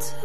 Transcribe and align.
Pergi 0.00 0.16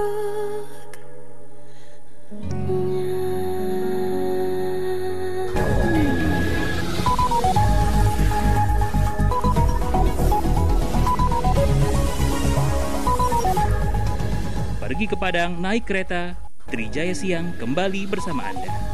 ke 15.12 15.20
Padang 15.20 15.60
naik 15.60 15.84
kereta, 15.84 16.40
Trijaya 16.72 17.12
Siang 17.12 17.60
kembali 17.60 18.08
bersama 18.08 18.48
Anda. 18.48 18.85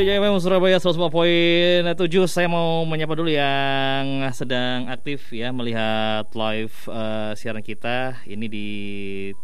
FM 0.00 0.40
Surabaya 0.40 0.80
104.7 0.80 1.84
Saya 2.24 2.48
mau 2.48 2.88
menyapa 2.88 3.12
dulu 3.12 3.28
yang 3.28 4.24
sedang 4.32 4.88
aktif 4.88 5.28
ya 5.28 5.52
Melihat 5.52 6.24
live 6.32 6.72
uh, 6.88 7.36
siaran 7.36 7.60
kita. 7.60 8.16
Ini 8.24 8.46
di 8.48 8.68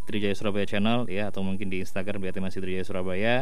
Trijaya 0.09 0.33
Surabaya 0.33 0.65
Channel 0.65 1.13
ya 1.13 1.29
Atau 1.29 1.45
mungkin 1.45 1.69
di 1.69 1.85
Instagram 1.85 2.25
di 2.25 2.33
MNC 2.33 2.57
Trijaya 2.65 2.85
Surabaya. 2.89 3.35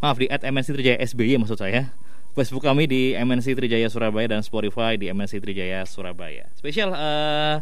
Maaf 0.00 0.16
di 0.16 0.24
at 0.32 0.40
MNC 0.40 0.72
Trijaya 0.72 0.96
SBY 1.04 1.36
maksud 1.44 1.60
saya. 1.60 1.92
Facebook 2.32 2.64
kami 2.64 2.88
di 2.88 3.12
MNC 3.12 3.60
Trijaya 3.60 3.92
Surabaya 3.92 4.32
Dan 4.32 4.40
Spotify 4.40 4.96
di 4.96 5.12
MNC 5.12 5.44
Trijaya 5.44 5.84
Surabaya. 5.84 6.48
Spesial 6.56 6.96
uh, 6.96 7.60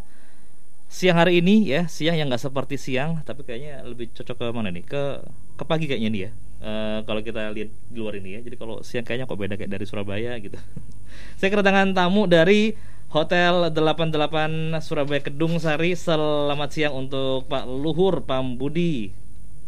siang 0.87 1.19
hari 1.19 1.43
ini 1.43 1.66
ya 1.66 1.91
Siang 1.91 2.15
yang 2.15 2.30
nggak 2.30 2.38
seperti 2.38 2.79
siang 2.79 3.19
Tapi 3.27 3.43
kayaknya 3.43 3.82
lebih 3.82 4.15
cocok 4.15 4.37
ke 4.38 4.46
mana 4.55 4.71
nih? 4.71 4.87
Ke, 4.87 5.27
ke 5.59 5.65
pagi 5.66 5.91
kayaknya 5.91 6.10
nih 6.15 6.23
ya 6.30 6.32
Uh, 6.62 7.02
kalau 7.02 7.27
kita 7.27 7.51
lihat 7.51 7.75
di 7.91 7.98
luar 7.98 8.15
ini 8.23 8.39
ya. 8.39 8.41
Jadi 8.47 8.55
kalau 8.55 8.87
siang 8.87 9.02
kayaknya 9.02 9.27
kok 9.27 9.34
beda 9.34 9.59
kayak 9.59 9.71
dari 9.75 9.83
Surabaya 9.83 10.39
gitu. 10.39 10.55
Saya 11.43 11.51
kedatangan 11.51 11.91
tamu 11.91 12.30
dari 12.30 12.79
Hotel 13.10 13.74
88 13.74 14.79
Surabaya 14.80 15.21
Kedung 15.21 15.59
Sari. 15.59 15.99
Selamat 15.99 16.71
siang 16.71 16.95
untuk 16.96 17.51
Pak 17.51 17.66
Luhur 17.66 18.24
Pambudi. 18.24 19.13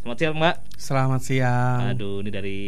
Selamat 0.05 0.19
siang, 0.21 0.37
Mbak. 0.37 0.57
Selamat 0.77 1.21
siang. 1.25 1.81
Aduh, 1.97 2.21
ini 2.21 2.29
dari 2.29 2.59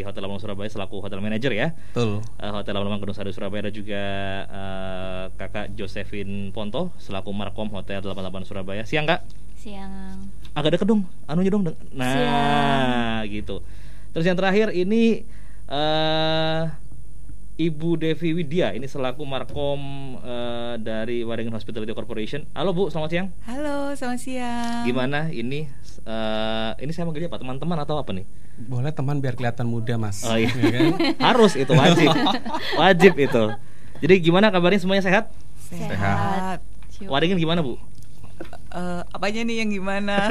Hotel 0.00 0.24
88 0.24 0.44
Surabaya 0.48 0.68
selaku 0.72 1.04
hotel 1.04 1.20
manager 1.20 1.52
ya. 1.52 1.76
Betul. 1.92 2.24
Uh, 2.40 2.52
Hotel 2.56 2.72
88 2.72 3.00
Kedung 3.04 3.16
Sari 3.16 3.30
Surabaya 3.36 3.68
ada 3.68 3.72
juga 3.72 4.02
uh, 4.48 5.24
Kakak 5.36 5.76
Josephine 5.76 6.56
Ponto 6.56 6.96
selaku 6.96 7.36
Markom 7.36 7.68
Hotel 7.68 8.00
88 8.00 8.48
Surabaya. 8.48 8.82
Siang, 8.88 9.04
Kak. 9.04 9.28
Siang. 9.60 10.45
Agak 10.56 10.72
ada 10.72 10.80
kedung, 10.80 11.04
anunya 11.28 11.52
dong. 11.52 11.68
Nah, 11.92 12.08
Siang. 12.08 13.28
gitu. 13.28 13.60
Terus 14.16 14.24
yang 14.24 14.40
terakhir 14.40 14.72
ini 14.72 15.28
uh, 15.68 16.72
Ibu 17.60 18.00
Devi 18.00 18.32
Widya, 18.32 18.72
ini 18.72 18.88
selaku 18.88 19.20
Markom 19.28 19.76
uh, 20.16 20.80
dari 20.80 21.20
Waringin 21.28 21.52
Hospitality 21.52 21.92
Corporation. 21.92 22.48
Halo 22.56 22.72
Bu, 22.72 22.88
selamat 22.88 23.10
siang. 23.12 23.28
Halo, 23.44 23.92
selamat 24.00 24.16
siang. 24.16 24.88
Gimana 24.88 25.28
ini? 25.28 25.68
Uh, 26.08 26.72
ini 26.80 26.88
saya 26.96 27.04
manggilnya 27.04 27.28
apa? 27.28 27.36
Teman-teman 27.36 27.76
atau 27.84 28.00
apa 28.00 28.16
nih? 28.16 28.24
Boleh 28.56 28.96
teman 28.96 29.20
biar 29.20 29.36
kelihatan 29.36 29.68
muda 29.68 30.00
mas. 30.00 30.24
Oh 30.24 30.40
iya. 30.40 30.48
kan? 30.72 31.20
Harus 31.20 31.52
itu 31.60 31.76
wajib, 31.76 32.08
wajib 32.80 33.12
itu. 33.12 33.44
Jadi 34.00 34.14
gimana 34.24 34.48
kabarnya 34.48 34.80
semuanya 34.80 35.04
sehat? 35.04 35.28
Sehat. 35.68 36.64
sehat. 36.96 37.12
Waringin 37.12 37.36
gimana 37.36 37.60
Bu? 37.60 37.76
Uh, 38.76 39.00
apanya 39.08 39.40
nih 39.48 39.64
yang 39.64 39.72
gimana? 39.72 40.28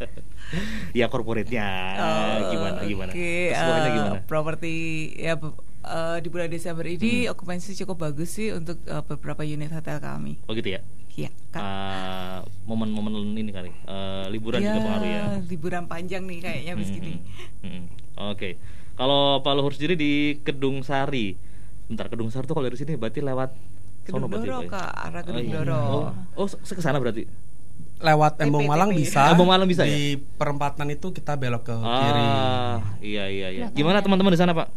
ya 0.96 1.12
korporatnya 1.12 1.68
oh, 2.00 2.48
gimana 2.48 2.80
gimana? 2.88 3.10
Okay. 3.12 3.52
Uh, 3.52 3.88
gimana? 3.92 4.18
Properti 4.24 4.74
ya 5.20 5.36
uh, 5.36 6.16
di 6.16 6.28
bulan 6.32 6.48
Desember 6.48 6.88
ini 6.88 7.28
hmm. 7.28 7.36
okupansi 7.36 7.76
cukup 7.84 8.08
bagus 8.08 8.40
sih 8.40 8.56
untuk 8.56 8.80
uh, 8.88 9.04
beberapa 9.04 9.44
unit 9.44 9.68
hotel 9.68 10.00
kami. 10.00 10.40
Oh 10.48 10.56
gitu 10.56 10.80
ya? 10.80 10.80
Iya. 11.16 11.28
Uh, 11.56 12.40
momen-momen 12.68 13.36
ini 13.36 13.52
kali 13.52 13.72
uh, 13.88 14.28
liburan 14.32 14.60
ya, 14.60 14.72
juga 14.72 14.80
pengaruh 14.84 15.08
ya. 15.08 15.22
Liburan 15.48 15.84
panjang 15.88 16.24
nih 16.24 16.40
kayaknya 16.40 16.72
hmm, 16.72 16.80
begini. 16.80 17.12
Hmm, 17.12 17.20
hmm. 17.60 17.84
Oke. 17.84 18.36
Okay. 18.36 18.52
Kalau 18.96 19.44
Pak 19.44 19.52
Luhur 19.52 19.76
sendiri 19.76 19.92
di 19.92 20.40
Kedung 20.40 20.80
Sari, 20.80 21.36
bentar 21.84 22.08
Kedung 22.08 22.32
Sari 22.32 22.48
tuh 22.48 22.56
kalau 22.56 22.64
dari 22.64 22.80
sini 22.80 22.96
berarti 22.96 23.20
lewat 23.20 23.52
Kedung 24.06 24.30
Doro 24.30 24.62
ya? 24.62 24.70
ke 24.70 24.80
arah 24.80 25.22
Kedung 25.26 25.42
oh, 25.42 25.50
iya. 25.50 25.60
Doro. 25.66 25.82
Oh, 26.38 26.46
oh 26.46 26.46
ke 26.46 26.82
sana 26.82 27.02
berarti? 27.02 27.26
lewat 27.96 28.44
Embong 28.44 28.68
Malang 28.68 28.92
bisa. 28.92 29.32
Embong 29.32 29.48
Malang 29.48 29.68
bisa 29.68 29.88
di 29.88 30.16
ya? 30.16 30.20
perempatan 30.36 30.86
itu 30.92 31.12
kita 31.16 31.36
belok 31.36 31.64
ke 31.64 31.76
ah, 31.80 32.00
kiri. 32.00 32.24
Iya 33.12 33.24
iya 33.32 33.48
iya. 33.52 33.66
Gimana 33.72 34.04
teman-teman 34.04 34.32
di 34.32 34.40
sana, 34.40 34.52
Pak? 34.52 34.68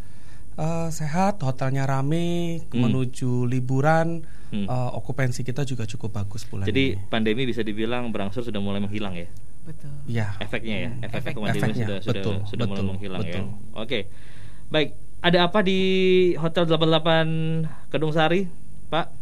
Uh, 0.60 0.92
sehat, 0.92 1.40
hotelnya 1.40 1.88
rame, 1.88 2.60
hmm. 2.68 2.76
menuju 2.76 3.48
liburan, 3.48 4.28
hmm. 4.52 4.68
uh, 4.68 4.92
okupansi 5.00 5.48
kita 5.48 5.64
juga 5.64 5.88
cukup 5.88 6.20
bagus 6.20 6.44
bulan 6.44 6.68
Jadi 6.68 7.00
ini. 7.00 7.08
pandemi 7.08 7.48
bisa 7.48 7.64
dibilang 7.64 8.12
berangsur 8.12 8.44
sudah 8.44 8.60
mulai 8.60 8.84
menghilang 8.84 9.16
ya. 9.16 9.28
Betul. 9.64 9.92
Ya. 10.04 10.36
Efeknya 10.44 10.76
ya, 10.76 10.92
efek, 11.08 11.32
efek 11.32 11.34
pandemi 11.40 11.60
efeknya, 11.64 11.76
sudah 11.88 11.98
betul, 12.04 12.36
sudah 12.44 12.48
sudah 12.52 12.66
betul, 12.68 12.84
mulai 12.84 12.92
menghilang 12.92 13.22
betul. 13.24 13.44
ya. 13.48 13.80
Oke. 13.80 14.00
Baik, 14.68 14.90
ada 15.24 15.38
apa 15.48 15.60
di 15.64 15.80
Hotel 16.36 16.64
88 16.68 17.92
Kedung 17.92 18.12
Sari, 18.12 18.48
Pak? 18.92 19.19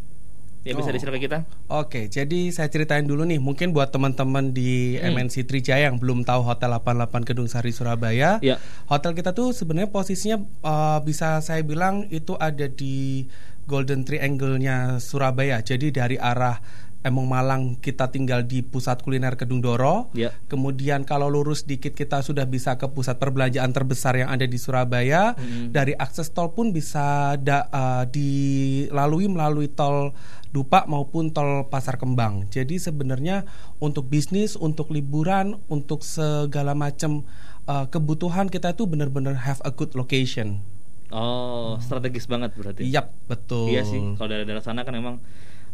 Yang 0.67 0.77
bisa 0.83 0.91
oh. 0.91 1.15
ke 1.15 1.19
kita? 1.23 1.37
Oke, 1.71 2.01
jadi 2.11 2.51
saya 2.51 2.67
ceritain 2.67 3.07
dulu 3.07 3.23
nih, 3.23 3.39
mungkin 3.39 3.71
buat 3.71 3.89
teman-teman 3.89 4.51
di 4.51 4.99
hmm. 4.99 5.15
MNC 5.15 5.47
Trijaya 5.47 5.87
yang 5.87 5.97
belum 5.97 6.27
tahu 6.27 6.43
Hotel 6.43 6.75
88 6.75 7.23
Gedung 7.23 7.47
Sari 7.47 7.71
Surabaya. 7.71 8.43
Ya. 8.43 8.59
Hotel 8.91 9.15
kita 9.15 9.31
tuh 9.31 9.55
sebenarnya 9.55 9.87
posisinya 9.87 10.37
uh, 10.67 10.99
bisa 10.99 11.39
saya 11.39 11.63
bilang 11.63 12.05
itu 12.11 12.35
ada 12.35 12.67
di 12.67 13.25
Golden 13.67 14.07
Triangle-nya 14.07 14.99
Surabaya. 15.03 15.59
Jadi 15.59 15.91
dari 15.91 16.15
arah 16.15 16.59
Emong 17.07 17.25
Malang 17.25 17.79
kita 17.79 18.11
tinggal 18.11 18.43
di 18.43 18.59
pusat 18.59 18.99
kuliner 18.99 19.39
Kedung 19.39 19.63
Doro. 19.63 20.11
Ya. 20.11 20.35
Kemudian 20.51 21.07
kalau 21.07 21.31
lurus 21.31 21.63
dikit 21.63 21.95
kita 21.95 22.19
sudah 22.19 22.43
bisa 22.43 22.75
ke 22.75 22.91
pusat 22.91 23.15
perbelanjaan 23.15 23.71
terbesar 23.71 24.19
yang 24.19 24.27
ada 24.27 24.43
di 24.43 24.59
Surabaya. 24.59 25.33
Hmm. 25.39 25.71
Dari 25.71 25.95
akses 25.95 26.35
tol 26.35 26.51
pun 26.51 26.75
bisa 26.75 27.39
da, 27.39 27.71
uh, 27.71 28.03
dilalui 28.05 29.31
melalui 29.31 29.71
tol 29.71 30.11
Dupa 30.47 30.87
maupun 30.87 31.35
tol 31.35 31.67
Pasar 31.67 31.99
Kembang. 31.99 32.47
Jadi 32.47 32.79
sebenarnya 32.79 33.43
untuk 33.83 34.07
bisnis, 34.07 34.55
untuk 34.55 34.95
liburan, 34.95 35.59
untuk 35.67 36.07
segala 36.07 36.71
macam 36.71 37.27
uh, 37.67 37.85
kebutuhan 37.91 38.47
kita 38.47 38.71
itu 38.71 38.87
benar-benar 38.87 39.35
have 39.43 39.59
a 39.67 39.71
good 39.75 39.91
location. 39.93 40.63
Oh, 41.11 41.79
strategis 41.79 42.27
banget 42.27 42.51
berarti. 42.55 42.83
Yap, 42.87 43.15
betul. 43.31 43.71
Iya 43.71 43.87
sih. 43.87 43.99
Kalau 44.19 44.27
dari 44.27 44.43
daerah 44.43 44.63
sana 44.63 44.83
kan 44.83 44.91
memang 44.95 45.23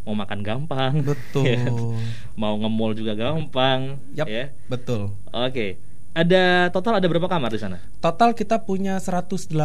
mau 0.04 0.14
makan 0.14 0.40
gampang 0.44 1.00
betul 1.00 1.48
ya. 1.56 1.64
mau 2.36 2.54
nge-mall 2.60 2.92
juga 2.92 3.16
gampang 3.16 3.96
yep, 4.12 4.28
ya 4.28 4.44
betul 4.68 5.16
oke 5.32 5.50
okay. 5.50 5.80
ada 6.12 6.68
total 6.70 7.00
ada 7.00 7.08
berapa 7.08 7.24
kamar 7.26 7.50
di 7.50 7.58
sana 7.58 7.80
total 8.04 8.36
kita 8.36 8.62
punya 8.68 9.00
118 9.00 9.56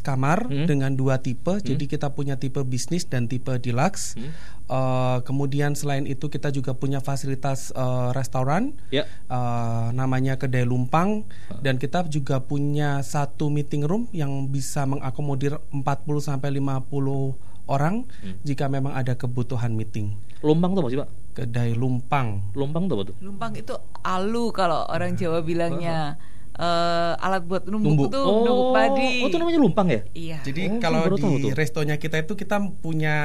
kamar 0.00 0.48
hmm? 0.48 0.66
dengan 0.66 0.96
dua 0.96 1.20
tipe 1.20 1.60
hmm? 1.60 1.62
jadi 1.62 1.84
kita 1.84 2.08
punya 2.16 2.40
tipe 2.40 2.58
bisnis 2.64 3.04
dan 3.04 3.28
tipe 3.28 3.52
deluxe 3.60 4.16
hmm? 4.16 4.32
uh, 4.72 5.20
kemudian 5.28 5.76
selain 5.76 6.08
itu 6.08 6.32
kita 6.32 6.48
juga 6.48 6.72
punya 6.72 7.04
fasilitas 7.04 7.68
uh, 7.76 8.16
restoran 8.16 8.72
yeah. 8.88 9.04
Ya. 9.04 9.04
uh, 9.28 9.86
namanya 9.92 10.40
kedai 10.40 10.64
lumpang 10.64 11.28
uh. 11.52 11.60
dan 11.60 11.76
kita 11.76 12.08
juga 12.08 12.40
punya 12.40 13.04
satu 13.04 13.52
meeting 13.52 13.84
room 13.84 14.08
yang 14.16 14.48
bisa 14.48 14.88
mengakomodir 14.88 15.60
40 15.68 15.84
sampai 16.16 16.48
50 16.64 17.45
orang 17.66 18.06
hmm. 18.22 18.42
jika 18.46 18.70
memang 18.70 18.94
ada 18.94 19.18
kebutuhan 19.18 19.74
meeting. 19.74 20.14
Lumpang 20.42 20.74
tuh 20.74 20.80
apa 20.86 20.88
sih 20.90 20.98
pak? 20.98 21.08
Kedai 21.36 21.74
lumpang. 21.74 22.54
Lumpang 22.54 22.86
tuh 22.86 22.94
apa 22.98 23.04
tuh? 23.12 23.16
Lumpang 23.20 23.52
itu 23.58 23.74
alu 24.06 24.54
kalau 24.54 24.86
orang 24.88 25.14
Jawa 25.18 25.42
bilangnya. 25.42 26.18
Uh, 26.56 27.12
alat 27.20 27.44
buat 27.44 27.68
numbuk, 27.68 28.08
tuh 28.08 28.24
oh, 28.24 28.40
numbuk 28.40 28.66
padi. 28.72 29.20
Oh, 29.20 29.28
itu 29.28 29.36
namanya 29.36 29.60
lumpang 29.60 29.92
ya? 29.92 30.00
Iya. 30.16 30.38
Jadi 30.40 30.62
oh, 30.72 30.80
kalau 30.80 31.04
di 31.12 31.52
restonya 31.52 32.00
kita 32.00 32.24
itu 32.24 32.32
kita 32.32 32.56
punya 32.80 33.16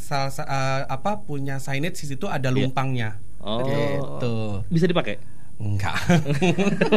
salsa, 0.00 0.48
uh, 0.48 0.88
apa 0.88 1.20
punya 1.20 1.60
signage 1.60 2.00
di 2.00 2.16
situ 2.16 2.24
ada 2.24 2.48
iya. 2.48 2.56
lumpangnya. 2.56 3.20
Oh. 3.44 3.60
Gitu. 3.60 4.34
Bisa 4.72 4.88
dipakai? 4.88 5.20
Enggak. 5.60 6.00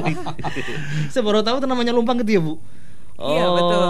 Saya 1.11 1.23
baru 1.27 1.43
tahu 1.43 1.59
itu 1.59 1.67
namanya 1.67 1.91
lumpang 1.91 2.23
gitu 2.23 2.31
ya, 2.31 2.41
Bu. 2.41 2.55
Iya 3.21 3.45
betul. 3.53 3.81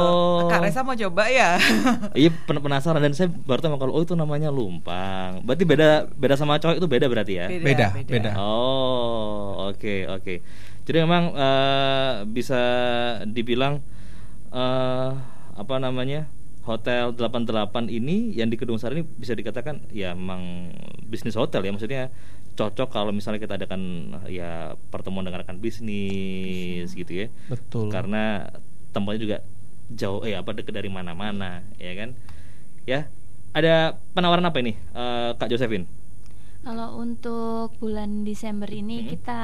Kak. 0.61 0.69
Resa 0.69 0.81
mau 0.85 0.93
coba 0.93 1.23
ya? 1.27 1.57
iya 2.21 2.29
penasaran 2.45 3.01
dan 3.01 3.13
saya 3.17 3.29
baru 3.33 3.59
tahu 3.59 3.81
kalau 3.81 3.93
oh 3.97 4.03
itu 4.05 4.13
namanya 4.13 4.53
lumpang. 4.53 5.41
Berarti 5.41 5.63
beda 5.65 6.07
beda 6.13 6.35
sama 6.37 6.61
cowok 6.61 6.77
itu 6.77 6.87
beda 6.87 7.05
berarti 7.09 7.33
ya? 7.41 7.45
Beda 7.49 7.65
beda. 7.65 7.87
beda. 7.97 8.11
beda. 8.13 8.31
Oh 8.37 9.69
oke 9.73 9.81
okay, 9.81 9.99
oke. 10.05 10.21
Okay. 10.21 10.37
Jadi 10.85 10.97
memang 11.01 11.33
uh, 11.33 12.25
bisa 12.29 12.61
dibilang 13.25 13.81
uh, 14.53 15.11
apa 15.57 15.75
namanya 15.77 16.29
hotel 16.61 17.17
88 17.17 17.89
ini 17.89 18.37
yang 18.37 18.49
di 18.53 18.57
Kedung 18.57 18.77
Sari 18.77 19.01
ini 19.01 19.03
bisa 19.05 19.33
dikatakan 19.33 19.89
ya 19.89 20.13
memang 20.13 20.69
bisnis 21.09 21.33
hotel 21.33 21.65
ya 21.65 21.73
maksudnya 21.73 22.13
cocok 22.53 22.93
kalau 22.93 23.09
misalnya 23.09 23.41
kita 23.41 23.57
adakan 23.57 24.13
ya 24.29 24.75
pertemuan 24.91 25.25
dengan 25.25 25.41
rekan 25.41 25.57
bisnis 25.57 26.91
gitu 26.93 27.25
ya. 27.25 27.27
Betul. 27.49 27.89
Karena 27.89 28.51
tempatnya 28.91 29.21
juga 29.23 29.37
jauh 29.93 30.23
eh 30.23 30.35
apa 30.35 30.55
dekat 30.55 30.73
dari 30.75 30.89
mana-mana 30.89 31.65
ya 31.77 31.93
kan 31.95 32.09
ya 32.87 33.11
ada 33.51 33.99
penawaran 34.15 34.47
apa 34.47 34.57
ini 34.63 34.79
uh, 34.95 35.35
Kak 35.35 35.51
Josephine 35.51 35.85
kalau 36.61 37.01
untuk 37.01 37.73
bulan 37.81 38.21
Desember 38.21 38.69
ini 38.69 39.01
hmm. 39.01 39.07
kita 39.09 39.41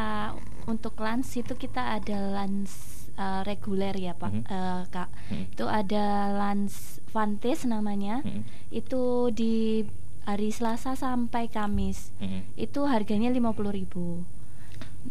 untuk 0.69 0.93
lans 1.01 1.33
itu 1.33 1.57
kita 1.57 1.97
ada 1.97 2.17
lans 2.29 2.97
uh, 3.17 3.41
reguler 3.41 3.97
ya 3.97 4.13
Pak 4.13 4.31
hmm. 4.31 4.45
uh, 4.45 4.83
Kak. 4.93 5.09
Hmm. 5.33 5.45
Itu 5.49 5.65
ada 5.65 6.29
lans 6.37 7.01
Vantage 7.09 7.65
namanya. 7.65 8.21
Hmm. 8.21 8.45
Itu 8.69 9.33
di 9.33 9.81
hari 10.29 10.53
Selasa 10.53 10.93
sampai 10.93 11.49
Kamis. 11.49 12.13
Hmm. 12.21 12.45
Itu 12.53 12.85
harganya 12.85 13.33
50.000. 13.33 14.36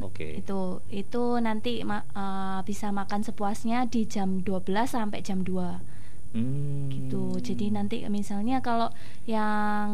Oke. 0.01 0.13
Okay. 0.13 0.31
Itu 0.45 0.85
itu 0.93 1.41
nanti 1.41 1.81
ma 1.83 2.05
uh, 2.13 2.61
bisa 2.67 2.93
makan 2.93 3.25
sepuasnya 3.25 3.89
di 3.89 4.05
jam 4.05 4.45
12 4.45 4.67
sampai 4.87 5.21
jam 5.25 5.41
2. 5.43 5.97
Hmm. 6.37 6.93
gitu 6.93 7.41
jadi 7.41 7.73
nanti 7.73 8.05
misalnya 8.13 8.61
kalau 8.61 8.93
yang 9.25 9.89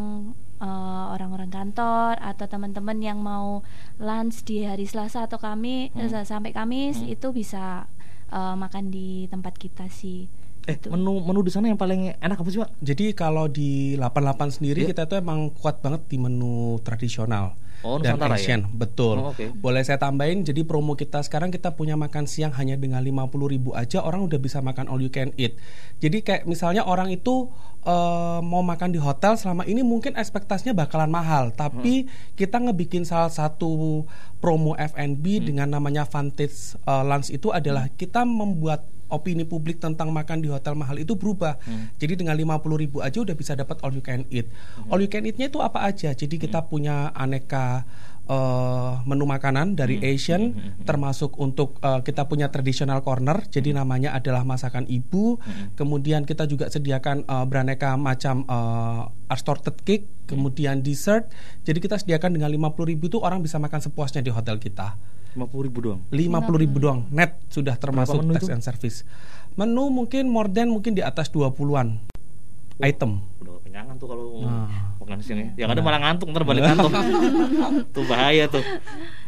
orang 0.59 0.67
eh, 0.67 1.05
orang-orang 1.15 1.51
kantor 1.51 2.15
atau 2.19 2.47
teman-teman 2.51 2.99
yang 2.99 3.19
mau 3.23 3.63
lunch 4.03 4.43
di 4.43 4.67
hari 4.67 4.87
Selasa 4.87 5.27
atau 5.27 5.39
kami 5.39 5.91
hmm. 5.95 6.11
uh, 6.11 6.27
sampai 6.27 6.55
Kamis 6.55 7.03
hmm. 7.03 7.15
itu 7.15 7.35
bisa 7.35 7.87
uh, 8.31 8.55
makan 8.55 8.95
di 8.95 9.27
tempat 9.27 9.59
kita 9.59 9.91
sih. 9.91 10.31
Eh, 10.63 10.79
gitu. 10.79 10.95
menu 10.95 11.19
menu 11.27 11.43
di 11.43 11.51
sana 11.51 11.67
yang 11.67 11.79
paling 11.79 12.15
enak 12.23 12.39
apa 12.39 12.49
sih, 12.55 12.63
Pak? 12.63 12.71
Jadi 12.79 13.11
kalau 13.19 13.51
di 13.51 13.99
88 13.99 14.63
sendiri 14.63 14.87
yeah. 14.87 14.91
kita 14.95 15.11
tuh 15.11 15.19
emang 15.19 15.51
kuat 15.51 15.83
banget 15.83 16.07
di 16.07 16.23
menu 16.23 16.79
tradisional. 16.87 17.59
Oh, 17.83 17.99
dan 17.99 18.19
ya? 18.19 18.31
Asian, 18.31 18.63
ya? 18.63 18.71
betul. 18.71 19.17
Oh, 19.19 19.35
okay. 19.35 19.51
Boleh 19.51 19.83
saya 19.83 19.99
tambahin, 19.99 20.47
jadi 20.47 20.63
promo 20.63 20.95
kita 20.95 21.19
sekarang 21.27 21.51
kita 21.51 21.75
punya 21.75 21.99
makan 21.99 22.31
siang 22.31 22.55
hanya 22.55 22.79
dengan 22.79 23.03
50 23.03 23.29
ribu 23.51 23.75
aja 23.75 24.03
orang 24.03 24.27
udah 24.27 24.39
bisa 24.39 24.63
makan 24.63 24.87
all 24.87 25.03
you 25.03 25.11
can 25.11 25.35
eat. 25.35 25.59
Jadi 25.99 26.23
kayak 26.23 26.47
misalnya 26.47 26.87
orang 26.87 27.11
itu 27.11 27.51
uh, 27.83 28.39
mau 28.41 28.63
makan 28.63 28.95
di 28.95 29.01
hotel 29.03 29.35
selama 29.35 29.67
ini 29.67 29.83
mungkin 29.83 30.15
ekspektasinya 30.15 30.75
bakalan 30.75 31.11
mahal, 31.11 31.51
tapi 31.51 32.07
hmm. 32.07 32.39
kita 32.39 32.63
ngebikin 32.63 33.03
salah 33.03 33.31
satu 33.31 34.07
promo 34.39 34.79
F&B 34.79 35.25
hmm. 35.43 35.45
dengan 35.47 35.69
namanya 35.75 36.07
Vantage 36.07 36.79
uh, 36.87 37.03
Lunch 37.03 37.31
itu 37.31 37.51
adalah 37.51 37.91
kita 37.91 38.23
membuat 38.23 38.87
opini 39.13 39.45
publik 39.45 39.79
tentang 39.79 40.09
makan 40.11 40.41
di 40.41 40.49
hotel 40.49 40.73
mahal 40.73 40.97
itu 40.97 41.13
berubah. 41.15 41.61
Hmm. 41.63 41.93
Jadi 42.01 42.25
dengan 42.25 42.35
50 42.35 42.83
ribu 42.83 43.05
aja 43.05 43.21
udah 43.21 43.37
bisa 43.37 43.53
dapat 43.53 43.79
all 43.85 43.93
you 43.93 44.01
can 44.01 44.25
eat. 44.33 44.49
Hmm. 44.49 44.89
All 44.89 45.01
you 45.05 45.13
can 45.13 45.29
eatnya 45.29 45.53
itu 45.53 45.61
apa 45.61 45.85
aja? 45.85 46.17
Jadi 46.17 46.41
kita 46.41 46.65
hmm. 46.65 46.69
punya 46.73 47.13
aneka 47.13 47.85
uh, 48.33 49.03
menu 49.09 49.27
makanan 49.27 49.75
dari 49.75 49.99
hmm. 49.99 50.07
Asian, 50.07 50.43
hmm. 50.53 50.55
hmm, 50.55 50.71
hmm. 50.79 50.85
termasuk 50.87 51.37
untuk 51.41 51.79
uh, 51.83 52.01
kita 52.05 52.29
punya 52.29 52.53
traditional 52.53 53.03
corner. 53.03 53.43
Jadi 53.49 53.75
hmm. 53.75 53.79
namanya 53.83 54.11
adalah 54.15 54.47
masakan 54.47 54.87
ibu. 54.87 55.41
Hmm. 55.41 55.75
Kemudian 55.75 56.23
kita 56.29 56.47
juga 56.47 56.71
sediakan 56.71 57.27
uh, 57.27 57.45
beraneka 57.49 57.95
macam 57.99 58.47
uh, 58.47 59.11
assorted 59.33 59.77
cake, 59.83 60.07
kemudian 60.29 60.85
dessert. 60.85 61.31
Jadi 61.67 61.79
kita 61.83 61.99
sediakan 61.99 62.37
dengan 62.39 62.51
50 62.53 62.91
ribu 62.91 63.09
itu 63.11 63.19
orang 63.19 63.43
bisa 63.43 63.59
makan 63.59 63.81
sepuasnya 63.83 64.23
di 64.23 64.31
hotel 64.31 64.61
kita. 64.61 64.95
Lima 65.33 65.49
puluh 65.49 65.65
ribu 65.69 65.79
doang. 65.81 66.01
Lima 66.13 66.39
puluh 66.45 66.61
ribu 66.61 66.77
doang 66.77 67.09
net 67.09 67.41
sudah 67.49 67.77
termasuk 67.81 68.21
tax 68.37 68.53
and 68.53 68.61
service. 68.61 69.09
Menu 69.57 69.89
mungkin 69.89 70.29
more 70.29 70.49
than 70.49 70.69
mungkin 70.69 70.93
di 70.97 71.01
atas 71.05 71.33
dua 71.33 71.53
puluhan 71.53 71.97
oh, 72.81 72.85
item. 72.85 73.21
Udah 73.41 73.61
kenyangan 73.65 73.97
tuh 73.97 74.09
kalau 74.13 74.45
nah. 74.45 74.69
makan 75.01 75.25
siang 75.25 75.41
ya. 75.41 75.65
Yang 75.65 75.69
ada 75.77 75.81
malah 75.81 76.01
ngantuk 76.05 76.29
ntar 76.33 76.45
balik 76.45 76.65
kantor. 76.69 76.91
tuh 77.97 78.05
bahaya 78.05 78.45
tuh. 78.49 78.65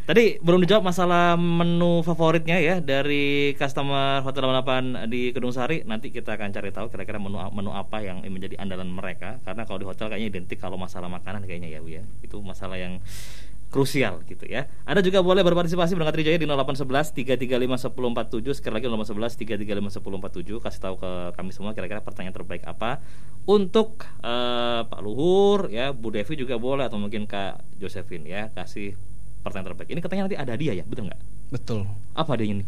Tadi 0.05 0.37
belum 0.37 0.61
dijawab 0.61 0.85
masalah 0.85 1.33
menu 1.33 2.05
favoritnya 2.05 2.61
ya 2.61 2.77
dari 2.77 3.57
customer 3.57 4.21
Hotel 4.21 4.45
88 4.45 5.09
di 5.09 5.33
Kedung 5.33 5.49
Sari. 5.49 5.81
Nanti 5.89 6.13
kita 6.13 6.37
akan 6.37 6.53
cari 6.53 6.69
tahu 6.69 6.93
kira-kira 6.93 7.17
menu 7.17 7.41
menu 7.49 7.73
apa 7.73 8.05
yang 8.05 8.21
menjadi 8.29 8.61
andalan 8.61 8.93
mereka. 8.93 9.41
Karena 9.41 9.65
kalau 9.65 9.81
di 9.81 9.89
hotel 9.89 10.13
kayaknya 10.13 10.29
identik 10.29 10.61
kalau 10.61 10.77
masalah 10.77 11.09
makanan 11.09 11.49
kayaknya 11.49 11.73
ya 11.73 11.81
Bu 11.81 11.89
ya. 11.89 12.05
Itu 12.21 12.45
masalah 12.45 12.77
yang 12.77 13.01
krusial 13.73 14.23
gitu 14.29 14.47
ya. 14.47 14.71
Anda 14.87 15.03
juga 15.03 15.19
boleh 15.19 15.43
berpartisipasi 15.43 15.97
berangkat 15.99 16.21
Trijaya 16.21 16.39
di 16.39 16.47
0811 16.47 17.11
335 17.11 17.91
1047 17.91 18.57
sekali 18.57 18.73
lagi 18.79 18.87
0811 18.87 19.59
335 19.59 20.61
1047 20.61 20.63
kasih 20.63 20.79
tahu 20.79 20.95
ke 21.01 21.11
kami 21.35 21.51
semua 21.51 21.71
kira-kira 21.75 21.99
pertanyaan 21.99 22.35
terbaik 22.35 22.63
apa 22.63 23.03
untuk 23.45 24.09
uh, 24.25 24.81
Pak 24.89 24.99
Luhur 25.05 25.69
ya, 25.69 25.93
Bu 25.93 26.09
Devi 26.09 26.33
juga 26.33 26.57
boleh 26.57 26.89
atau 26.89 26.97
mungkin 26.97 27.29
Kak 27.29 27.77
Josephine 27.77 28.25
ya 28.25 28.49
kasih 28.49 28.97
pertanyaan 29.45 29.73
terbaik. 29.73 29.89
Ini 29.93 30.01
katanya 30.01 30.21
nanti 30.25 30.37
ada 30.41 30.53
dia 30.57 30.73
ya, 30.73 30.81
betul 30.81 31.05
nggak? 31.05 31.21
Betul. 31.53 31.85
Apa 32.17 32.33
dia 32.41 32.49
ini? 32.49 32.65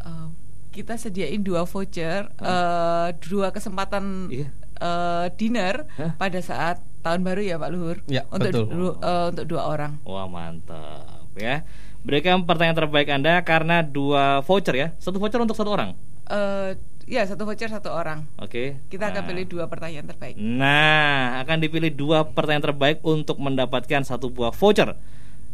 Uh, 0.00 0.32
kita 0.72 0.96
sediain 0.96 1.44
dua 1.44 1.68
voucher, 1.68 2.24
hmm. 2.40 2.44
uh, 2.44 3.08
dua 3.20 3.52
kesempatan 3.52 4.32
iya. 4.32 4.48
uh, 4.80 5.28
dinner 5.36 5.84
huh? 6.00 6.16
pada 6.16 6.40
saat 6.40 6.80
tahun 7.02 7.20
baru 7.22 7.40
ya 7.44 7.56
Pak 7.56 7.70
Luhur. 7.72 7.96
Ya, 8.10 8.22
untuk 8.28 8.50
betul. 8.50 8.64
Du, 8.68 8.88
uh, 8.98 9.30
untuk 9.30 9.46
dua 9.46 9.62
orang. 9.68 9.92
Wah 10.04 10.26
mantap 10.26 11.28
ya. 11.38 11.62
Berikan 12.02 12.46
pertanyaan 12.46 12.78
terbaik 12.78 13.08
Anda 13.10 13.42
karena 13.42 13.82
dua 13.82 14.40
voucher 14.46 14.74
ya. 14.74 14.88
Satu 15.02 15.18
voucher 15.18 15.42
untuk 15.42 15.58
satu 15.58 15.70
orang. 15.74 15.94
Uh, 16.28 16.76
ya 17.08 17.24
satu 17.24 17.48
voucher 17.48 17.72
satu 17.72 17.90
orang. 17.90 18.28
Oke. 18.38 18.50
Okay. 18.50 18.66
Kita 18.92 19.08
nah. 19.08 19.12
akan 19.16 19.22
pilih 19.26 19.44
dua 19.48 19.64
pertanyaan 19.66 20.06
terbaik. 20.06 20.34
Nah 20.38 21.42
akan 21.42 21.56
dipilih 21.58 21.90
dua 21.90 22.28
pertanyaan 22.28 22.70
terbaik 22.70 22.98
untuk 23.02 23.40
mendapatkan 23.40 24.04
satu 24.04 24.28
buah 24.30 24.52
voucher 24.54 24.94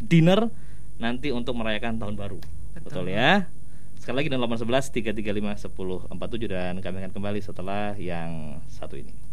dinner 0.02 0.50
nanti 0.98 1.30
untuk 1.30 1.56
merayakan 1.56 1.96
tahun 1.96 2.14
baru. 2.18 2.38
Betul, 2.76 3.06
Betul 3.06 3.06
ya. 3.14 3.48
Sekali 4.04 4.20
lagi 4.20 4.36
0811 4.36 5.16
335 5.16 6.12
1047 6.12 6.52
dan 6.52 6.76
kami 6.84 6.96
akan 7.00 7.12
kembali 7.16 7.40
setelah 7.40 7.96
yang 7.96 8.60
satu 8.68 9.00
ini. 9.00 9.23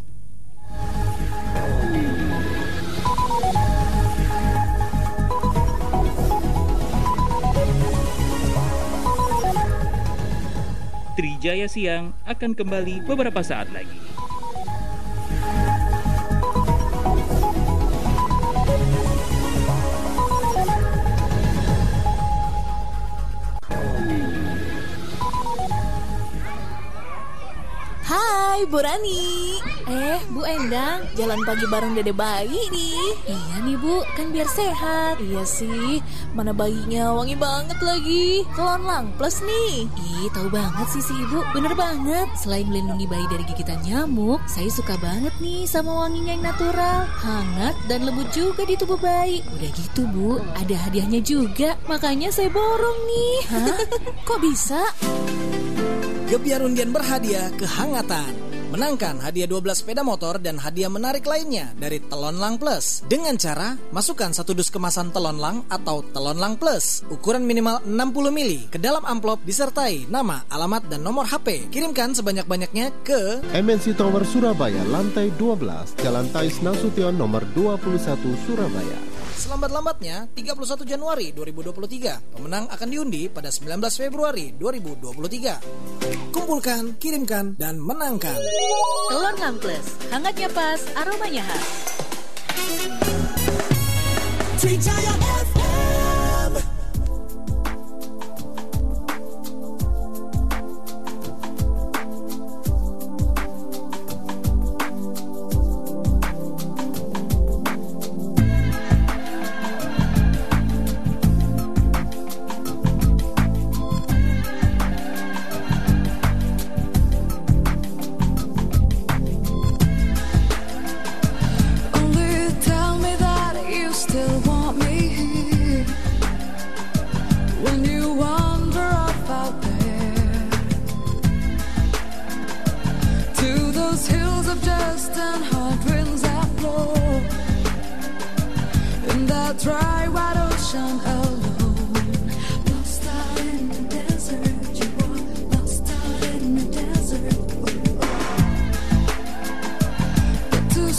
Trijaya 11.12 11.68
Siang 11.68 12.16
akan 12.24 12.56
kembali 12.56 13.04
beberapa 13.04 13.44
saat 13.44 13.68
lagi. 13.70 14.00
Hai 28.12 28.68
Bu 28.68 28.76
Rani. 28.76 29.56
Eh 29.88 30.20
Bu 30.36 30.44
Endang 30.44 31.00
Jalan 31.16 31.40
pagi 31.48 31.64
bareng 31.64 31.96
dede 31.96 32.12
bayi 32.12 32.68
nih. 32.68 33.16
Iya 33.24 33.64
nih 33.64 33.80
Bu. 33.80 34.04
Kan 34.12 34.36
biar 34.36 34.44
sehat. 34.52 35.16
Iya 35.16 35.48
sih. 35.48 36.04
Mana 36.36 36.52
bayinya? 36.52 37.16
Wangi 37.16 37.40
banget 37.40 37.80
lagi. 37.80 38.44
Telon 38.52 38.84
lang 38.84 39.16
plus 39.16 39.40
nih. 39.40 39.88
Ih 39.96 40.28
tahu 40.36 40.52
banget 40.52 40.92
sih 40.92 41.00
si 41.00 41.16
Ibu. 41.24 41.56
Bener 41.56 41.72
banget. 41.72 42.28
Selain 42.36 42.68
melindungi 42.68 43.08
bayi 43.08 43.24
dari 43.32 43.48
gigitan 43.48 43.80
nyamuk 43.80 44.44
Saya 44.44 44.68
suka 44.68 44.92
banget 45.00 45.32
nih 45.40 45.64
sama 45.64 46.04
wanginya 46.04 46.36
yang 46.36 46.44
natural 46.44 47.08
Hangat 47.16 47.72
dan 47.88 48.04
lembut 48.04 48.28
juga 48.36 48.68
di 48.68 48.76
tubuh 48.76 49.00
bayi. 49.00 49.40
Udah 49.56 49.70
gitu 49.72 50.04
Bu. 50.12 50.36
Ada 50.60 50.84
hadiahnya 50.84 51.24
juga. 51.24 51.80
Makanya 51.88 52.28
saya 52.28 52.52
borong 52.52 52.98
nih. 53.08 53.36
Hah? 53.56 53.80
Kok 54.28 54.40
bisa? 54.44 54.84
Gebiar 56.32 56.64
undian 56.64 56.96
berhadiah 56.96 57.52
kehangatan. 57.60 58.32
Menangkan 58.72 59.20
hadiah 59.20 59.44
12 59.44 59.84
sepeda 59.84 60.00
motor 60.00 60.40
dan 60.40 60.56
hadiah 60.56 60.88
menarik 60.88 61.28
lainnya 61.28 61.76
dari 61.76 62.00
Telon 62.08 62.40
Lang 62.40 62.56
Plus. 62.56 63.04
Dengan 63.04 63.36
cara 63.36 63.76
masukkan 63.92 64.32
satu 64.32 64.56
dus 64.56 64.72
kemasan 64.72 65.12
Telon 65.12 65.36
Lang 65.36 65.60
atau 65.68 66.00
Telon 66.00 66.40
Lang 66.40 66.56
Plus 66.56 67.04
ukuran 67.12 67.44
minimal 67.44 67.84
60 67.84 68.32
mili 68.32 68.64
ke 68.72 68.80
dalam 68.80 69.04
amplop 69.04 69.44
disertai 69.44 70.08
nama, 70.08 70.40
alamat 70.48 70.88
dan 70.88 71.04
nomor 71.04 71.28
HP. 71.28 71.68
Kirimkan 71.68 72.16
sebanyak-banyaknya 72.16 73.04
ke 73.04 73.44
MNC 73.52 73.92
Tower 74.00 74.24
Surabaya 74.24 74.80
lantai 74.88 75.28
12 75.36 76.00
Jalan 76.00 76.32
Tais 76.32 76.64
Nasution 76.64 77.12
nomor 77.12 77.44
21 77.52 77.92
Surabaya. 78.48 79.11
Selambat-lambatnya 79.36 80.28
31 80.32 80.84
Januari 80.84 81.32
2023. 81.32 82.36
Pemenang 82.36 82.68
akan 82.68 82.88
diundi 82.88 83.28
pada 83.32 83.48
19 83.48 83.78
Februari 83.96 84.52
2023. 84.56 86.32
Kumpulkan, 86.34 86.96
kirimkan, 87.00 87.56
dan 87.56 87.80
menangkan. 87.80 88.36
Telur 89.12 89.34
Plus, 89.60 89.86
hangatnya 90.10 90.48
pas, 90.50 90.80
aromanya 90.96 91.44
khas. 91.44 91.92
your 94.64 95.61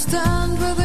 stand 0.04 0.60
with 0.60 0.83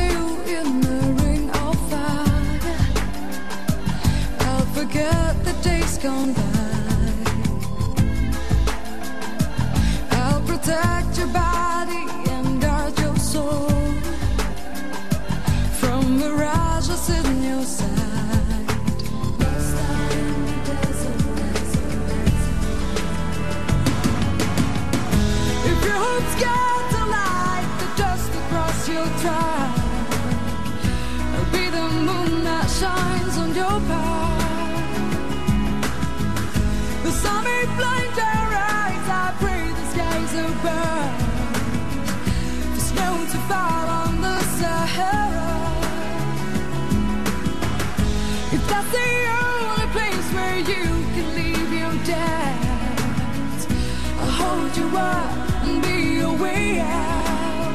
and 55.69 55.83
be 55.83 56.15
your 56.17 56.33
way 56.37 56.81
out. 56.81 57.75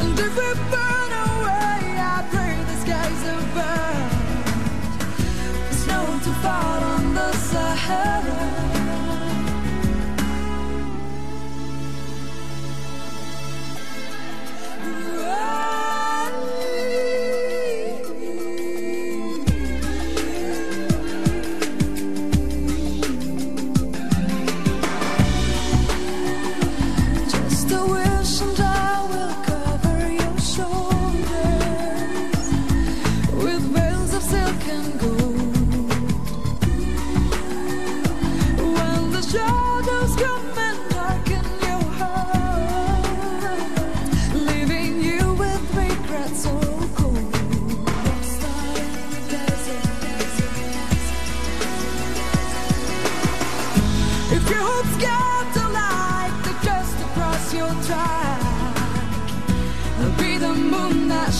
And 0.00 0.18
if 0.18 0.36
we 0.36 0.83
bottom 6.44 7.03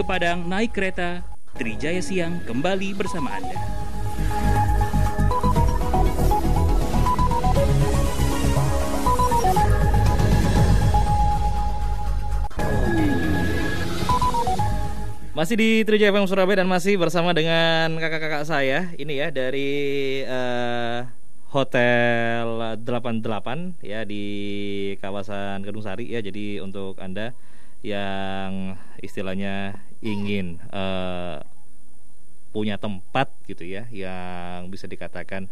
ke 0.00 0.08
Padang 0.08 0.48
naik 0.48 0.72
kereta, 0.72 1.20
Trijaya 1.60 2.00
Siang 2.00 2.40
kembali 2.48 2.96
bersama 2.96 3.36
Anda. 3.36 3.52
Masih 15.36 15.60
di 15.60 15.84
Trijaya 15.84 16.16
FM 16.16 16.24
Surabaya 16.24 16.64
dan 16.64 16.68
masih 16.72 16.96
bersama 16.96 17.36
dengan 17.36 17.92
kakak-kakak 18.00 18.48
saya 18.48 18.96
ini 18.96 19.20
ya 19.20 19.28
dari 19.28 20.24
eh, 20.24 21.04
Hotel 21.52 22.48
88 22.88 23.84
ya 23.84 24.08
di 24.08 24.24
kawasan 24.96 25.60
Gedung 25.60 25.84
Sari 25.84 26.08
ya. 26.08 26.24
Jadi 26.24 26.56
untuk 26.64 26.96
Anda 27.04 27.36
yang 27.80 28.76
istilahnya 29.00 29.89
ingin 30.00 30.56
eh, 30.72 31.38
punya 32.50 32.80
tempat 32.80 33.30
gitu 33.46 33.62
ya 33.62 33.86
yang 33.94 34.66
bisa 34.72 34.90
dikatakan 34.90 35.46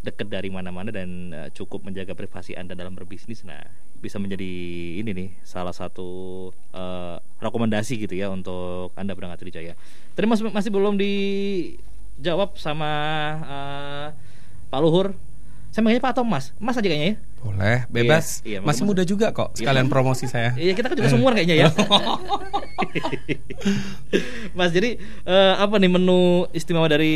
dekat 0.00 0.32
dari 0.32 0.48
mana-mana 0.48 0.88
dan 0.88 1.32
eh, 1.32 1.48
cukup 1.52 1.84
menjaga 1.84 2.16
privasi 2.16 2.56
Anda 2.56 2.72
dalam 2.72 2.96
berbisnis. 2.96 3.44
Nah, 3.44 3.60
bisa 4.00 4.16
menjadi 4.16 4.48
ini 4.96 5.10
nih 5.12 5.30
salah 5.44 5.76
satu 5.76 6.50
eh, 6.72 7.16
rekomendasi 7.38 8.00
gitu 8.00 8.16
ya 8.16 8.32
untuk 8.32 8.96
Anda 8.96 9.12
berangkat 9.12 9.44
Trijaya. 9.44 9.76
Tadi 10.16 10.26
masih 10.26 10.48
masih 10.48 10.70
belum 10.72 10.96
dijawab 10.96 12.56
sama 12.56 12.90
eh, 13.44 14.08
Pak 14.72 14.80
Luhur. 14.80 15.12
Saya 15.70 15.82
manggilnya 15.82 16.02
Pak 16.02 16.12
atau 16.12 16.24
Mas? 16.26 16.50
Mas 16.58 16.74
aja 16.74 16.82
kayaknya 16.82 17.08
ya. 17.08 17.16
Boleh, 17.40 17.78
bebas. 17.88 18.42
Iya, 18.42 18.58
iya, 18.58 18.58
Masih 18.60 18.82
Mas. 18.82 18.88
muda 18.90 19.02
juga 19.02 19.30
kok. 19.30 19.54
Sekalian 19.54 19.86
Iya. 19.86 19.92
promosi 19.92 20.26
saya. 20.26 20.50
Iya 20.54 20.74
kita 20.74 20.90
kan 20.90 20.96
juga 20.98 21.08
semua 21.08 21.30
kayaknya 21.30 21.56
ya. 21.56 21.66
Mas 24.52 24.70
jadi 24.70 24.98
eh, 25.24 25.54
apa 25.56 25.78
nih 25.78 25.88
menu 25.88 26.20
istimewa 26.50 26.86
dari 26.86 27.14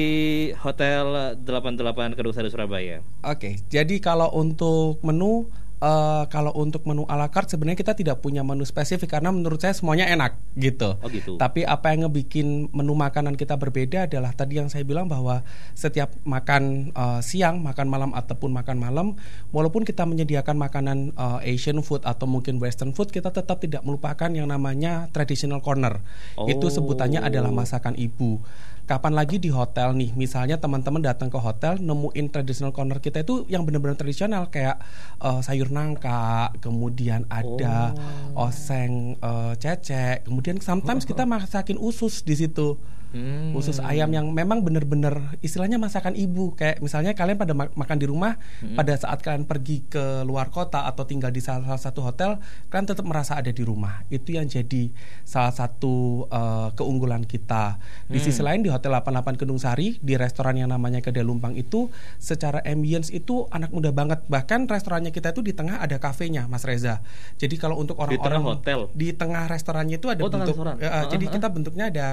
Hotel 0.57 1.05
88 1.43 2.15
Kedung 2.15 2.33
Sari 2.33 2.49
Surabaya? 2.49 3.03
Oke, 3.23 3.59
jadi 3.67 3.99
kalau 3.99 4.31
untuk 4.31 5.03
menu 5.03 5.51
eh, 5.85 6.25
kalau 6.33 6.57
untuk 6.57 6.89
menu 6.89 7.05
ala 7.05 7.29
carte 7.29 7.53
sebenarnya 7.53 7.77
kita 7.77 7.93
tidak 7.93 8.25
punya 8.25 8.41
menu 8.41 8.65
spesifik 8.65 9.21
karena 9.21 9.29
menurut 9.29 9.61
saya 9.61 9.77
semuanya 9.77 10.09
enak 10.09 10.41
gitu. 10.57 10.97
Oh 10.97 11.09
gitu. 11.13 11.37
Tapi 11.37 11.69
apa 11.69 11.93
yang 11.93 12.09
ngebikin 12.09 12.73
menu 12.73 12.97
makanan 12.97 13.37
kita 13.37 13.61
berbeda 13.61 14.09
adalah 14.09 14.33
tadi 14.33 14.57
yang 14.57 14.73
saya 14.73 14.83
bilang 14.89 15.05
bahwa 15.05 15.45
setiap 15.77 16.17
makan 16.25 16.95
eh, 16.97 17.21
siang, 17.21 17.61
makan 17.61 17.87
malam 17.93 18.11
ataupun 18.17 18.51
makan 18.57 18.77
malam, 18.81 19.07
walaupun 19.53 19.85
kita 19.85 20.09
menyediakan 20.09 20.57
makanan 20.57 21.13
eh, 21.13 21.53
Asian 21.53 21.85
food 21.85 22.01
atau 22.09 22.25
mungkin 22.25 22.57
Western 22.57 22.97
food, 22.97 23.13
kita 23.13 23.29
tetap 23.29 23.61
tidak 23.61 23.85
melupakan 23.85 24.33
yang 24.33 24.49
namanya 24.49 25.13
traditional 25.13 25.61
corner. 25.61 26.01
Itu 26.49 26.73
sebutannya 26.73 27.21
adalah 27.21 27.53
masakan 27.53 27.95
ibu. 28.01 28.41
Kapan 28.85 29.17
lagi 29.17 29.41
di 29.41 29.49
hotel 29.49 29.97
nih, 29.97 30.13
misalnya 30.13 30.61
teman-teman 30.61 31.01
datang 31.01 31.33
ke 31.33 31.41
hotel 31.41 31.81
nemuin 31.81 32.29
traditional 32.29 32.69
corner 32.69 33.01
kita 33.01 33.25
itu 33.25 33.49
yang 33.49 33.65
benar-benar 33.65 33.97
tradisional 33.97 34.53
kayak 34.53 34.77
eh, 35.25 35.41
sayur 35.41 35.73
nangka, 35.73 36.53
kemudian 36.61 37.25
ada 37.33 37.97
oseng 38.37 39.17
eh, 39.17 39.53
cecek, 39.57 40.29
kemudian 40.29 40.61
sometimes 40.61 41.09
kita 41.09 41.25
masakin 41.25 41.81
usus 41.81 42.21
di 42.29 42.37
situ. 42.37 42.77
Hmm. 43.15 43.55
Usus 43.55 43.79
ayam 43.79 44.11
yang 44.11 44.27
memang 44.35 44.67
benar-benar 44.67 45.39
istilahnya 45.39 45.79
masakan 45.79 46.19
ibu. 46.19 46.53
Kayak 46.59 46.83
misalnya 46.83 47.15
kalian 47.15 47.39
pada 47.39 47.55
ma 47.55 47.71
makan 47.73 47.97
di 47.97 48.07
rumah, 48.11 48.35
hmm. 48.61 48.75
pada 48.75 48.99
saat 48.99 49.23
kalian 49.23 49.47
pergi 49.47 49.87
ke 49.87 50.27
luar 50.27 50.51
kota 50.51 50.91
atau 50.91 51.07
tinggal 51.07 51.31
di 51.31 51.39
salah, 51.39 51.65
salah 51.65 51.83
satu 51.83 52.03
hotel, 52.03 52.43
kalian 52.75 52.91
tetap 52.91 53.07
merasa 53.07 53.39
ada 53.39 53.55
di 53.55 53.63
rumah. 53.63 54.03
Itu 54.11 54.35
yang 54.35 54.51
jadi 54.51 54.91
salah 55.23 55.55
satu 55.55 56.27
uh, 56.27 56.75
keunggulan 56.75 57.23
kita. 57.23 57.79
Di 58.11 58.19
hmm. 58.19 58.27
sisi 58.27 58.43
lain 58.43 58.67
di 58.67 58.75
Hotel 58.75 58.91
88 58.91 59.39
Kedung 59.39 59.63
Sari, 59.63 60.03
di 60.03 60.19
restoran 60.19 60.59
yang 60.59 60.75
namanya 60.75 60.99
Kedai 60.99 61.23
Lumpang 61.23 61.55
itu 61.55 61.95
secara 62.19 62.59
ambience 62.67 63.15
itu 63.15 63.47
anak 63.55 63.71
muda 63.71 63.95
banget. 63.95 64.27
Bahkan 64.27 64.67
restorannya 64.67 65.15
kita 65.15 65.31
itu 65.31 65.47
di 65.47 65.55
tengah 65.55 65.79
ada 65.79 66.03
kafenya, 66.03 66.51
Mas 66.51 66.67
Reza. 66.67 66.99
Jadi 67.39 67.55
kalau 67.63 67.79
untuk 67.79 67.95
orang-orang 68.03 68.43
di 68.43 68.51
hotel, 68.51 68.81
di 68.91 69.09
tengah 69.15 69.47
restorannya 69.47 69.97
itu 70.03 70.11
ada 70.11 70.23
oh, 70.27 70.31
bentuk 70.33 70.57
uh, 70.59 70.75
uh, 70.75 70.83
uh, 70.83 71.05
jadi 71.07 71.25
kita 71.31 71.49
bentuknya 71.53 71.87
ada 71.93 72.09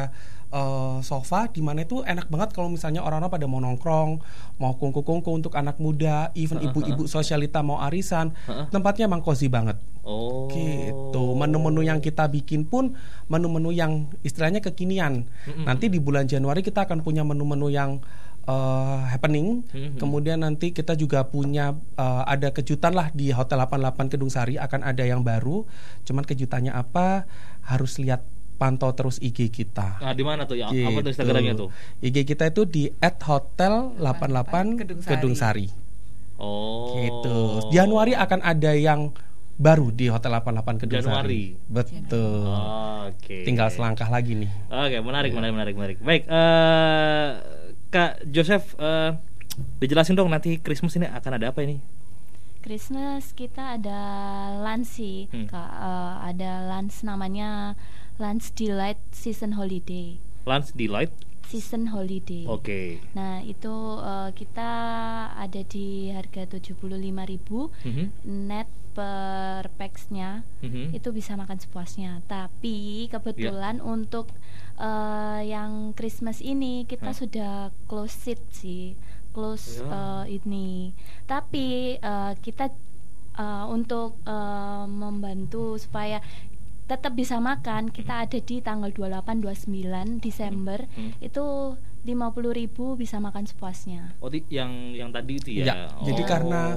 uh, 0.52 1.00
sofa 1.02 1.50
di 1.50 1.64
mana 1.64 1.88
itu 1.88 2.04
enak 2.04 2.28
banget 2.28 2.54
kalau 2.54 2.70
misalnya 2.70 3.02
orang-orang 3.02 3.32
pada 3.32 3.46
mau 3.48 3.60
nongkrong, 3.64 4.20
mau 4.60 4.76
kungku-kungku 4.78 5.32
untuk 5.32 5.56
anak 5.58 5.80
muda, 5.80 6.30
even 6.38 6.62
ibu-ibu 6.62 7.08
sosialita 7.08 7.64
mau 7.66 7.80
arisan, 7.82 8.36
tempatnya 8.70 9.08
emang 9.08 9.24
cozy 9.24 9.48
banget. 9.48 9.80
Oh. 10.02 10.50
Gitu. 10.50 11.24
Menu-menu 11.38 11.86
yang 11.86 12.02
kita 12.02 12.26
bikin 12.26 12.66
pun 12.66 12.98
menu-menu 13.30 13.70
yang 13.74 14.10
istilahnya 14.26 14.60
kekinian. 14.62 15.26
Mm-hmm. 15.26 15.66
Nanti 15.66 15.88
di 15.88 16.02
bulan 16.02 16.26
Januari 16.26 16.66
kita 16.66 16.90
akan 16.90 17.06
punya 17.06 17.22
menu-menu 17.22 17.70
yang 17.70 18.02
uh, 18.50 19.06
happening. 19.06 19.62
Mm-hmm. 19.70 20.02
Kemudian 20.02 20.42
nanti 20.42 20.74
kita 20.74 20.98
juga 20.98 21.30
punya 21.30 21.78
uh, 22.02 22.24
ada 22.26 22.50
kejutan 22.50 22.98
lah 22.98 23.14
di 23.14 23.30
Hotel 23.30 23.62
88 23.62 24.12
Kedung 24.12 24.34
Sari 24.34 24.58
akan 24.58 24.82
ada 24.82 25.06
yang 25.06 25.22
baru. 25.22 25.70
Cuman 26.06 26.26
kejutannya 26.26 26.74
apa? 26.74 27.30
Harus 27.62 28.02
lihat 28.02 28.26
pantau 28.62 28.94
terus 28.94 29.18
IG 29.18 29.50
kita. 29.50 29.98
Nah, 29.98 30.14
di 30.14 30.22
mana 30.22 30.46
tuh 30.46 30.62
ya? 30.62 30.70
Gitu. 30.70 30.86
Apa 30.86 31.02
tuh 31.02 31.10
Instagramnya 31.10 31.58
tuh? 31.58 31.74
IG 32.06 32.30
kita 32.30 32.54
itu 32.54 32.62
di 32.70 32.84
@hotel88 33.02 34.54
Kedung 34.78 35.02
Sari. 35.02 35.10
Kedung 35.10 35.34
Sari. 35.34 35.68
Oh. 36.38 36.94
Gitu. 37.02 37.38
Januari 37.74 38.14
akan 38.14 38.46
ada 38.46 38.78
yang 38.78 39.10
baru 39.58 39.90
di 39.90 40.14
Hotel 40.14 40.30
88 40.38 40.86
Kedung 40.86 41.02
Januari. 41.02 41.18
Sari. 41.18 41.44
Betul. 41.66 42.46
Oh, 42.46 43.10
Oke. 43.10 43.26
Okay. 43.26 43.42
Tinggal 43.50 43.74
selangkah 43.74 44.10
lagi 44.14 44.38
nih. 44.38 44.52
Oke, 44.70 44.94
okay, 44.94 45.00
menarik, 45.02 45.32
menarik, 45.34 45.54
menarik, 45.58 45.76
menarik. 45.78 45.98
Baik, 46.02 46.24
uh, 46.30 47.42
Kak 47.90 48.22
Joseph, 48.30 48.78
uh, 48.78 49.18
dijelasin 49.82 50.14
dong 50.14 50.30
nanti 50.30 50.62
Christmas 50.62 50.94
ini 50.98 51.10
akan 51.10 51.42
ada 51.42 51.50
apa 51.50 51.66
ini? 51.66 51.82
Christmas 52.62 53.34
kita 53.34 53.82
ada 53.82 54.00
lunch 54.62 55.02
sih, 55.02 55.26
hmm. 55.34 55.50
Kak. 55.50 55.72
Uh, 55.82 56.16
ada 56.30 56.70
lunch 56.70 57.02
namanya 57.02 57.74
Lunch 58.22 58.54
Delight 58.54 59.02
Season 59.10 59.58
Holiday. 59.58 60.22
Lunch 60.46 60.70
Delight 60.78 61.10
season 61.52 61.92
holiday. 61.92 62.48
Oke. 62.48 62.64
Okay. 62.64 62.88
Nah, 63.12 63.44
itu 63.44 63.76
uh, 64.00 64.32
kita 64.32 64.72
ada 65.36 65.62
di 65.68 66.08
harga 66.08 66.48
75.000 66.48 66.88
mm 66.88 67.92
-hmm. 67.92 68.08
net 68.48 68.72
per 68.92 69.72
packsnya 69.80 70.44
mm-hmm. 70.60 70.96
itu 70.96 71.10
bisa 71.12 71.36
makan 71.36 71.60
sepuasnya. 71.60 72.24
Tapi 72.28 73.08
kebetulan 73.12 73.84
yeah. 73.84 73.88
untuk 73.88 74.32
uh, 74.80 75.40
yang 75.44 75.92
Christmas 75.96 76.40
ini 76.40 76.88
kita 76.88 77.12
huh? 77.12 77.18
sudah 77.18 77.54
close 77.88 78.16
seat 78.16 78.40
sih, 78.52 78.96
close 79.36 79.84
yeah. 79.84 79.92
uh, 79.92 80.26
ini. 80.28 80.96
Tapi 81.28 82.00
uh, 82.00 82.36
kita 82.40 82.72
uh, 83.40 83.66
untuk 83.72 84.20
uh, 84.28 84.88
membantu 84.88 85.80
supaya 85.80 86.20
tetap 86.92 87.16
bisa 87.16 87.40
makan 87.40 87.88
kita 87.88 88.28
ada 88.28 88.36
di 88.44 88.60
tanggal 88.60 88.92
28 88.92 89.40
29 89.40 90.20
Desember 90.20 90.84
hmm. 90.84 91.00
Hmm. 91.00 91.12
itu 91.24 91.46
lima 92.02 92.34
puluh 92.34 92.52
ribu 92.52 92.98
bisa 92.98 93.22
makan 93.22 93.46
sepuasnya. 93.46 94.18
Oh, 94.26 94.34
yang 94.50 94.98
yang 94.98 95.14
tadi 95.14 95.38
itu 95.38 95.50
ya. 95.62 95.66
ya 95.70 95.76
oh. 95.94 96.04
Jadi 96.04 96.24
karena 96.26 96.74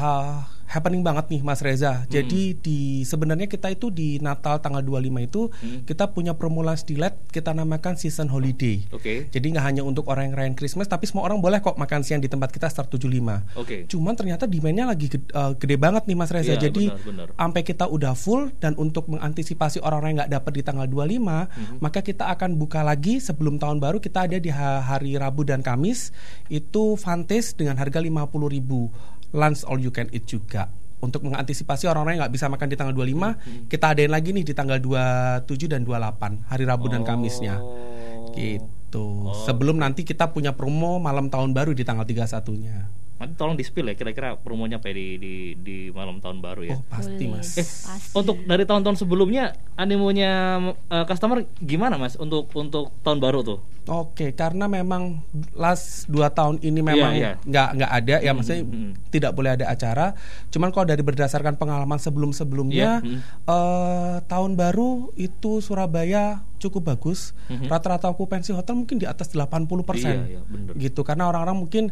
uh, 0.00 0.40
happening 0.70 1.02
banget 1.02 1.26
nih 1.34 1.42
Mas 1.42 1.58
Reza. 1.58 1.98
Hmm. 1.98 2.06
Jadi 2.06 2.54
di 2.62 3.02
sebenarnya 3.02 3.50
kita 3.50 3.74
itu 3.74 3.90
di 3.90 4.22
Natal 4.22 4.62
tanggal 4.62 4.78
25 4.86 5.26
itu 5.26 5.42
hmm. 5.50 5.80
kita 5.82 6.14
punya 6.14 6.38
promo 6.38 6.62
lunch 6.62 6.86
delight 6.86 7.18
kita 7.34 7.50
namakan 7.50 7.98
season 7.98 8.30
holiday. 8.30 8.86
Oke. 8.94 9.02
Okay. 9.02 9.18
Jadi 9.34 9.46
nggak 9.50 9.66
hanya 9.66 9.82
untuk 9.82 10.06
orang 10.06 10.30
yang 10.30 10.34
rayain 10.38 10.54
Christmas 10.54 10.86
tapi 10.86 11.10
semua 11.10 11.26
orang 11.26 11.42
boleh 11.42 11.58
kok 11.58 11.74
makan 11.74 12.06
siang 12.06 12.22
di 12.22 12.30
tempat 12.30 12.54
kita 12.54 12.70
start 12.70 12.86
75. 12.86 13.02
Oke. 13.02 13.42
Okay. 13.58 13.80
Cuman 13.90 14.14
ternyata 14.14 14.46
demandnya 14.46 14.86
lagi 14.86 15.10
gede, 15.10 15.26
uh, 15.34 15.58
gede 15.58 15.74
banget 15.74 16.06
nih 16.06 16.16
Mas 16.16 16.30
Reza. 16.30 16.54
Yeah, 16.54 16.70
Jadi 16.70 16.94
sampai 17.34 17.62
kita 17.66 17.90
udah 17.90 18.14
full 18.14 18.54
dan 18.62 18.78
untuk 18.78 19.10
mengantisipasi 19.10 19.82
orang-orang 19.82 20.14
yang 20.14 20.18
nggak 20.22 20.32
dapat 20.38 20.52
di 20.54 20.62
tanggal 20.62 20.86
25, 20.86 21.18
hmm. 21.18 21.76
maka 21.82 22.00
kita 22.06 22.30
akan 22.30 22.54
buka 22.54 22.86
lagi 22.86 23.18
sebelum 23.18 23.58
tahun 23.58 23.82
baru 23.82 23.98
kita 23.98 24.30
ada 24.30 24.38
di 24.38 24.54
hari 24.54 25.18
Rabu 25.18 25.42
dan 25.42 25.66
Kamis 25.66 26.14
itu 26.46 26.94
Fantes 26.94 27.58
dengan 27.58 27.74
harga 27.74 27.98
50.000 27.98 29.18
lunch 29.34 29.62
all 29.66 29.78
you 29.78 29.92
can 29.94 30.10
eat 30.10 30.26
juga 30.26 30.70
untuk 31.00 31.24
mengantisipasi 31.24 31.88
orang-orang 31.88 32.20
yang 32.20 32.22
nggak 32.28 32.34
bisa 32.36 32.46
makan 32.52 32.68
di 32.68 32.76
tanggal 32.76 32.94
25 32.94 33.08
hmm. 33.08 33.62
kita 33.72 33.86
adain 33.96 34.12
lagi 34.12 34.36
nih 34.36 34.44
di 34.44 34.52
tanggal 34.52 34.78
27 34.78 35.72
dan 35.72 35.80
28 35.82 36.52
hari 36.52 36.64
Rabu 36.68 36.86
oh. 36.86 36.90
dan 36.92 37.02
Kamisnya 37.02 37.56
gitu 38.36 39.32
oh. 39.32 39.34
sebelum 39.48 39.80
nanti 39.80 40.04
kita 40.04 40.28
punya 40.28 40.52
promo 40.52 41.00
malam 41.00 41.32
tahun 41.32 41.56
baru 41.56 41.72
di 41.72 41.82
tanggal 41.88 42.04
31-nya 42.04 42.99
Nanti 43.20 43.36
tolong 43.36 43.52
di 43.52 43.60
spill 43.60 43.92
ya 43.92 43.94
kira-kira 43.94 44.40
promonya 44.40 44.80
apa 44.80 44.88
ya 44.88 44.96
di, 44.96 45.08
di 45.20 45.34
di 45.60 45.76
malam 45.92 46.24
tahun 46.24 46.40
baru 46.40 46.64
ya. 46.64 46.76
Oh, 46.80 46.82
pasti 46.88 47.28
Boleh. 47.28 47.44
Mas. 47.44 47.52
Eh, 47.60 47.66
pasti. 47.68 48.16
untuk 48.16 48.40
dari 48.48 48.64
tahun-tahun 48.64 48.96
sebelumnya 48.96 49.52
animonya 49.76 50.32
uh, 50.88 51.04
customer 51.04 51.44
gimana 51.60 52.00
Mas 52.00 52.16
untuk 52.16 52.48
untuk 52.56 52.88
tahun 53.04 53.20
baru 53.20 53.44
tuh? 53.44 53.60
Oke, 53.90 54.36
karena 54.36 54.68
memang 54.68 55.18
last 55.56 56.06
dua 56.06 56.30
tahun 56.30 56.62
ini 56.62 56.78
memang 56.78 57.12
yeah, 57.16 57.34
yeah. 57.34 57.48
nggak 57.48 57.68
nggak 57.74 57.92
ada 57.92 58.06
ya, 58.06 58.16
mm 58.16 58.22
-hmm. 58.22 58.36
maksudnya 58.36 58.62
mm 58.62 58.70
-hmm. 58.70 58.90
tidak 59.10 59.32
boleh 59.32 59.50
ada 59.56 59.66
acara. 59.66 60.06
Cuman 60.52 60.68
kalau 60.70 60.86
dari 60.86 61.02
berdasarkan 61.02 61.58
pengalaman 61.58 61.98
sebelum-sebelumnya, 61.98 63.02
yeah. 63.02 63.04
mm 63.04 63.18
-hmm. 63.18 63.20
uh, 63.48 64.16
tahun 64.30 64.54
baru 64.54 65.10
itu 65.18 65.64
Surabaya 65.64 66.44
cukup 66.62 66.92
bagus. 66.92 67.32
Mm 67.50 67.66
-hmm. 67.66 67.68
Rata-rata 67.72 68.06
okupansi 68.12 68.54
hotel 68.54 68.78
mungkin 68.78 69.00
di 69.00 69.10
atas 69.10 69.32
80 69.32 69.66
persen, 69.82 70.16
yeah, 70.28 70.44
yeah, 70.44 70.76
gitu. 70.76 71.00
Karena 71.02 71.26
orang-orang 71.26 71.58
mungkin 71.58 71.84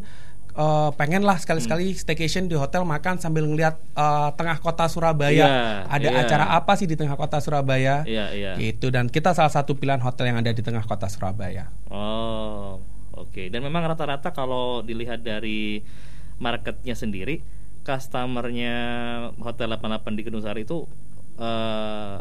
uh, 0.58 0.90
pengen 0.98 1.22
lah 1.22 1.38
sekali-sekali 1.38 1.94
hmm. 1.94 1.98
staycation 2.02 2.50
di 2.50 2.58
hotel 2.58 2.82
makan 2.82 3.22
sambil 3.22 3.46
ngeliat 3.46 3.78
uh, 3.94 4.34
tengah 4.34 4.58
kota 4.58 4.90
Surabaya 4.90 5.46
yeah, 5.46 5.86
ada 5.86 6.08
yeah. 6.10 6.22
acara 6.26 6.44
apa 6.52 6.74
sih 6.74 6.90
di 6.90 6.98
tengah 6.98 7.14
kota 7.14 7.38
Surabaya 7.38 8.02
yeah, 8.04 8.34
yeah. 8.34 8.54
gitu 8.58 8.90
dan 8.90 9.06
kita 9.06 9.32
salah 9.32 9.54
satu 9.54 9.78
pilihan 9.78 10.02
hotel 10.02 10.34
yang 10.34 10.38
ada 10.42 10.50
di 10.50 10.60
tengah 10.60 10.82
kota 10.82 11.06
Surabaya 11.06 11.70
oh 11.88 12.82
oke 13.14 13.30
okay. 13.30 13.46
dan 13.48 13.62
memang 13.62 13.86
rata-rata 13.86 14.34
kalau 14.34 14.82
dilihat 14.82 15.22
dari 15.22 15.80
marketnya 16.42 16.98
sendiri 16.98 17.40
customernya 17.86 18.74
hotel 19.40 19.72
88 19.72 20.18
di 20.18 20.22
Kedung 20.26 20.44
Sari 20.44 20.66
itu 20.66 20.84
uh, 21.40 22.20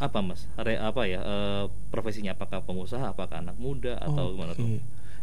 apa 0.00 0.18
mas 0.24 0.48
Re, 0.56 0.80
apa 0.80 1.04
ya 1.04 1.20
uh, 1.20 1.64
profesinya 1.92 2.32
apakah 2.32 2.64
pengusaha 2.64 3.12
apakah 3.12 3.44
anak 3.44 3.60
muda 3.60 4.00
atau 4.00 4.32
okay. 4.32 4.32
gimana 4.32 4.52
tuh 4.56 4.80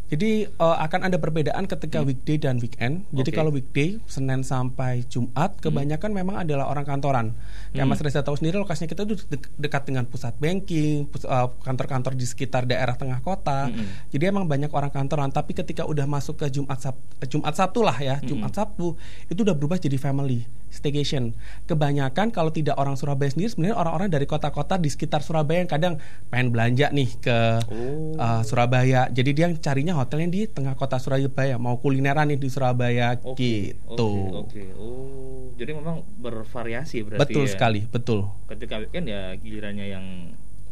jadi 0.07 0.47
uh, 0.55 0.79
akan 0.87 1.11
ada 1.11 1.19
perbedaan 1.19 1.67
ketika 1.67 1.99
hmm. 1.99 2.07
weekday 2.07 2.37
dan 2.39 2.63
weekend. 2.63 3.03
Jadi 3.11 3.27
okay. 3.27 3.35
kalau 3.35 3.51
weekday 3.51 3.99
Senin 4.07 4.39
sampai 4.39 5.03
Jumat 5.11 5.59
hmm. 5.59 5.61
kebanyakan 5.67 6.09
hmm. 6.15 6.19
memang 6.23 6.35
adalah 6.47 6.71
orang 6.71 6.87
kantoran. 6.87 7.35
Kayak 7.75 7.83
hmm. 7.83 7.91
Mas 7.91 7.99
Reza 7.99 8.23
tahu 8.23 8.39
sendiri 8.39 8.55
lokasinya 8.55 8.87
kita 8.87 9.03
itu 9.03 9.19
dekat 9.59 9.83
dengan 9.83 10.07
pusat 10.07 10.31
banking, 10.39 11.11
uh, 11.27 11.51
kantor-kantor 11.59 12.15
di 12.15 12.23
sekitar 12.23 12.63
daerah 12.63 12.95
tengah 12.95 13.19
kota. 13.19 13.67
Hmm. 13.67 14.07
Jadi 14.07 14.23
emang 14.31 14.47
banyak 14.47 14.71
orang 14.71 14.95
kantoran. 14.95 15.27
Tapi 15.27 15.51
ketika 15.51 15.83
udah 15.83 16.07
masuk 16.07 16.39
ke 16.39 16.47
Jumat 16.55 16.79
Sab 16.79 16.95
Jumat 17.27 17.53
Sabtu 17.59 17.83
lah 17.83 17.99
ya, 17.99 18.15
hmm. 18.23 18.27
Jumat 18.31 18.55
Sabtu 18.55 18.95
itu 19.27 19.39
udah 19.43 19.55
berubah 19.59 19.75
jadi 19.75 19.99
family 19.99 20.47
staycation. 20.69 21.35
Kebanyakan 21.65 22.31
kalau 22.31 22.51
tidak 22.51 22.75
orang 22.79 22.95
Surabaya 22.99 23.31
sendiri 23.31 23.49
sebenarnya 23.51 23.77
orang-orang 23.79 24.09
dari 24.11 24.25
kota-kota 24.29 24.75
di 24.79 24.89
sekitar 24.91 25.23
Surabaya 25.23 25.63
yang 25.63 25.71
kadang 25.71 25.93
pengen 26.27 26.51
belanja 26.51 26.91
nih 26.91 27.09
ke 27.19 27.37
oh. 27.71 28.15
uh, 28.19 28.41
Surabaya. 28.43 29.07
Jadi 29.11 29.31
dia 29.35 29.47
carinya 29.57 29.97
hotelnya 29.97 30.29
di 30.29 30.41
tengah 30.47 30.75
kota 30.75 30.99
Surabaya 30.99 31.55
mau 31.59 31.79
kulineran 31.79 32.29
nih 32.31 32.39
di 32.39 32.49
Surabaya 32.51 33.17
okay, 33.21 33.73
gitu. 33.75 34.11
Oke, 34.43 34.61
okay, 34.61 34.67
okay. 34.67 34.67
oh 34.77 35.17
jadi 35.57 35.73
memang 35.73 36.05
bervariasi 36.21 37.01
berarti. 37.01 37.21
Betul 37.25 37.49
ya. 37.49 37.51
sekali, 37.57 37.81
betul. 37.89 38.29
Ketika 38.45 38.77
weekend 38.77 39.09
ya 39.09 39.33
gilirannya 39.41 39.85
yang 39.89 40.05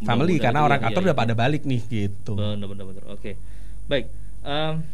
family 0.06 0.38
karena 0.38 0.62
orang 0.62 0.78
kantor 0.78 1.02
ya, 1.02 1.06
udah 1.10 1.18
ya. 1.18 1.22
pada 1.26 1.34
balik 1.34 1.66
nih 1.66 1.82
gitu. 1.90 2.38
Benar 2.38 2.70
benar 2.70 2.86
benar. 2.94 3.04
Oke. 3.10 3.34
Okay. 3.34 3.34
Baik. 3.90 4.06
Um, 4.46 4.86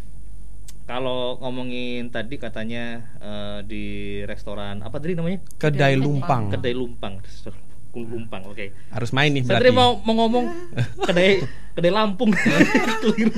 kalau 0.83 1.39
ngomongin 1.39 2.09
tadi 2.09 2.35
katanya 2.35 2.83
uh, 3.19 3.59
di 3.63 4.19
restoran 4.23 4.81
apa 4.81 4.97
tadi 4.97 5.15
namanya? 5.15 5.39
Kedai 5.55 5.95
Lumpang. 5.95 6.51
Kedai 6.51 6.73
Lumpang. 6.73 7.19
Lumpang. 7.91 8.47
Oke. 8.47 8.71
Harus 8.87 9.11
main 9.11 9.27
nih 9.35 9.43
Saya 9.43 9.59
berarti. 9.59 9.67
tadi 9.67 9.75
mau 9.75 9.99
mau 10.07 10.15
ngomong 10.23 10.45
kedai 11.03 11.43
kedai 11.75 11.91
Lampung. 11.91 12.31
Keliru. 13.03 13.35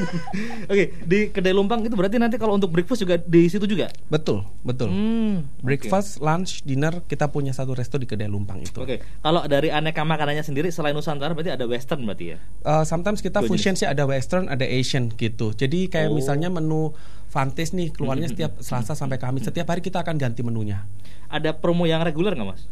Oke, 0.70 0.94
di 1.02 1.34
kedai 1.34 1.58
Lumpang 1.58 1.82
itu 1.82 1.98
berarti 1.98 2.22
nanti 2.22 2.38
kalau 2.38 2.54
untuk 2.54 2.70
breakfast 2.70 3.02
juga 3.02 3.18
di 3.18 3.50
situ 3.50 3.66
juga. 3.66 3.90
Betul, 4.14 4.46
betul. 4.62 4.94
Hmm, 4.94 5.50
Breakfast, 5.58 6.22
lunch, 6.22 6.62
dinner 6.62 7.02
kita 7.02 7.34
punya 7.34 7.50
satu 7.50 7.74
resto 7.74 7.98
di 7.98 8.06
kedai 8.06 8.30
Lumpang 8.30 8.62
itu. 8.62 8.78
Oke, 8.78 9.02
kalau 9.26 9.42
dari 9.50 9.74
aneka 9.74 10.06
makanannya 10.06 10.46
sendiri 10.46 10.70
selain 10.70 10.94
Nusantara 10.94 11.34
berarti 11.34 11.50
ada 11.50 11.66
Western 11.66 12.06
berarti 12.06 12.26
ya? 12.34 12.38
Uh, 12.62 12.86
sometimes 12.86 13.26
kita 13.26 13.42
fusion 13.42 13.74
sih 13.74 13.90
ada 13.90 14.06
western, 14.06 14.54
ada 14.54 14.70
Asian 14.70 15.10
gitu. 15.18 15.50
Jadi 15.50 15.90
kayak 15.90 16.14
Oh. 16.14 16.18
misalnya 16.22 16.54
menu 16.54 16.94
Fantes 17.34 17.74
nih 17.74 17.90
keluarnya 17.90 18.30
Hmm, 18.30 18.34
setiap 18.38 18.52
Selasa 18.62 18.94
sampai 18.94 19.18
Kamis. 19.18 19.50
Setiap 19.50 19.66
hari 19.66 19.82
kita 19.82 20.06
akan 20.06 20.22
ganti 20.22 20.46
menunya. 20.46 20.86
Ada 21.34 21.58
promo 21.58 21.90
yang 21.90 22.06
reguler 22.06 22.38
nggak 22.38 22.46
mas? 22.46 22.70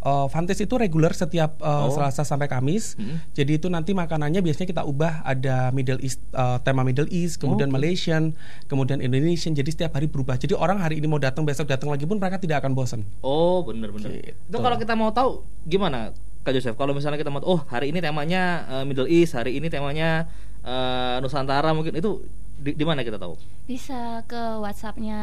Uh, 0.00 0.24
Fantes 0.32 0.56
itu 0.56 0.74
reguler 0.80 1.12
setiap 1.12 1.60
uh, 1.60 1.84
Oh. 1.86 1.92
Selasa 1.92 2.24
sampai 2.24 2.48
Kamis. 2.48 2.96
Hmm. 2.96 3.20
Jadi 3.36 3.60
itu 3.60 3.68
nanti 3.68 3.92
makanannya 3.92 4.40
biasanya 4.40 4.66
kita 4.66 4.82
ubah 4.82 5.22
ada 5.22 5.68
Middle 5.70 6.00
East 6.00 6.18
uh, 6.32 6.56
tema 6.64 6.80
Middle 6.82 7.06
East, 7.12 7.36
kemudian 7.36 7.68
Oke. 7.68 7.76
Malaysian, 7.78 8.32
kemudian 8.66 8.98
Indonesian. 8.98 9.52
Jadi 9.52 9.70
setiap 9.70 9.94
hari 9.94 10.08
berubah. 10.08 10.40
Jadi 10.40 10.56
orang 10.56 10.80
hari 10.80 10.98
ini 10.98 11.06
mau 11.06 11.20
datang 11.20 11.44
besok 11.44 11.68
datang 11.68 11.92
lagi 11.92 12.08
pun 12.08 12.16
mereka 12.16 12.40
tidak 12.40 12.64
akan 12.64 12.72
bosan. 12.72 13.04
Oh 13.20 13.60
bener-bener. 13.62 14.10
Gitu. 14.24 14.34
Itu 14.34 14.58
kalau 14.58 14.80
kita 14.80 14.96
mau 14.96 15.12
tahu 15.12 15.44
gimana 15.68 16.16
Kak 16.40 16.56
Joseph? 16.56 16.80
Kalau 16.80 16.96
misalnya 16.96 17.20
kita 17.20 17.28
mau 17.28 17.44
oh 17.44 17.60
hari 17.68 17.92
ini 17.92 18.00
temanya 18.00 18.64
eh, 18.72 18.84
Middle 18.88 19.06
East, 19.06 19.36
hari 19.36 19.60
ini 19.60 19.68
temanya 19.68 20.24
eh, 20.64 21.20
Nusantara 21.20 21.76
mungkin 21.76 21.92
itu 21.92 22.24
di, 22.60 22.76
di 22.76 22.84
mana 22.84 23.00
kita 23.00 23.16
tahu? 23.16 23.34
Bisa 23.64 24.20
ke 24.24 24.60
WhatsAppnya 24.60 25.18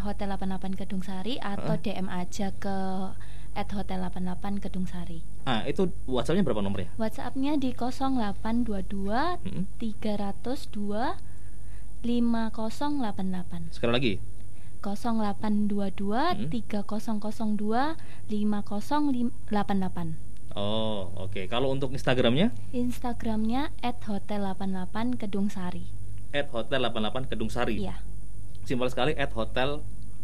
Hotel 0.00 0.30
88 0.30 0.78
Kedung 0.78 1.02
Sari 1.02 1.36
atau 1.36 1.74
Heeh. 1.74 1.98
DM 1.98 2.06
aja 2.06 2.54
ke 2.54 2.76
at 3.52 3.66
Hotel 3.74 3.98
88 4.00 4.62
Kedung 4.62 4.86
Sari. 4.86 5.18
Ah 5.42 5.66
itu 5.66 5.90
WhatsAppnya 6.06 6.46
berapa 6.46 6.62
nomornya? 6.62 6.94
WhatsAppnya 6.94 7.58
di 7.58 7.74
0822 7.74 9.42
Mm-mm. 9.42 9.64
302 9.76 11.18
5088 11.98 13.74
Sekali 13.74 13.92
lagi. 13.92 14.14
0822 14.78 16.38
Mm. 16.38 16.46
3002 16.54 17.98
5088 18.30 20.14
Oh 20.54 21.10
oke. 21.18 21.44
Kalau 21.46 21.68
untuk 21.70 21.90
Instagramnya 21.90 22.54
Instagramnya 22.70 23.74
at 23.82 23.98
Hotel 24.06 24.46
88 24.46 25.18
Kedung 25.18 25.50
Sari 25.50 25.97
at 26.32 26.46
hotel 26.52 26.80
88 26.84 27.30
Kedung 27.32 27.48
Sari. 27.48 27.80
Iya 27.82 27.96
Simpel 28.68 28.92
sekali 28.92 29.16
at 29.16 29.32
hotel 29.32 29.80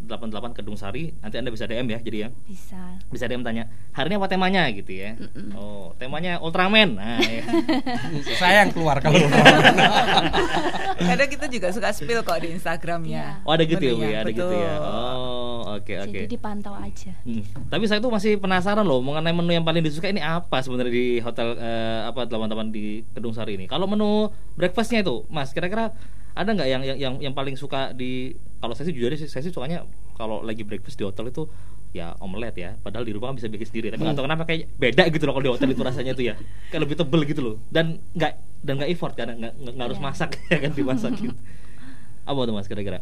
88 0.07 0.57
Kedung 0.57 0.77
Sari. 0.79 1.13
Nanti 1.21 1.37
anda 1.41 1.51
bisa 1.51 1.65
DM 1.65 1.87
ya 1.91 1.99
jadi 2.01 2.19
ya. 2.27 2.29
bisa 2.45 2.83
Bisa 3.09 3.25
DM 3.27 3.43
tanya 3.43 3.69
hari 3.93 4.13
ini 4.13 4.17
apa 4.21 4.29
temanya 4.29 4.69
gitu 4.73 4.93
ya. 4.93 5.17
Oh 5.57 5.93
temanya 5.97 6.39
Ultraman. 6.41 6.97
Nah, 6.99 7.19
ya. 7.21 7.45
Saya 8.41 8.65
yang 8.67 8.71
keluar 8.73 9.01
kalau 9.01 9.17
Kadang 11.09 11.31
kita 11.31 11.47
juga 11.51 11.69
suka 11.75 11.91
spill 11.91 12.23
kok 12.23 12.39
di 12.41 12.55
Instagramnya. 12.55 13.45
Oh 13.47 13.53
ada 13.53 13.65
gitu 13.67 13.83
ya 13.83 13.93
Bu 13.95 14.03
ya, 14.05 14.19
ada 14.23 14.33
gitu 14.33 14.55
ya. 14.55 14.75
Oh 14.81 15.75
oke 15.75 15.95
oke. 16.07 16.19
jadi 16.25 16.29
dipantau 16.31 16.75
aja 16.77 17.13
Hmm. 17.25 17.41
Tapi 17.73 17.85
saya 17.89 18.03
tuh 18.05 18.13
masih 18.13 18.37
penasaran 18.37 18.85
loh 18.85 19.01
mengenai 19.01 19.33
menu 19.33 19.57
yang 19.57 19.65
paling 19.65 19.81
disuka 19.81 20.13
ini 20.13 20.21
apa 20.21 20.61
sebenarnya 20.61 20.93
di 20.93 21.07
hotel 21.25 21.57
eh, 21.57 22.01
apa 22.05 22.29
teman-teman 22.29 22.69
di 22.69 23.01
Kedung 23.17 23.33
Sari 23.33 23.57
ini. 23.57 23.65
Kalau 23.65 23.89
menu 23.89 24.29
breakfastnya 24.59 25.01
itu, 25.01 25.25
Mas, 25.33 25.57
kira-kira 25.57 25.95
ada 26.35 26.51
nggak 26.51 26.69
yang, 26.69 26.83
yang 26.83 26.99
yang 26.99 27.15
yang 27.31 27.35
paling 27.35 27.55
suka 27.55 27.95
di 27.95 28.35
kalau 28.65 28.73
saya 28.73 28.89
sih 28.89 28.95
jujur 28.97 29.13
saya 29.15 29.43
sih 29.45 29.53
sukanya 29.53 29.85
kalau 30.17 30.41
lagi 30.41 30.65
breakfast 30.65 30.97
di 30.97 31.05
hotel 31.05 31.29
itu 31.29 31.45
ya 31.93 32.17
omelet 32.19 32.57
ya. 32.57 32.71
Padahal 32.81 33.05
di 33.05 33.13
rumah 33.15 33.31
kan 33.31 33.37
bisa 33.39 33.47
bikin 33.47 33.69
sendiri. 33.69 33.87
Tapi 33.93 34.03
nggak 34.03 34.17
tahu 34.17 34.27
kenapa 34.27 34.43
kayak 34.49 34.67
beda 34.75 35.03
gitu 35.13 35.25
loh 35.29 35.33
kalau 35.37 35.45
di 35.47 35.53
hotel 35.53 35.69
itu 35.71 35.83
rasanya 35.85 36.13
tuh 36.17 36.25
ya. 36.27 36.35
Kayak 36.73 36.83
lebih 36.89 36.97
tebel 36.99 37.21
gitu 37.23 37.41
loh. 37.45 37.55
Dan 37.69 38.01
nggak 38.17 38.33
dan 38.65 38.73
nggak 38.81 38.91
effort 38.91 39.13
nggak 39.15 39.27
nggak 39.37 39.53
nggak 39.77 39.85
harus 39.87 40.01
Iya. 40.01 40.07
masak 40.09 40.31
ya 40.53 40.59
kan 40.59 40.71
dimasak 40.73 41.13
gitu. 41.15 41.37
Apa 42.29 42.41
tuh 42.49 42.55
Mas 42.57 42.67
kira-kira? 42.67 42.99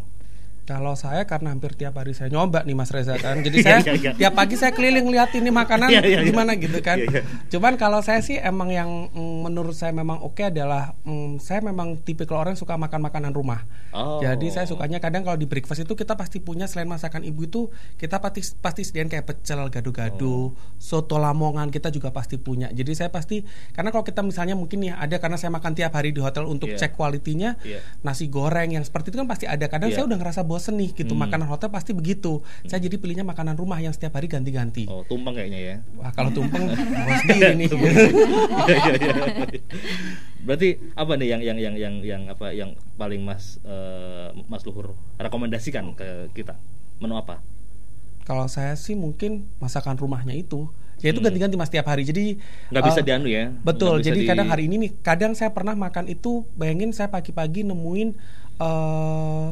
Kalau 0.63 0.95
saya 0.95 1.27
karena 1.27 1.51
hampir 1.51 1.75
tiap 1.75 1.99
hari 1.99 2.15
saya 2.15 2.31
nyoba 2.31 2.63
nih 2.63 2.77
Mas 2.79 2.95
Reza 2.95 3.19
kan. 3.19 3.43
Jadi 3.43 3.57
saya 3.67 3.83
tiap 4.15 4.33
pagi 4.33 4.55
saya 4.55 4.71
keliling 4.71 5.11
lihat 5.11 5.35
ini 5.35 5.51
makanan 5.51 5.91
Iya, 5.91 6.23
gimana 6.23 6.55
gitu 6.55 6.79
kan. 6.79 7.03
Cuman 7.51 7.75
kalau 7.75 7.99
saya 7.99 8.23
sih 8.23 8.39
emang 8.39 8.71
yang 8.71 9.11
mm, 9.11 9.37
menurut 9.43 9.75
saya 9.75 9.91
memang 9.91 10.23
oke 10.23 10.39
adalah 10.39 10.95
mm, 11.03 11.43
saya 11.43 11.67
memang 11.67 11.99
tipikal 12.01 12.39
orang 12.39 12.55
yang 12.55 12.63
suka 12.63 12.79
makan 12.79 13.03
makanan 13.03 13.35
rumah. 13.35 13.67
Oh. 13.91 14.23
Jadi 14.23 14.55
saya 14.55 14.65
sukanya 14.65 15.03
kadang 15.03 15.27
kalau 15.27 15.35
di 15.35 15.51
breakfast 15.51 15.83
itu 15.83 15.99
kita 15.99 16.15
pasti 16.15 16.39
punya 16.39 16.71
selain 16.71 16.87
masakan 16.87 17.27
ibu 17.27 17.43
itu 17.43 17.61
kita 17.99 18.23
pasti 18.23 18.41
pasti 18.63 18.87
sediain 18.87 19.11
kayak 19.11 19.27
pecel, 19.27 19.67
gado-gado, 19.69 20.55
soto 20.79 21.19
lamongan 21.19 21.69
kita 21.75 21.91
juga 21.91 22.15
pasti 22.15 22.39
punya. 22.39 22.71
Jadi 22.71 22.95
saya 22.95 23.11
pasti 23.11 23.43
karena 23.75 23.91
kalau 23.91 24.07
kita 24.07 24.23
misalnya 24.23 24.55
mungkin 24.55 24.79
ya 24.87 24.97
ada 24.97 25.19
karena 25.19 25.35
saya 25.35 25.51
makan 25.51 25.75
tiap 25.75 25.93
hari 25.93 26.15
di 26.15 26.23
hotel 26.23 26.47
untuk 26.47 26.71
Iya. 26.71 26.79
cek 26.87 26.93
kualitinya 26.95 27.59
Iya. 27.67 27.83
nasi 28.01 28.31
goreng 28.31 28.73
yang 28.73 28.85
seperti 28.87 29.11
itu 29.13 29.19
kan 29.21 29.29
pasti 29.29 29.45
ada. 29.51 29.67
Kadang 29.67 29.91
Iya. 29.91 29.97
saya 30.01 30.05
udah 30.07 30.19
ngerasa 30.23 30.41
bosen 30.53 30.77
nih 30.77 30.93
gitu 30.93 31.17
Hmm. 31.17 31.25
makanan 31.25 31.49
hotel 31.49 31.69
pasti 31.69 31.91
begitu. 31.91 32.45
Saya 32.63 32.77
jadi 32.79 32.95
pilihnya 32.95 33.25
makanan 33.25 33.57
rumah 33.57 33.79
yang 33.79 33.91
setiap 33.91 34.13
hari 34.13 34.29
ganti-ganti. 34.29 34.85
Oh, 34.85 35.01
tumpeng 35.03 35.33
kayaknya 35.33 35.57
ya. 35.59 35.77
Wah 35.97 36.13
kalau 36.13 36.29
tumpeng 36.37 36.69
bawa 36.69 37.15
sendiri 37.19 37.57
nih. 37.57 37.69
Iya, 37.73 37.89
iya, 38.69 38.93
iya. 38.93 39.61
Berarti 40.43 40.69
apa 40.93 41.13
nih 41.15 41.29
yang 41.31 41.41
yang 41.41 41.59
yang 41.59 41.75
yang 41.75 41.95
yang 42.03 42.23
apa 42.27 42.51
yang 42.51 42.71
paling 42.95 43.23
Mas 43.23 43.57
eh, 43.63 44.29
Mas 44.45 44.61
Luhur 44.63 44.93
rekomendasikan 45.17 45.95
ke 45.95 46.29
kita? 46.33 46.59
Menu 46.99 47.17
apa? 47.17 47.41
Kalau 48.23 48.47
saya 48.47 48.77
sih 48.77 48.95
mungkin 48.95 49.49
masakan 49.57 49.97
rumahnya 49.97 50.35
itu. 50.35 50.69
Ya 50.99 51.11
itu 51.11 51.19
Hmm. 51.19 51.27
ganti-ganti 51.27 51.57
mas 51.57 51.67
tiap 51.67 51.83
hari. 51.85 52.03
Jadi 52.03 52.39
Nggak 52.71 52.85
bisa 52.85 53.01
eh, 53.01 53.05
dianu 53.05 53.27
ya? 53.27 53.51
Betul. 53.61 53.99
Jadi 53.99 54.23
di- 54.23 54.29
kadang 54.29 54.47
hari 54.47 54.71
ini 54.71 54.79
nih, 54.79 54.91
kadang 55.03 55.35
saya 55.35 55.51
pernah 55.51 55.75
makan 55.75 56.07
itu. 56.07 56.47
Bayangin 56.55 56.95
saya 56.95 57.11
pagi-pagi 57.11 57.67
nemuin 57.67 58.15
eh 58.59 59.47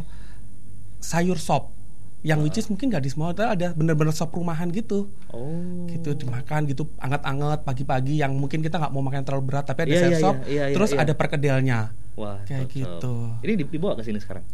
sayur 1.01 1.37
sop 1.37 1.73
yang 2.21 2.39
which 2.39 2.55
is 2.55 2.69
mungkin 2.69 2.93
nggak 2.93 3.01
di 3.01 3.09
semua 3.09 3.33
hotel 3.33 3.49
ada 3.49 3.73
bener-bener 3.73 4.13
sop 4.13 4.29
rumahan 4.31 4.69
gitu. 4.69 5.09
Oh. 5.33 5.89
gitu 5.89 6.13
dimakan 6.15 6.69
gitu 6.69 6.85
anget-anget 6.97 7.65
pagi-pagi 7.65 8.21
yang 8.21 8.37
mungkin 8.37 8.61
kita 8.61 8.77
nggak 8.77 8.93
mau 8.93 9.01
makan 9.01 9.25
terlalu 9.25 9.45
berat 9.49 9.65
tapi 9.65 9.83
ada 9.83 9.91
Iya, 9.91 10.01
sayur 10.01 10.13
iya, 10.13 10.21
sop 10.21 10.37
iya, 10.45 10.65
iya, 10.69 10.77
terus 10.77 10.91
iya. 10.93 11.01
ada 11.01 11.13
perkedelnya 11.17 11.79
Wah, 12.15 12.45
kayak 12.45 12.69
cocok. 12.69 12.77
gitu. 12.77 13.15
Ini 13.41 13.53
di- 13.57 13.71
dibawa 13.71 13.97
ke 13.97 14.05
sini 14.05 14.21
sekarang. 14.21 14.45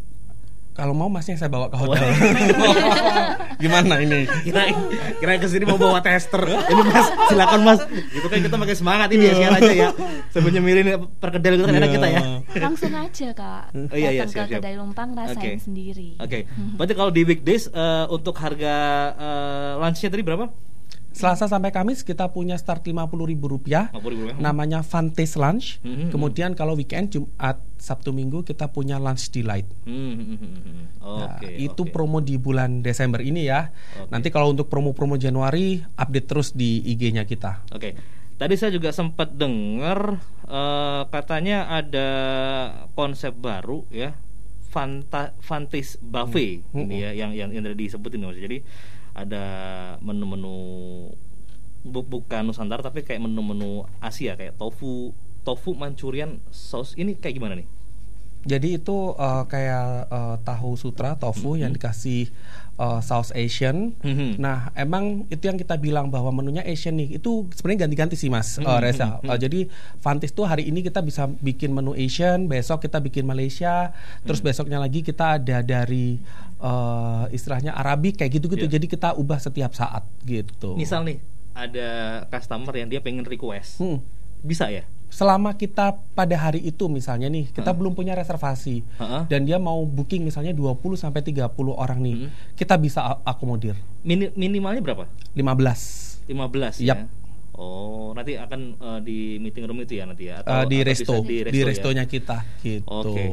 Kalau 0.77 0.93
mau 0.93 1.09
masnya 1.09 1.35
saya 1.35 1.49
bawa 1.49 1.67
ke 1.67 1.77
hotel 1.77 2.05
gimana 3.63 3.97
ini 3.99 4.29
Kira 4.45 4.69
kira 5.17 5.33
ke 5.37 5.49
sini 5.49 5.65
mau 5.65 5.75
bawa 5.75 5.99
tester. 5.99 6.45
Ini 6.45 6.83
Mas, 6.85 7.09
silakan 7.27 7.61
Mas. 7.65 7.81
Gitu 7.89 8.27
kan 8.27 8.39
kita 8.39 8.57
pakai 8.57 8.77
semangat 8.77 9.09
ini 9.11 9.25
ya 9.25 9.35
sekarang 9.35 9.59
aja 9.59 9.73
ya. 9.73 9.89
Sambil 10.29 10.51
nyemirin 10.53 10.87
perkedel 11.17 11.57
gitu 11.57 11.65
kan 11.65 11.75
enak 11.75 11.91
kita 11.91 12.07
ya. 12.07 12.21
langsung 12.57 12.93
aja 12.93 13.29
kak 13.33 13.63
Oh, 13.73 13.97
iya, 13.97 14.11
iya, 14.13 14.25
siap, 14.25 14.45
siap. 14.49 14.61
kedai 14.61 14.77
lumpang 14.77 15.13
rasain 15.13 15.37
Oke. 15.37 15.51
sendiri 15.57 16.21
Oke. 16.21 16.45
Berarti 16.77 16.93
kalau 16.93 17.09
di 17.09 17.23
weekdays 17.25 17.69
eh, 17.69 18.05
untuk 18.09 18.37
harga 18.37 18.75
eh, 19.17 19.73
lunchnya 19.79 20.09
tadi 20.09 20.23
berapa? 20.23 20.45
Selasa 21.17 21.49
sampai 21.49 21.73
Kamis 21.73 22.05
kita 22.05 22.29
punya 22.29 22.55
start 22.55 22.85
lima 22.85 23.09
puluh 23.09 23.25
ribu 23.25 23.49
rupiah 23.49 23.89
50.000 23.89 24.05
rupiah. 24.05 24.37
namanya 24.37 24.81
Fun 24.81 25.09
Taste 25.09 25.35
Lunch 25.35 25.81
Mhm. 25.81 26.13
kemudian 26.13 26.53
kalau 26.53 26.77
weekend 26.77 27.09
Jumat 27.09 27.57
Sabtu 27.77 28.13
Minggu 28.13 28.43
kita 28.43 28.69
punya 28.69 28.97
Lunch 28.97 29.31
Delight 29.31 29.65
Hmm, 29.83 29.97
hmm, 30.13 30.27
hmm, 30.27 30.37
hmm, 30.37 30.61
hmm. 30.61 30.85
Nah, 31.01 31.29
Oke. 31.35 31.49
itu 31.57 31.83
promo 31.87 32.21
di 32.21 32.37
bulan 32.37 32.81
Desember 32.81 33.19
ini 33.19 33.45
ya 33.45 33.73
Oke. 33.97 34.13
nanti 34.13 34.29
kalau 34.29 34.51
untuk 34.51 34.67
promo-promo 34.67 35.17
Januari 35.17 35.81
update 35.95 36.27
terus 36.27 36.53
di 36.53 36.85
IG-nya 36.85 37.25
kita 37.25 37.65
Oke. 37.71 37.97
Tadi 38.37 38.53
saya 38.53 38.69
juga 38.69 38.93
sempat 38.93 39.33
dengar 39.33 40.21
eh, 40.45 41.03
katanya 41.09 41.73
ada 41.73 42.09
konsep 42.93 43.33
baru 43.33 43.89
ya. 43.89 44.13
Fanta 44.67 45.33
Fantis 45.41 45.97
Buffet 45.97 46.61
Hmm. 46.69 46.85
ini 46.85 47.01
ya 47.01 47.17
yang 47.17 47.33
yang 47.33 47.49
yang 47.49 47.65
tadi 47.65 47.81
disebutin 47.81 48.21
Mas. 48.21 48.37
Jadi 48.37 48.61
ada 49.17 49.45
menu-menu 50.05 50.57
bu- 51.87 52.07
bukan 52.07 52.43
Nusantara 52.47 52.83
tapi 52.85 53.01
kayak 53.07 53.23
menu-menu 53.25 53.87
Asia 54.03 54.35
kayak 54.37 54.59
tofu 54.61 55.15
tofu 55.47 55.73
Manchurian 55.79 56.43
sauce 56.51 56.99
ini 56.99 57.15
kayak 57.15 57.35
gimana 57.39 57.55
nih? 57.59 57.67
Jadi 58.47 58.79
itu 58.79 58.97
eh, 59.13 59.43
kayak 59.45 59.87
eh, 60.09 60.37
tahu 60.41 60.73
sutra 60.75 61.15
tofu 61.15 61.55
yang 61.55 61.71
dikasih 61.71 62.31
eh, 62.77 63.01
saus 63.01 63.33
Asian. 63.33 63.91
Mhm. 63.99 64.39
Nah, 64.39 64.71
emang 64.73 65.27
itu 65.27 65.43
yang 65.43 65.57
kita 65.57 65.75
bilang 65.75 66.07
bahwa 66.07 66.31
menunya 66.31 66.63
Asian 66.63 66.95
nih. 66.95 67.19
Itu 67.19 67.51
sebenarnya 67.51 67.85
ganti-ganti 67.85 68.15
sih 68.15 68.29
Mas 68.29 68.57
eh, 68.57 68.63
Mhm, 68.63 68.79
Reza. 68.79 69.07
mhm, 69.19 69.27
Eh, 69.27 69.39
jadi 69.41 69.61
Fantis 69.99 70.31
tuh 70.31 70.45
hari 70.45 70.65
ini 70.65 70.81
kita 70.81 71.01
bisa 71.01 71.27
bikin 71.27 71.71
menu 71.71 71.93
Asian, 71.93 72.47
besok 72.47 72.83
kita 72.83 72.99
bikin 72.99 73.25
Malaysia, 73.25 73.91
terus 74.23 74.39
Mhm. 74.39 74.47
besoknya 74.47 74.79
lagi 74.79 75.03
kita 75.03 75.37
ada 75.37 75.61
dari 75.61 76.17
eh, 76.57 77.25
istilahnya 77.31 77.75
Arabik 77.75 78.17
kayak 78.17 78.33
gitu-gitu. 78.33 78.65
Iya. 78.65 78.81
Jadi 78.81 78.87
kita 78.89 79.13
ubah 79.13 79.37
setiap 79.37 79.73
saat 79.73 80.09
gitu. 80.23 80.73
Misal 80.73 81.05
nih 81.05 81.21
ada 81.53 81.89
customer 82.29 82.73
yang 82.73 82.89
dia 82.89 83.01
pengen 83.01 83.25
request. 83.25 83.77
Hmm. 83.77 84.01
Bisa 84.41 84.69
ya? 84.69 84.85
Selama 85.09 85.53
kita 85.53 85.97
pada 86.13 86.37
hari 86.37 86.61
itu 86.61 86.87
misalnya 86.87 87.27
nih 87.27 87.49
kita 87.49 87.65
Heeh. 87.65 87.79
belum 87.79 87.93
punya 87.93 88.13
reservasi 88.13 88.83
Heeh. 88.97 89.23
dan 89.27 89.41
dia 89.43 89.57
mau 89.57 89.81
booking 89.83 90.23
misalnya 90.23 90.51
20 90.51 90.77
sampai 90.95 91.23
30 91.23 91.47
orang 91.73 91.99
nih 91.99 92.17
Mhm. 92.17 92.29
kita 92.55 92.75
bisa 92.77 93.01
akomodir 93.23 93.79
Mini- 94.03 94.35
minimalnya 94.35 94.81
berapa? 94.81 95.07
15 95.33 96.21
15 96.27 96.81
Yap. 96.81 96.99
ya. 96.99 97.07
Oh, 97.57 98.13
nanti 98.13 98.37
akan 98.37 98.77
uh, 98.77 99.01
di 99.01 99.41
meeting 99.41 99.65
room 99.65 99.81
itu 99.81 99.97
ya 99.97 100.05
nanti 100.05 100.29
ya? 100.29 100.45
Uh, 100.45 100.69
di 100.69 100.85
atau 100.85 100.89
resto, 100.93 101.15
di, 101.25 101.41
resto 101.41 101.49
di 101.49 101.59
ya? 101.59 101.65
restonya 101.65 102.05
kita 102.05 102.39
gitu. 102.61 102.85
Oke. 102.85 103.25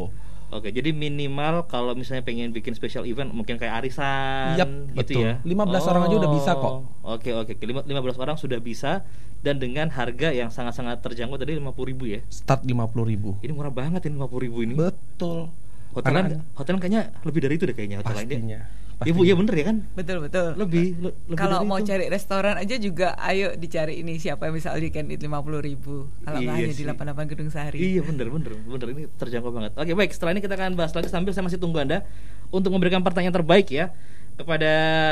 Oke, 0.53 0.69
jadi 0.69 0.93
minimal 0.93 1.65
kalau 1.65 1.97
misalnya 1.97 2.21
pengen 2.21 2.53
bikin 2.53 2.77
special 2.77 3.09
event 3.09 3.33
mungkin 3.33 3.57
kayak 3.57 3.81
arisan 3.81 4.53
Yap, 4.53 4.69
gitu 5.01 5.17
betul. 5.17 5.25
ya. 5.25 5.33
15 5.41 5.89
orang 5.89 6.01
aja 6.05 6.15
udah 6.21 6.31
bisa 6.37 6.51
kok. 6.53 6.73
Oke, 7.01 7.29
oke. 7.33 7.53
Lima- 7.65 7.81
15 7.81 8.21
orang 8.21 8.35
sudah 8.37 8.61
bisa 8.61 9.01
dan 9.41 9.57
dengan 9.57 9.89
harga 9.89 10.29
yang 10.29 10.53
sangat-sangat 10.53 11.01
terjangkau 11.01 11.41
tadi 11.41 11.57
50.000 11.57 12.05
ya. 12.05 12.21
Start 12.29 12.61
50.000 12.69 13.01
ribu. 13.01 13.29
Ini 13.41 13.49
murah 13.49 13.73
banget 13.73 14.05
ini 14.05 14.13
50.000 14.13 14.61
ini. 14.61 14.73
Betul. 14.77 15.49
Karena- 15.97 16.41
hotelan 16.53 16.77
kayaknya 16.81 17.13
lebih 17.25 17.39
dari 17.41 17.53
itu 17.57 17.65
deh 17.65 17.73
kayaknya 17.73 18.05
hotel 18.05 18.13
lainnya. 18.21 18.69
Pastinya. 19.03 19.19
Iya 19.19 19.25
iya 19.25 19.35
bener 19.35 19.53
ya 19.53 19.65
kan? 19.65 19.77
Betul 19.93 20.17
betul. 20.19 20.47
Lebih, 20.55 20.85
le- 20.97 21.15
lebih 21.25 21.35
Kalau 21.35 21.59
mau 21.61 21.77
itu. 21.77 21.87
cari 21.87 22.05
restoran 22.07 22.55
aja 22.55 22.75
juga 22.77 23.07
ayo 23.19 23.53
dicari 23.53 23.99
ini 23.99 24.15
siapa 24.15 24.47
yang 24.47 24.55
bisa 24.55 24.71
weekend 24.73 25.07
it 25.09 25.19
50 25.19 25.29
ribu 25.59 26.07
Kalau 26.21 26.39
Iya 26.39 26.49
hanya 26.49 26.65
di 26.65 26.75
sih. 26.75 26.85
88 26.85 27.27
Gedung 27.27 27.49
Sari 27.49 27.77
Iya 27.77 28.01
bener 28.01 28.27
bener 28.29 28.51
bener 28.57 28.87
ini 28.89 29.03
terjangkau 29.13 29.51
banget. 29.51 29.71
Oke 29.73 29.91
baik 29.91 30.09
setelah 30.09 30.31
ini 30.31 30.39
kita 30.39 30.53
akan 30.53 30.73
bahas 30.73 30.91
lagi 30.91 31.07
sambil 31.07 31.31
saya 31.31 31.43
masih 31.43 31.57
tunggu 31.57 31.77
anda 31.77 32.01
untuk 32.49 32.69
memberikan 32.69 32.99
pertanyaan 32.99 33.33
terbaik 33.33 33.67
ya 33.67 33.91
kepada 34.33 34.71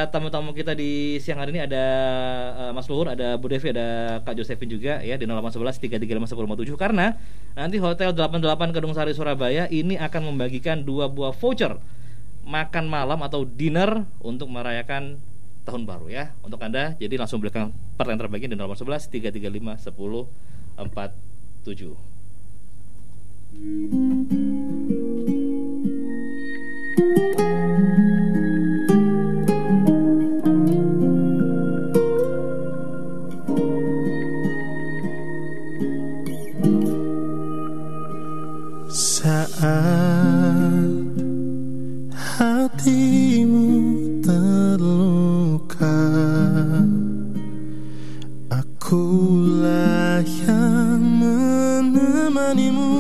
tamu-tamu 0.10 0.49
kita 0.49 0.73
di 0.73 0.91
siang 1.17 1.38
hari 1.38 1.54
ini 1.54 1.62
ada 1.62 1.84
eh, 2.58 2.71
Mas 2.71 2.89
Luhur, 2.89 3.06
ada 3.06 3.38
Bu 3.38 3.45
Devi, 3.45 3.69
ada 3.69 4.17
Kak 4.19 4.34
Josephine 4.34 4.65
juga 4.71 4.97
ya 4.99 5.13
di 5.13 5.25
0811 5.25 5.77
335 5.77 6.25
karena 6.73 7.13
nanti 7.54 7.77
Hotel 7.77 8.12
88 8.12 8.41
Kedung 8.71 8.91
Sari 8.91 9.13
Surabaya 9.13 9.69
ini 9.69 9.93
akan 9.95 10.34
membagikan 10.34 10.82
dua 10.82 11.06
buah 11.06 11.32
voucher 11.32 11.77
makan 12.45 12.86
malam 12.89 13.21
atau 13.21 13.45
dinner 13.45 14.06
untuk 14.21 14.49
merayakan 14.49 15.17
tahun 15.65 15.86
baru 15.86 16.10
ya. 16.10 16.34
Untuk 16.41 16.62
anda 16.62 16.97
jadi 16.97 17.15
langsung 17.17 17.39
berikan 17.41 17.73
pertanyaan 17.97 18.27
terbaiknya 18.27 18.58
di 18.58 18.60
0811 18.60 19.10
335 19.45 19.93
10 19.93 20.25
47 20.82 22.12
Saat 38.91 40.20
hatimu 42.41 43.69
terluka. 44.25 46.01
Akulah 48.49 50.25
yang 50.25 51.01
menemanimu 51.21 52.93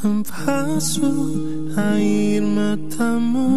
Membasuh 0.00 1.36
air 1.76 2.40
matamu 2.40 3.50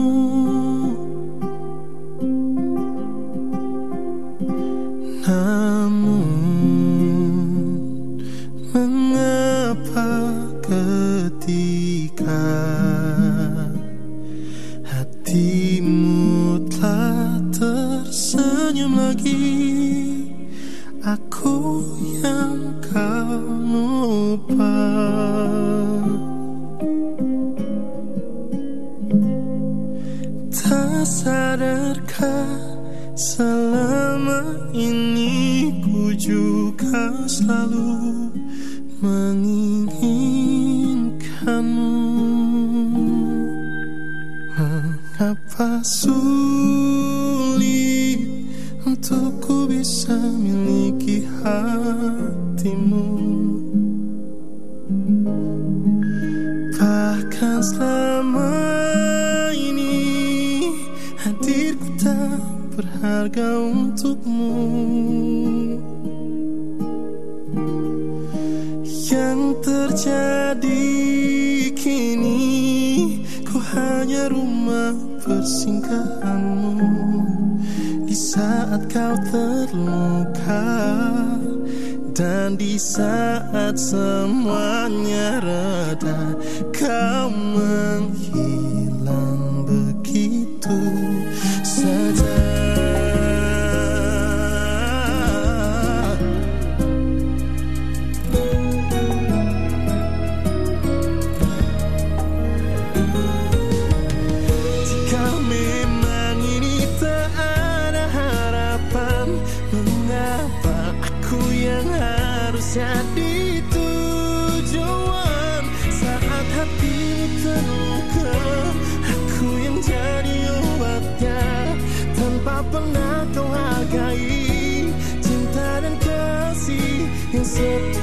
yang 127.59 127.98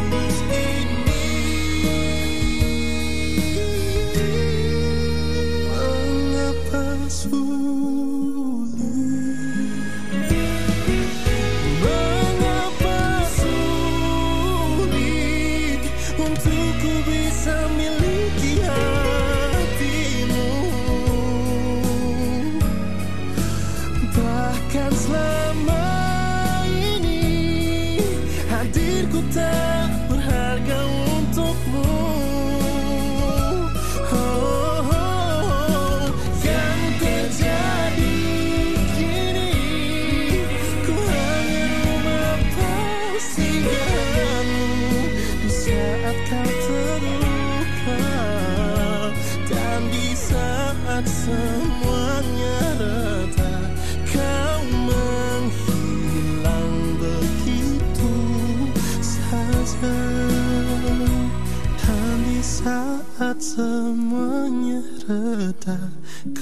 saat 62.47 63.43
semuanya 63.43 64.79
reda 65.03 65.91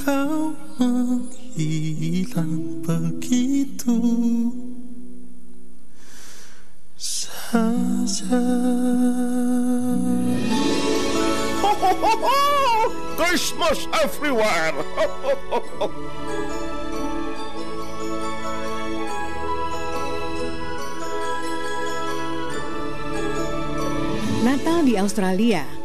Kau 0.04 0.52
menghilang 0.76 2.60
begitu 2.84 3.96
saja 7.00 8.44
Christmas 13.14 13.88
everywhere. 13.98 14.74
Natal 24.44 24.84
di 24.84 24.94
Australia. 25.00 25.83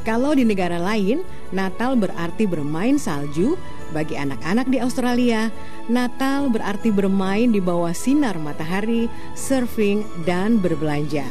Kalau 0.00 0.32
di 0.32 0.48
negara 0.48 0.80
lain, 0.80 1.20
Natal 1.52 1.92
berarti 1.92 2.48
bermain 2.48 2.96
salju. 2.96 3.60
Bagi 3.90 4.14
anak-anak 4.14 4.70
di 4.70 4.78
Australia, 4.78 5.50
Natal 5.90 6.46
berarti 6.46 6.94
bermain 6.94 7.50
di 7.50 7.58
bawah 7.58 7.90
sinar 7.90 8.38
matahari, 8.38 9.10
surfing, 9.34 10.06
dan 10.22 10.62
berbelanja. 10.62 11.26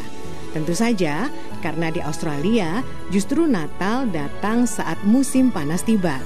Tentu 0.52 0.76
saja, 0.76 1.32
karena 1.64 1.88
di 1.94 2.04
Australia 2.04 2.84
justru 3.10 3.48
Natal 3.48 4.12
datang 4.12 4.68
saat 4.68 5.00
musim 5.08 5.50
panas 5.50 5.88
tiba. 5.88 6.20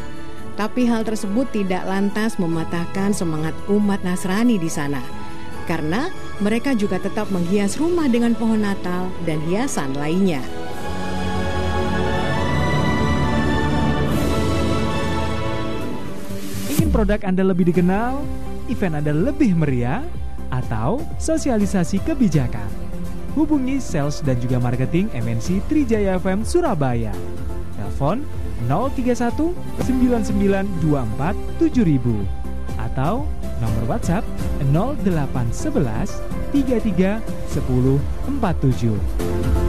Tapi 0.57 0.89
hal 0.89 1.05
tersebut 1.05 1.49
tidak 1.53 1.85
lantas 1.85 2.37
mematahkan 2.41 3.13
semangat 3.13 3.53
umat 3.69 4.01
Nasrani 4.01 4.57
di 4.57 4.69
sana. 4.69 5.01
Karena 5.69 6.11
mereka 6.43 6.75
juga 6.75 6.99
tetap 6.99 7.31
menghias 7.31 7.79
rumah 7.79 8.09
dengan 8.11 8.35
pohon 8.35 8.61
Natal 8.61 9.07
dan 9.23 9.39
hiasan 9.47 9.95
lainnya. 9.95 10.43
Produk 16.93 17.25
Anda 17.25 17.41
lebih 17.41 17.73
dikenal, 17.73 18.21
event 18.69 19.01
Anda 19.01 19.09
lebih 19.09 19.57
meriah, 19.57 20.05
atau 20.53 21.01
sosialisasi 21.17 22.05
kebijakan? 22.05 22.69
Hubungi 23.33 23.81
sales 23.81 24.21
dan 24.21 24.37
juga 24.37 24.61
marketing 24.61 25.09
MNC 25.09 25.65
Trijaya 25.65 26.21
FM 26.21 26.45
Surabaya. 26.45 27.09
Telepon 27.73 28.21
031 28.69 29.57
9924 29.81 31.33
7000 31.57 32.77
atau 32.77 33.25
nomor 33.57 33.83
WhatsApp 33.89 34.21
0811 34.69 36.21
33 36.53 37.17
10 37.25 37.97
47. 38.37 39.62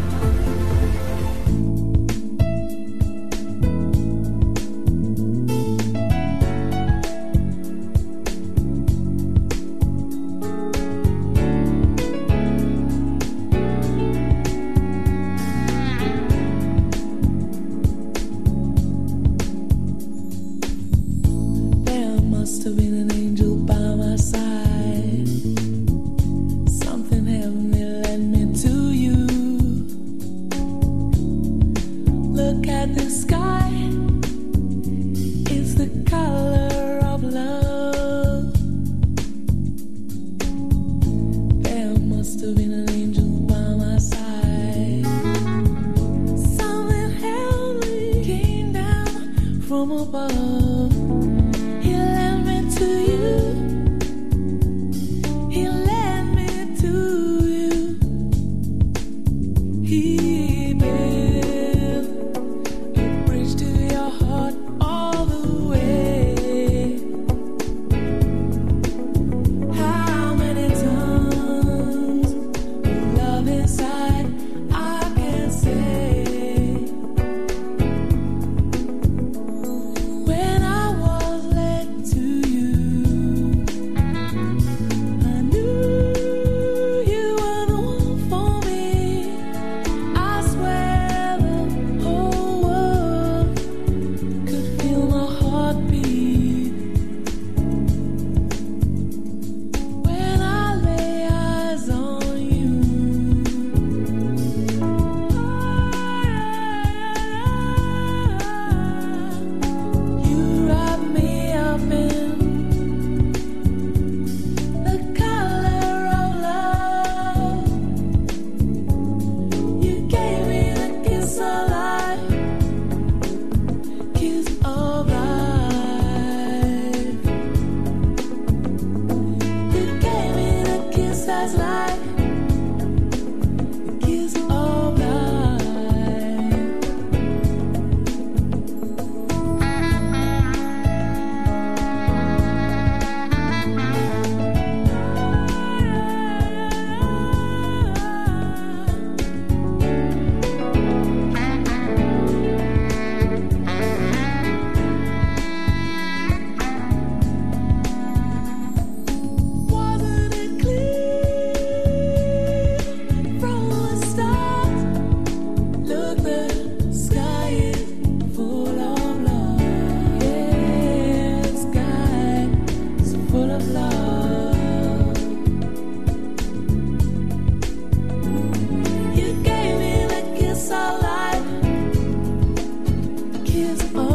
years 183.54 183.94
old. 183.94 184.13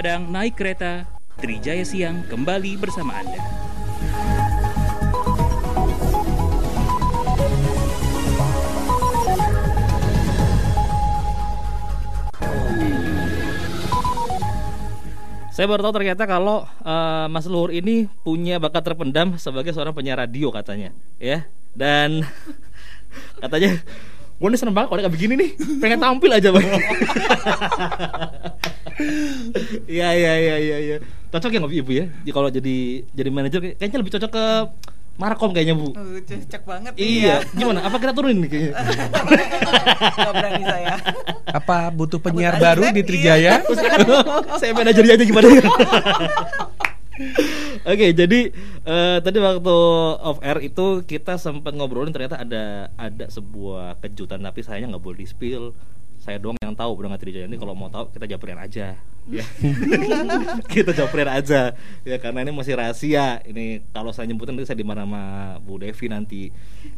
Padang 0.00 0.32
naik 0.32 0.56
kereta, 0.56 1.04
Trijaya 1.36 1.84
Siang 1.84 2.24
kembali 2.24 2.72
bersama 2.80 3.20
Anda. 3.20 3.36
Saya 15.52 15.68
baru 15.68 15.84
tahu 15.84 16.00
ternyata 16.00 16.24
kalau 16.24 16.64
eh, 16.64 17.26
Mas 17.28 17.44
Luhur 17.44 17.68
ini 17.68 18.08
punya 18.24 18.56
bakat 18.56 18.88
terpendam 18.88 19.36
sebagai 19.36 19.76
seorang 19.76 19.92
penyiar 19.92 20.16
radio 20.16 20.48
katanya, 20.48 20.96
ya. 21.20 21.44
Dan 21.76 22.24
katanya 23.44 23.76
gue 24.40 24.48
nih 24.48 24.60
seneng 24.64 24.72
banget 24.72 24.96
kalau 24.96 25.00
kayak 25.04 25.12
begini 25.12 25.36
nih, 25.36 25.50
pengen 25.76 26.00
tampil 26.00 26.32
aja 26.32 26.48
bang. 26.48 26.64
Iya 29.88 30.08
iya 30.14 30.32
iya 30.36 30.56
iya. 30.60 30.76
iya. 30.78 30.96
Cocok 31.30 31.50
ya 31.50 31.58
nggak 31.62 31.74
ibu 31.74 31.90
ya? 31.94 32.04
Jadi 32.10 32.30
Kalau 32.34 32.48
jadi 32.50 32.76
jadi 33.14 33.30
manajer 33.30 33.58
kayaknya 33.78 33.98
lebih 34.02 34.12
cocok 34.18 34.30
ke 34.30 34.44
Markom 35.20 35.52
kayaknya 35.52 35.76
bu. 35.76 35.92
Oh, 35.92 36.16
cocok 36.24 36.62
banget 36.64 36.92
Iya, 36.96 37.44
ya. 37.44 37.52
gimana? 37.52 37.84
Apa 37.84 38.00
kita 38.00 38.16
turunin 38.16 38.40
nih 38.40 38.48
kayaknya? 38.48 38.72
Gak 40.16 40.32
berani 40.32 40.64
saya. 40.64 40.94
Apa 41.44 41.92
butuh 41.92 42.16
penyiar 42.24 42.56
Buat 42.56 42.64
baru 42.64 42.82
asisten, 42.88 42.96
di 42.96 43.02
Trijaya? 43.04 43.52
Terus 43.68 43.80
kan 43.84 44.00
saya 44.64 44.72
manajernya 44.72 45.14
aja 45.20 45.24
gimana 45.28 45.46
ya? 45.52 45.64
Oke, 47.84 48.06
jadi 48.16 48.40
eh, 48.88 49.18
tadi 49.20 49.38
waktu 49.44 49.76
off 50.24 50.40
air 50.40 50.58
itu 50.64 51.04
kita 51.04 51.36
sempat 51.36 51.76
ngobrolin 51.76 52.16
ternyata 52.16 52.40
ada 52.40 52.88
ada 52.96 53.26
sebuah 53.28 54.00
kejutan 54.00 54.40
tapi 54.40 54.64
sayangnya 54.64 54.96
nggak 54.96 55.04
boleh 55.04 55.20
di 55.20 55.28
spill. 55.28 55.76
Saya 56.20 56.36
doang 56.36 56.56
yang 56.60 56.76
tahu 56.76 57.00
udah 57.00 57.16
nggak 57.16 57.22
Trijaya 57.24 57.48
ini 57.48 57.56
kalau 57.56 57.72
mau 57.72 57.88
tahu 57.88 58.12
kita 58.12 58.28
jabarin 58.28 58.60
aja. 58.60 59.00
Ya. 59.28 59.44
kita 60.72 60.92
jabarin 60.92 61.32
aja 61.32 61.72
ya 62.04 62.16
karena 62.20 62.44
ini 62.44 62.52
masih 62.52 62.76
rahasia. 62.76 63.40
Ini 63.48 63.80
kalau 63.90 64.12
saya 64.12 64.28
nyebutin 64.28 64.54
nanti 64.54 64.68
saya 64.68 64.78
dimarahin 64.78 65.08
sama 65.08 65.22
Bu 65.64 65.80
Devi 65.80 66.06
nanti. 66.12 66.42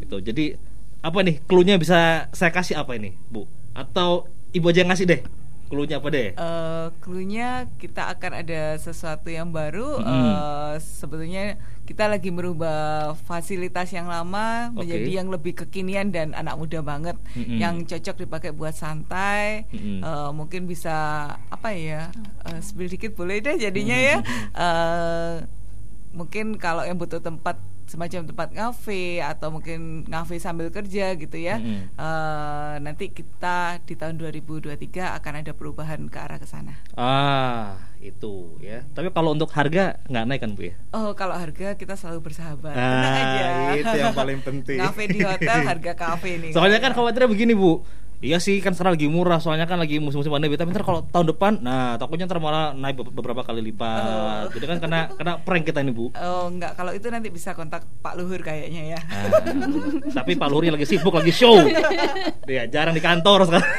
Itu. 0.03 0.19
Jadi 0.19 0.59
apa 1.03 1.19
nih 1.23 1.39
clue-nya 1.47 1.79
bisa 1.79 2.31
saya 2.35 2.51
kasih 2.51 2.79
apa 2.79 2.99
ini, 2.99 3.15
Bu? 3.31 3.47
Atau 3.75 4.27
Ibu 4.53 4.69
aja 4.69 4.85
yang 4.85 4.93
ngasih 4.93 5.09
deh. 5.09 5.21
Clue-nya 5.73 5.97
apa 5.97 6.09
deh? 6.13 6.37
Eh, 6.37 6.87
clue-nya 7.01 7.65
kita 7.81 8.13
akan 8.13 8.45
ada 8.45 8.77
sesuatu 8.77 9.33
yang 9.33 9.49
baru. 9.49 9.97
Mm-mm. 9.97 10.13
Eh, 10.13 10.75
sebetulnya 10.85 11.57
kita 11.93 12.09
lagi 12.09 12.33
merubah 12.33 13.13
fasilitas 13.29 13.93
yang 13.93 14.09
lama 14.09 14.73
Oke. 14.73 14.89
menjadi 14.89 15.11
yang 15.21 15.29
lebih 15.29 15.53
kekinian 15.53 16.09
dan 16.09 16.33
anak 16.33 16.57
muda 16.57 16.81
banget, 16.81 17.21
Mm-mm. 17.37 17.61
yang 17.61 17.85
cocok 17.85 18.25
dipakai 18.25 18.57
buat 18.57 18.73
santai. 18.73 19.69
Mm-mm. 19.69 20.01
Eh, 20.01 20.31
mungkin 20.33 20.65
bisa 20.65 21.29
apa 21.53 21.77
ya? 21.77 22.09
Uh, 22.49 22.65
spill 22.65 22.89
dikit 22.89 23.13
boleh 23.13 23.45
deh 23.45 23.61
jadinya 23.61 23.99
ya. 24.01 24.17
Eh, 24.63 25.37
mungkin 26.17 26.57
kalau 26.57 26.85
yang 26.85 26.97
butuh 26.97 27.21
tempat 27.21 27.61
semacam 27.85 28.25
tempat 28.25 28.49
ngafe 28.57 29.21
atau 29.21 29.53
mungkin 29.53 30.09
ngafe 30.09 30.41
sambil 30.41 30.73
kerja 30.73 31.13
gitu 31.13 31.37
ya. 31.37 31.61
Mm-mm. 31.61 31.93
Eh, 31.93 32.75
nanti 32.81 33.13
kita 33.13 33.85
di 33.85 34.01
tahun 34.01 34.17
2023 34.17 35.13
akan 35.21 35.33
ada 35.45 35.53
perubahan 35.53 36.09
ke 36.09 36.17
arah 36.17 36.41
ke 36.41 36.49
sana. 36.49 36.73
Ah, 36.97 37.77
itu 38.03 38.59
ya. 38.59 38.83
Tapi 38.91 39.15
kalau 39.15 39.31
untuk 39.31 39.47
harga 39.55 40.03
nggak 40.11 40.25
naik 40.27 40.41
kan 40.43 40.51
bu 40.53 40.63
ya? 40.69 40.75
Oh, 40.91 41.15
kalau 41.15 41.39
harga 41.39 41.79
kita 41.79 41.95
selalu 41.95 42.29
bersahabat. 42.29 42.75
Ah, 42.75 42.83
Tenang 42.83 43.15
aja. 43.15 43.47
itu 43.79 43.97
yang 44.03 44.13
paling 44.13 44.41
penting. 44.43 44.79
Ngafe 44.83 45.05
di 45.07 45.21
hotel 45.23 45.59
harga 45.63 45.93
kafe 45.95 46.31
nih. 46.43 46.51
Soalnya 46.51 46.83
kan 46.83 46.91
khawatirnya 46.93 47.31
begini 47.31 47.55
bu. 47.55 47.87
Iya 48.23 48.39
sih 48.39 48.63
kan 48.63 48.71
sekarang 48.71 48.95
lagi 48.95 49.11
murah 49.11 49.43
soalnya 49.43 49.67
kan 49.67 49.83
lagi 49.83 49.99
musim-musim 49.99 50.31
pandemi. 50.31 50.55
Tapi 50.55 50.71
ntar 50.71 50.87
kalau 50.87 51.03
tahun 51.11 51.35
depan 51.35 51.59
nah 51.59 51.99
takutnya 51.99 52.31
ntar 52.31 52.39
malah 52.39 52.71
naik 52.71 53.03
be- 53.03 53.11
beberapa 53.11 53.43
kali 53.43 53.59
lipat. 53.67 54.55
Jadi 54.55 54.65
kan 54.71 54.79
kena 54.79 55.01
kena 55.11 55.33
prank 55.43 55.67
kita 55.67 55.83
ini 55.83 55.91
bu. 55.91 56.15
Oh, 56.15 56.47
enggak. 56.47 56.79
Kalau 56.79 56.95
itu 56.95 57.11
nanti 57.11 57.35
bisa 57.35 57.51
kontak 57.59 57.83
Pak 57.99 58.15
Luhur 58.15 58.39
kayaknya 58.39 58.95
ya. 58.95 59.01
Ah, 59.11 59.27
tapi 60.23 60.39
Pak 60.39 60.49
Luri 60.55 60.71
lagi 60.71 60.87
sibuk 60.87 61.11
lagi 61.11 61.35
show. 61.35 61.67
Dia 62.47 62.71
jarang 62.71 62.95
di 62.95 63.03
kantor 63.03 63.51
sekarang. 63.51 63.71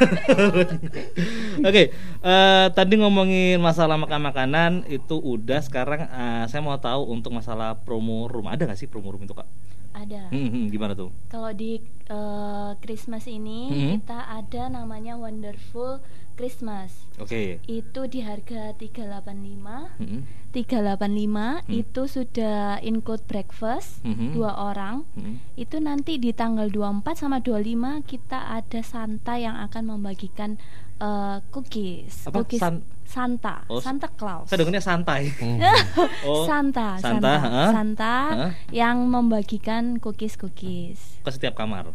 Oke 1.72 1.84
eh, 2.20 2.68
tadi 2.76 2.94
ngomongin 3.00 3.64
masalah 3.64 3.96
makan 3.96 4.28
makanan 4.28 4.72
itu 4.92 5.24
udah 5.24 5.64
sekarang 5.64 6.04
eh, 6.04 6.44
saya 6.52 6.60
mau 6.60 6.76
tahu 6.76 7.16
untuk 7.16 7.32
masalah 7.32 7.80
promo 7.80 8.28
room. 8.28 8.52
Ada 8.52 8.68
nggak 8.68 8.76
sih 8.76 8.92
promo 8.92 9.08
room 9.08 9.24
itu 9.24 9.32
kak 9.32 9.48
Ada. 9.94 10.30
Hmm, 10.30 10.50
hmm, 10.50 10.66
gimana 10.68 10.94
tuh 10.94 11.14
Kalau 11.28 11.50
di 11.50 11.78
eh, 12.04 12.72
Christmas 12.80 13.24
ini 13.26 13.70
Mhm. 13.70 13.90
kita 14.02 14.20
ada 14.28 14.68
namanya 14.68 15.16
Wonderful 15.16 16.02
Christmas. 16.34 17.06
oke 17.16 17.62
Itu 17.64 18.06
di 18.06 18.20
harga 18.20 18.74
385. 18.74 19.94
Hmm, 19.96 20.26
385 20.52 21.62
Hmm. 21.62 21.72
itu 21.72 22.02
sudah 22.06 22.58
include 22.82 23.24
breakfast 23.24 24.02
Mhm. 24.02 24.34
dua 24.34 24.52
orang. 24.64 25.06
hmm. 25.14 25.38
Itu 25.56 25.78
nanti 25.78 26.18
di 26.18 26.30
tanggal 26.32 26.68
24 26.68 27.16
sama 27.16 27.38
25 27.38 28.02
kita 28.02 28.52
ada 28.52 28.82
Santa 28.82 29.38
yang 29.38 29.56
akan 29.60 29.94
membagikan 29.94 30.58
eh, 30.96 31.38
cookies. 31.50 32.26
Apa? 32.26 32.42
Cookies 32.42 32.60
San- 32.60 32.86
Santa, 33.06 33.62
Oh, 33.68 33.78
Santa 33.78 34.08
Claus. 34.10 34.48
saya 34.48 34.60
dengarnya 34.60 34.82
santai 34.82 35.30
Oh, 36.28 36.44
Santa, 36.44 36.98
Santa, 36.98 37.34
Santa? 37.38 37.66
Santa 37.70 38.16
Ha? 38.26 38.48
yang 38.70 39.06
membagikan 39.06 39.98
cookies-cookies. 39.98 41.22
ke 41.22 41.30
setiap 41.30 41.54
kamar 41.54 41.92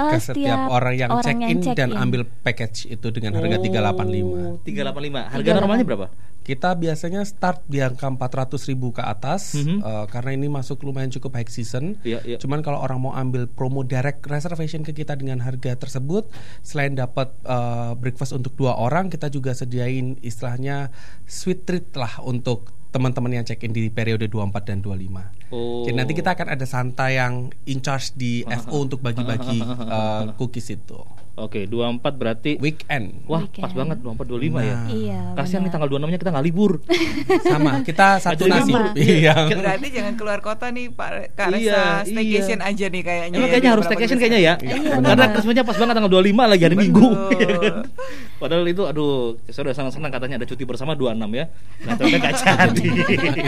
Eh, 0.00 0.10
Ke 0.10 0.18
setiap 0.18 0.58
orang 0.70 0.94
yang 0.96 1.10
check 1.20 1.36
in 1.36 1.58
check 1.60 1.76
dan 1.76 1.92
in. 1.92 2.00
ambil 2.00 2.24
package 2.24 2.88
itu 2.88 3.06
dengan 3.10 3.36
harga 3.36 3.60
385. 3.60 4.64
385 4.64 5.28
harga 5.28 5.50
normalnya 5.54 5.84
berapa 5.84 6.08
Kita 6.40 6.72
biasanya 6.72 7.20
start 7.22 7.68
di 7.68 7.78
angka 7.78 8.08
400 8.08 8.64
ribu 8.66 8.90
ke 8.90 9.04
atas 9.04 9.54
Mhm. 9.54 9.76
eh, 9.78 10.04
karena 10.08 10.30
ini 10.32 10.48
masuk 10.48 10.82
lumayan 10.82 11.12
cukup 11.12 11.36
high 11.36 11.46
season. 11.46 12.00
Iya, 12.00 12.24
iya. 12.24 12.36
Cuman 12.40 12.64
kalau 12.64 12.80
orang 12.80 12.96
mau 12.98 13.12
ambil 13.12 13.44
promo 13.44 13.84
direct 13.84 14.24
reservation 14.24 14.80
ke 14.80 14.90
kita 14.94 15.14
dengan 15.14 15.38
harga 15.38 15.76
tersebut, 15.76 16.32
selain 16.60 16.96
dapat 16.96 17.28
eh, 17.44 17.92
breakfast 17.94 18.32
untuk 18.32 18.56
dua 18.56 18.72
orang, 18.74 19.08
kita 19.08 19.28
juga 19.28 19.52
sediain 19.52 20.16
istilahnya 20.20 20.88
sweet 21.22 21.62
treat 21.62 21.92
lah 21.92 22.18
untuk 22.20 22.72
teman-teman 22.90 23.30
yang 23.40 23.44
check 23.46 23.62
in 23.62 23.70
di 23.70 23.86
periode 23.88 24.26
24 24.26 24.66
dan 24.66 24.78
25. 24.82 25.54
Oh. 25.54 25.86
Jadi 25.86 25.96
nanti 25.96 26.12
kita 26.14 26.34
akan 26.34 26.46
ada 26.54 26.66
Santa 26.66 27.06
yang 27.10 27.50
in 27.66 27.78
charge 27.82 28.14
di 28.18 28.42
FO 28.46 28.86
untuk 28.86 28.98
bagi-bagi 29.02 29.62
eh, 29.62 30.22
cookies 30.34 30.74
itu. 30.74 30.98
Oke, 31.40 31.64
24 31.64 32.20
berarti 32.20 32.60
weekend. 32.60 33.24
Wah, 33.24 33.48
pas 33.48 33.72
banget 33.72 34.04
24 34.04 34.28
25 34.28 34.60
ya. 34.60 34.76
Nah. 34.76 34.88
Iya, 34.92 35.20
Kasihan 35.38 35.64
nih 35.64 35.72
tanggal 35.72 35.88
26-nya 35.88 36.20
kita 36.20 36.30
nggak 36.36 36.46
libur. 36.52 36.72
Sama, 37.48 37.80
kita 37.80 38.20
satu 38.20 38.44
libur. 38.44 38.92
Iya. 38.92 39.48
Berarti 39.48 39.88
jangan 39.88 40.14
keluar 40.20 40.44
kota 40.44 40.68
nih 40.68 40.92
Pak 40.92 41.38
Kak 41.38 41.48
Iya, 41.56 42.04
iya. 42.04 42.04
staycation 42.04 42.60
aja 42.60 42.86
nih 42.92 43.02
kayaknya. 43.06 43.36
Emang 43.40 43.48
ya, 43.48 43.52
kayaknya 43.56 43.70
harus 43.72 43.84
staycation 43.88 44.18
kayaknya 44.20 44.40
ya. 44.42 44.54
Iya, 44.60 45.00
Karena. 45.00 45.26
Christmasnya 45.32 45.64
pas 45.64 45.76
banget 45.80 45.94
tanggal 45.96 46.12
25 46.12 46.52
lagi 46.52 46.62
hari. 46.68 46.76
Minggu. 46.76 47.08
Padahal 48.40 48.64
itu 48.64 48.88
aduh, 48.88 49.36
saya 49.52 49.68
udah 49.68 49.76
senang-senang 49.76 50.08
katanya 50.08 50.40
ada 50.40 50.48
cuti 50.48 50.64
bersama 50.64 50.96
26 50.96 51.28
ya. 51.36 51.44
Nah, 51.84 51.92
ternyata 51.94 52.16
nggak 52.24 52.34
jadi. 52.40 52.84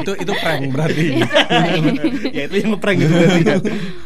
itu 0.05 0.13
itu 0.21 0.33
prank 0.37 0.63
berarti. 0.69 1.07
ya 2.37 2.43
itu 2.45 2.55
yang 2.61 2.71
ngeprank 2.77 2.97
gitu 3.01 3.13
berarti. 3.17 3.41
kan. 3.43 3.59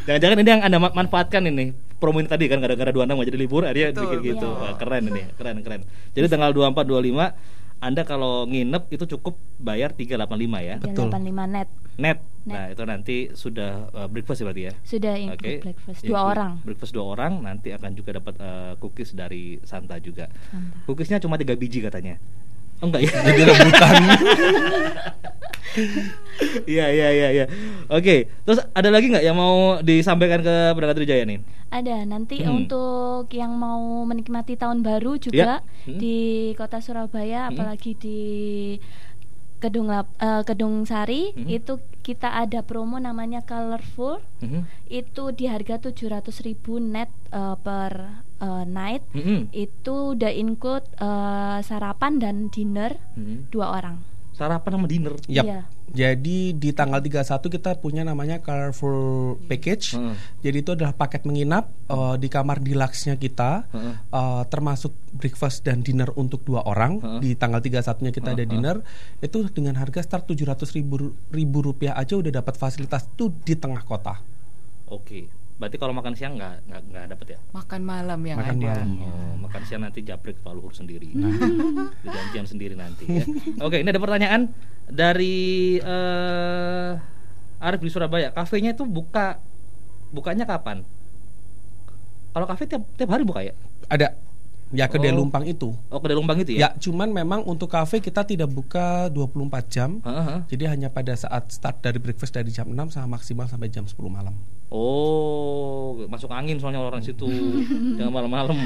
Jangan-jangan 0.06 0.36
ini 0.38 0.48
yang 0.48 0.62
Anda 0.62 0.78
ma- 0.78 0.94
manfaatkan 0.94 1.42
ini 1.42 1.74
promo 1.98 2.22
ini 2.22 2.28
tadi 2.30 2.46
kan 2.46 2.62
gara-gara 2.62 2.94
26 2.94 3.02
nggak 3.02 3.28
jadi 3.34 3.38
libur 3.40 3.62
akhirnya 3.66 3.98
bikin 3.98 4.18
gitu. 4.22 4.46
Wah, 4.46 4.78
keren 4.78 5.10
ini, 5.10 5.22
keren 5.34 5.56
keren. 5.66 5.80
Jadi 6.14 6.26
tanggal 6.30 6.54
24 6.54 6.86
25 6.86 7.65
anda 7.76 8.02
kalau 8.02 8.48
nginep 8.48 8.88
itu 8.88 9.04
cukup 9.16 9.36
bayar 9.60 9.92
385 9.92 10.32
ya. 10.60 10.76
385 10.80 11.44
net. 11.46 11.68
Net. 11.96 12.18
Nah, 12.46 12.70
itu 12.70 12.82
nanti 12.86 13.16
sudah 13.34 13.90
uh, 13.90 14.06
breakfast 14.06 14.38
ya 14.38 14.44
berarti 14.46 14.62
ya. 14.62 14.72
Sudah 14.86 15.14
include 15.18 15.42
Oke. 15.42 15.52
breakfast 15.66 16.00
dua 16.06 16.20
bu- 16.20 16.30
orang. 16.30 16.52
Breakfast 16.62 16.92
dua 16.94 17.04
orang 17.10 17.32
nanti 17.42 17.74
akan 17.74 17.90
juga 17.92 18.22
dapat 18.22 18.34
uh, 18.38 18.72
cookies 18.78 19.12
dari 19.12 19.58
Santa 19.60 19.98
juga. 19.98 20.30
Santa. 20.48 20.86
Cookiesnya 20.86 21.18
cuma 21.18 21.36
tiga 21.36 21.58
biji 21.58 21.82
katanya. 21.82 22.16
Oh 22.78 22.86
enggak 22.86 23.02
ya? 23.02 23.10
Jadi 23.26 23.42
rebutan. 23.42 23.94
Iya 26.66 26.86
iya 26.88 27.08
iya 27.10 27.28
iya. 27.32 27.44
Oke, 27.88 28.28
terus 28.44 28.60
ada 28.70 28.88
lagi 28.88 29.08
nggak 29.08 29.24
yang 29.24 29.32
mau 29.34 29.80
disampaikan 29.80 30.40
ke 30.40 30.54
Pendengar 30.72 30.92
Trijaya 30.94 31.24
nih? 31.24 31.40
Ada 31.68 32.04
nanti 32.04 32.40
Hmm. 32.40 32.64
untuk 32.64 33.28
yang 33.30 33.52
mau 33.52 34.04
menikmati 34.04 34.54
tahun 34.54 34.80
baru 34.80 35.16
juga 35.16 35.60
Ya. 35.60 35.64
Hmm. 35.84 35.96
di 35.96 36.18
Kota 36.54 36.80
Surabaya, 36.80 37.48
Hmm. 37.48 37.50
apalagi 37.52 37.92
di 37.94 38.20
Kedung 39.56 39.88
Lap, 39.88 40.08
eh, 40.16 40.44
Kedung 40.44 40.84
Sari 40.84 41.32
Hmm. 41.32 41.44
itu 41.46 41.76
kita 42.02 42.36
ada 42.36 42.60
promo 42.60 42.96
namanya 42.96 43.40
Colorful. 43.40 44.20
Mhm. 44.40 44.68
Itu 44.86 45.32
di 45.32 45.48
harga 45.48 45.80
700.000 45.80 46.76
net 46.78 47.08
eh, 47.32 47.56
per 47.58 48.24
eh, 48.38 48.64
night. 48.64 49.02
Mhm. 49.12 49.50
Itu 49.50 50.12
udah 50.12 50.30
include 50.30 50.86
eh, 50.94 51.58
sarapan 51.60 52.18
dan 52.18 52.36
dinner 52.48 52.96
Mhm. 53.14 53.48
dua 53.48 53.72
orang. 53.72 53.98
sarapan 54.36 54.68
sama 54.70 54.84
dinner. 54.84 55.16
Yap. 55.32 55.44
Iya. 55.48 55.60
Jadi 55.96 56.52
di 56.52 56.68
tanggal 56.68 57.00
31 57.00 57.48
kita 57.48 57.72
punya 57.80 58.04
namanya 58.04 58.36
colorful 58.36 59.00
package. 59.48 59.96
Heeh. 59.96 60.12
Jadi 60.44 60.56
itu 60.60 60.76
adalah 60.76 60.92
paket 60.92 61.24
menginap 61.24 61.72
eh, 61.88 62.20
di 62.20 62.28
kamar 62.28 62.60
deluxe-nya 62.60 63.16
kita 63.16 63.64
Heeh. 63.64 63.94
eh, 64.04 64.42
termasuk 64.46 64.92
breakfast 65.10 65.64
dan 65.64 65.80
dinner 65.80 66.12
untuk 66.12 66.44
dua 66.44 66.68
orang. 66.68 67.00
Heeh. 67.00 67.20
Di 67.24 67.30
tanggal 67.32 67.64
31-nya 67.64 68.12
kita 68.12 68.36
ada 68.36 68.44
Heeh. 68.44 68.52
dinner. 68.52 68.76
Itu 69.18 69.48
dengan 69.48 69.80
harga 69.80 70.04
start 70.04 70.28
700 70.28 70.68
ribu, 70.70 71.00
ribu 71.32 71.58
rupiah 71.64 71.96
aja 71.96 72.12
udah 72.12 72.28
dapat 72.34 72.60
fasilitas 72.60 73.08
tuh 73.16 73.32
di 73.40 73.56
tengah 73.56 73.80
kota. 73.80 74.20
Oke. 74.86 75.32
Berarti 75.56 75.76
kalau 75.76 75.90
makan 75.90 76.12
siang 76.12 76.36
nggak 76.36 76.54
nggak 76.64 76.80
nggak 76.86 77.04
dapet 77.10 77.26
ya? 77.32 77.38
Makan 77.50 77.80
malam 77.80 78.20
yang 78.22 78.36
Makan 78.36 78.56
ada. 78.56 78.68
malam. 78.76 78.88
Oh, 79.00 79.34
makan 79.40 79.62
siang 79.64 79.80
nanti 79.80 80.00
japrik 80.00 80.36
Pak 80.38 80.52
Luhur 80.52 80.70
sendiri. 80.70 81.16
Janjian 82.04 82.44
sendiri 82.44 82.74
nanti 82.74 83.08
ya. 83.08 83.24
Oke, 83.58 83.80
ini 83.80 83.88
ada 83.88 83.96
pertanyaan 83.96 84.52
dari 84.86 85.36
eh 85.78 86.90
Arif 87.58 87.80
di 87.80 87.88
Surabaya. 87.88 88.28
Kafenya 88.30 88.72
itu 88.72 88.84
buka 88.84 89.40
bukanya 90.08 90.44
kapan? 90.44 90.84
Kalau 92.30 92.44
kafe 92.44 92.68
tiap 92.68 92.84
tiap 92.94 93.08
hari 93.08 93.24
buka 93.24 93.40
ya? 93.40 93.56
Ada 93.88 94.12
ya 94.68 94.84
kedai 94.86 95.08
Oh. 95.10 95.24
lumpang 95.24 95.40
itu. 95.42 95.72
Oh, 95.88 95.98
kedai 95.98 96.12
lumpang 96.12 96.36
itu 96.36 96.52
Ya, 96.52 96.68
ya? 96.68 96.76
cuman 96.76 97.08
memang 97.08 97.40
untuk 97.42 97.70
kafe 97.70 97.96
kita 97.98 98.28
tidak 98.28 98.50
buka 98.50 99.08
24 99.08 99.64
jam. 99.66 100.04
Heeh. 100.04 100.44
Jadi 100.46 100.64
hanya 100.68 100.88
pada 100.90 101.16
saat 101.16 101.48
start 101.48 101.80
dari 101.80 101.96
breakfast 101.96 102.36
dari 102.36 102.50
jam 102.50 102.68
6 102.68 102.92
sama 102.92 103.16
maksimal 103.16 103.46
sampai 103.46 103.66
jam 103.66 103.82
10 103.82 103.96
malam. 104.06 104.36
Oh, 104.66 105.94
masuk 106.10 106.26
angin 106.34 106.58
soalnya 106.58 106.82
orang 106.82 106.98
situ 106.98 107.26
jangan 107.98 108.10
malam-malam. 108.10 108.58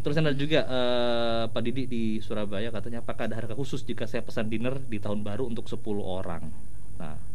Terus 0.00 0.16
ada 0.16 0.32
juga 0.32 0.64
eh, 0.64 1.44
Pak 1.52 1.60
Didi 1.60 1.84
di 1.84 2.02
Surabaya 2.24 2.72
katanya 2.72 3.04
apakah 3.04 3.28
ada 3.28 3.36
harga 3.36 3.52
khusus 3.52 3.84
jika 3.84 4.08
saya 4.08 4.24
pesan 4.24 4.48
dinner 4.48 4.80
di 4.80 4.96
tahun 4.96 5.20
baru 5.20 5.44
untuk 5.44 5.68
10 5.68 5.76
orang. 6.00 6.48
Nah, 6.96 7.31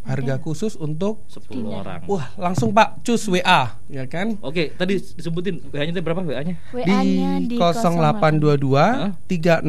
Harga 0.00 0.40
khusus 0.40 0.80
untuk 0.80 1.20
10 1.28 1.60
orang. 1.68 2.00
Wah, 2.08 2.32
langsung 2.40 2.72
Pak 2.72 3.04
cus 3.04 3.28
WA, 3.28 3.76
ya 3.86 4.04
kan? 4.08 4.40
Oke, 4.40 4.72
tadi 4.72 4.96
disebutin 4.96 5.60
WA-nya 5.68 6.00
berapa 6.00 6.24
WA-nya? 6.24 6.56
WA-nya 6.72 7.40
di 7.44 7.54
di 7.54 7.56
0822 7.60 9.12
300 9.28 9.68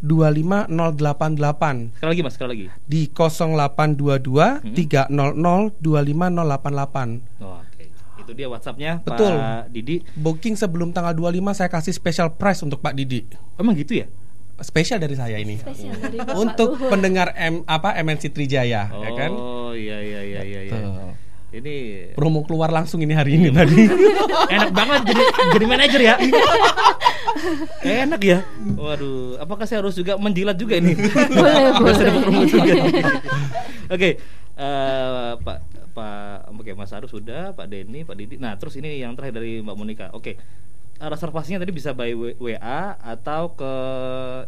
25088 0.00 1.92
Sekali 2.00 2.10
lagi 2.16 2.22
Mas, 2.24 2.32
sekali 2.36 2.48
lagi. 2.56 2.66
di 2.88 3.02
0822 3.12 4.64
300 4.72 5.08
25088. 5.80 7.20
Oh, 7.40 7.60
Oke. 7.60 7.84
Itu 8.20 8.32
dia 8.36 8.48
WhatsApp-nya 8.48 9.00
Betul. 9.04 9.36
Pak 9.36 9.72
Didi. 9.72 10.04
Booking 10.16 10.56
sebelum 10.56 10.92
tanggal 10.92 11.12
25 11.16 11.56
saya 11.56 11.68
kasih 11.72 11.92
special 11.92 12.28
price 12.36 12.60
untuk 12.64 12.80
Pak 12.80 12.96
Didi. 12.96 13.24
Emang 13.60 13.76
gitu 13.76 14.04
ya? 14.04 14.06
Spesial 14.60 15.00
dari 15.00 15.16
saya 15.16 15.36
ini. 15.36 15.56
Spesial 15.56 15.96
dari 15.96 16.16
Bapak 16.20 16.34
Untuk 16.36 16.68
Luhur. 16.76 16.90
pendengar 16.92 17.32
M 17.34 17.64
apa 17.64 17.96
MNC 17.96 18.30
Trijaya, 18.30 18.92
ya 18.92 19.10
kan? 19.16 19.30
Oh, 19.32 19.72
iya 19.72 19.98
iya 20.00 20.20
iya 20.20 20.40
iya 20.44 20.60
iya. 20.68 20.72
Betul. 20.72 21.08
Ini 21.50 21.74
Promo 22.14 22.46
keluar 22.46 22.70
langsung 22.70 23.02
ini 23.02 23.10
hari 23.10 23.34
ini 23.34 23.50
tadi. 23.50 23.82
enak 24.54 24.70
banget 24.70 25.00
jadi 25.10 25.22
jadi 25.50 25.66
manajer 25.66 26.00
ya. 26.00 26.14
enak 28.06 28.22
ya. 28.22 28.38
Waduh, 28.78 29.34
apakah 29.42 29.66
saya 29.66 29.82
harus 29.82 29.98
juga 29.98 30.14
menjilat 30.14 30.54
juga 30.54 30.78
ini? 30.78 30.94
Boleh, 30.94 31.54
dapat 31.74 31.82
boleh. 31.82 32.10
promo 32.22 32.42
juga. 32.46 32.72
Oke, 33.90 34.10
eh, 34.54 35.32
Pak 35.42 35.58
Pak 35.90 36.54
oke 36.54 36.72
Mas 36.78 36.94
Arus 36.94 37.10
sudah, 37.10 37.50
Pak 37.50 37.66
Denny, 37.66 38.06
Pak 38.06 38.14
Didi. 38.14 38.38
Nah, 38.38 38.54
terus 38.54 38.78
ini 38.78 39.02
yang 39.02 39.18
terakhir 39.18 39.42
dari 39.42 39.58
Mbak 39.58 39.74
Monica. 39.74 40.06
Oke. 40.14 40.38
eh, 40.38 40.38
Reservasinya 41.00 41.64
tadi 41.64 41.72
bisa 41.72 41.96
by 41.96 42.12
WA 42.36 42.80
atau 43.00 43.56
ke 43.56 43.72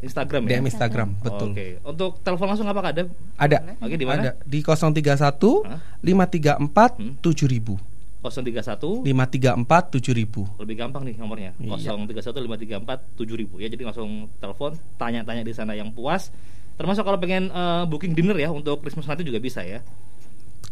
Instagram 0.04 0.44
ya? 0.44 0.60
DM 0.60 0.68
Instagram, 0.68 1.08
betul. 1.16 1.56
Oke. 1.56 1.80
Untuk 1.80 2.20
telepon 2.20 2.52
langsung 2.52 2.68
apakah 2.68 2.92
ada? 2.92 3.08
Ada. 3.40 3.80
Oke, 3.80 3.96
di 3.96 4.04
mana? 4.04 4.36
Ada 4.36 4.44
di 4.44 4.60
031 4.60 5.64
534 6.04 7.24
7000. 7.24 7.92
031 8.22 9.02
534 9.02 9.98
7000. 9.98 10.62
lebih 10.62 10.76
gampang 10.78 11.02
nih 11.02 11.18
nomornya 11.18 11.58
Iya. 11.58 11.98
031534 11.98 13.18
7000 13.18 13.58
ya 13.58 13.66
jadi 13.66 13.82
langsung 13.82 14.30
telepon 14.38 14.78
tanya-tanya 14.94 15.42
di 15.42 15.50
sana 15.50 15.74
yang 15.74 15.90
puas 15.90 16.30
termasuk 16.78 17.02
kalau 17.02 17.18
pengen 17.18 17.50
eh, 17.50 17.82
booking 17.90 18.14
dinner 18.14 18.38
ya 18.38 18.54
untuk 18.54 18.78
Christmas 18.78 19.10
nanti 19.10 19.26
juga 19.26 19.42
bisa 19.42 19.66
ya 19.66 19.82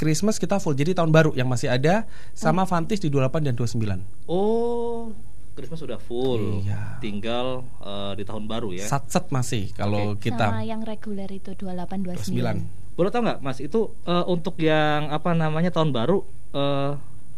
Christmas 0.01 0.41
kita 0.41 0.57
full. 0.57 0.73
Jadi 0.73 0.97
tahun 0.97 1.13
baru 1.13 1.37
yang 1.37 1.45
masih 1.45 1.69
ada 1.69 2.09
sama 2.33 2.65
Vantis 2.65 3.05
di 3.05 3.13
28 3.13 3.45
dan 3.45 3.53
29. 3.53 4.01
oh 4.33 5.13
Christmas 5.55 5.81
sudah 5.81 5.99
full 5.99 6.63
Iya. 6.63 6.99
tinggal 6.99 7.67
eh, 7.81 8.13
di 8.17 8.25
tahun 8.25 8.45
baru 8.47 8.73
ya 8.73 8.87
Sat-set 8.87 9.29
masih 9.29 9.71
kalau 9.73 10.15
kita 10.17 10.51
sama 10.51 10.63
yang 10.63 10.83
reguler 10.83 11.29
itu 11.29 11.53
28 11.53 12.07
29. 12.07 12.67
29. 12.67 12.97
boleh 12.97 13.11
tahu 13.11 13.23
nggak 13.25 13.41
mas 13.41 13.59
itu 13.59 13.81
eh, 14.05 14.25
untuk 14.27 14.55
yang 14.59 15.09
apa 15.09 15.33
namanya 15.33 15.71
tahun 15.71 15.91
baru 15.91 16.23
eh, 16.53 16.93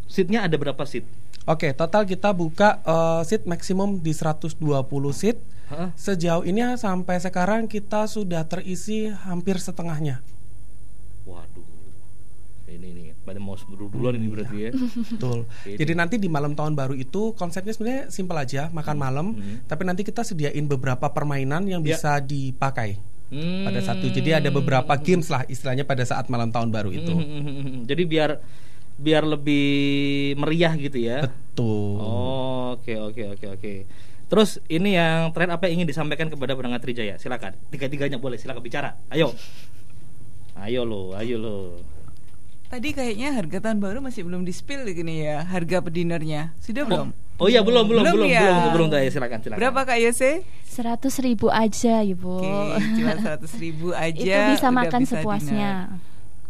seatnya 0.07 0.45
ada 0.45 0.55
berapa 0.55 0.83
seat 0.83 1.05
Oke, 1.43 1.75
total 1.75 2.07
kita 2.07 2.31
buka 2.31 2.79
eh, 2.79 3.21
seat 3.27 3.43
maksimum 3.43 3.99
di 3.99 4.15
120 4.15 4.63
seat. 5.11 5.43
Hah? 5.67 5.91
Sejauh 5.91 6.47
ini 6.47 6.63
sampai 6.79 7.19
sekarang 7.19 7.67
kita 7.67 8.07
sudah 8.07 8.47
terisi 8.47 9.11
hampir 9.11 9.59
setengahnya. 9.59 10.23
Ini 12.73 12.87
ini 12.89 13.03
pada 13.15 13.37
mau 13.37 13.53
sebelum 13.53 13.87
duluan 13.87 14.13
ini 14.13 14.27
berarti 14.27 14.57
ya 14.57 14.71
Betul. 15.13 15.45
Ini. 15.63 15.77
Jadi 15.77 15.93
nanti 15.93 16.15
di 16.17 16.27
malam 16.27 16.51
tahun 16.51 16.73
baru 16.73 16.93
itu 16.93 17.31
konsepnya 17.33 17.71
sebenarnya 17.71 18.03
simpel 18.07 18.35
aja, 18.35 18.67
makan 18.69 18.95
malam. 18.95 19.27
Tapi 19.63 19.81
nanti 19.83 20.01
kita 20.01 20.21
sediain 20.21 20.65
beberapa 20.65 21.07
permainan 21.07 21.65
yang 21.65 21.79
Hmm. 21.79 21.87
Ya. 21.87 21.95
bisa 21.95 22.11
dipakai 22.17 22.97
Hmm. 23.27 23.63
pada 23.63 23.79
satu. 23.79 24.05
Jadi 24.07 24.29
ada 24.31 24.49
beberapa 24.49 24.93
games 24.95 25.25
lah 25.27 25.41
istilahnya 25.45 25.83
pada 25.83 26.01
saat 26.01 26.27
malam 26.27 26.49
tahun 26.49 26.69
baru 26.69 26.89
itu. 26.89 27.09
Hmm, 27.09 27.83
Jadi 27.83 28.03
biar 28.03 28.37
biar 28.93 29.25
lebih 29.25 29.65
meriah 30.35 30.73
gitu 30.75 30.97
ya. 30.97 31.25
Betul. 31.25 31.97
Oh, 31.97 32.49
Oke 32.73 32.93
oke 32.93 33.23
oke 33.31 33.47
oke. 33.53 33.73
Terus 34.25 34.57
ini 34.65 34.93
yang 34.93 35.29
terakhir 35.29 35.53
apa 35.53 35.63
yang 35.65 35.81
ingin 35.81 35.89
disampaikan 35.89 36.25
kepada 36.25 36.53
pendengar 36.53 36.77
Trijaya? 36.77 37.17
Silakan. 37.17 37.53
Tiga-tiganya 37.69 38.17
boleh 38.17 38.37
silakan 38.37 38.61
bicara. 38.61 38.97
Ayo. 39.09 39.33
Ayo 40.53 40.81
lo, 40.83 41.13
ayo 41.13 41.37
lo. 41.37 41.57
Tadi 42.73 42.89
kayaknya 42.89 43.37
harga 43.37 43.69
tahun 43.69 43.77
baru 43.77 44.01
masih 44.01 44.25
belum 44.25 44.49
di 44.49 44.49
spill 44.49 44.81
gini 44.97 45.21
ya, 45.21 45.45
harga 45.45 45.77
pedinernya. 45.85 46.57
Sudah 46.57 46.89
belum? 46.89 47.13
Oh 47.37 47.45
iya 47.45 47.61
belum 47.61 47.85
belum 47.85 48.01
belum 48.01 48.25
ya? 48.25 48.41
belum 48.41 48.57
belum, 48.73 48.87
belum, 48.89 49.13
silakan 49.13 49.37
silakan. 49.45 49.59
Berapa 49.61 49.79
Kak 49.85 49.97
Yose? 50.01 50.41
100 50.73 51.05
ribu 51.21 51.53
aja 51.53 52.01
ibu. 52.01 52.41
Oke, 52.41 52.81
cuma 52.97 53.13
100 53.13 53.61
ribu 53.61 53.93
aja. 54.09 54.17
itu 54.17 54.41
bisa 54.57 54.73
makan 54.73 55.05
bisa 55.05 55.21
sepuasnya. 55.21 55.69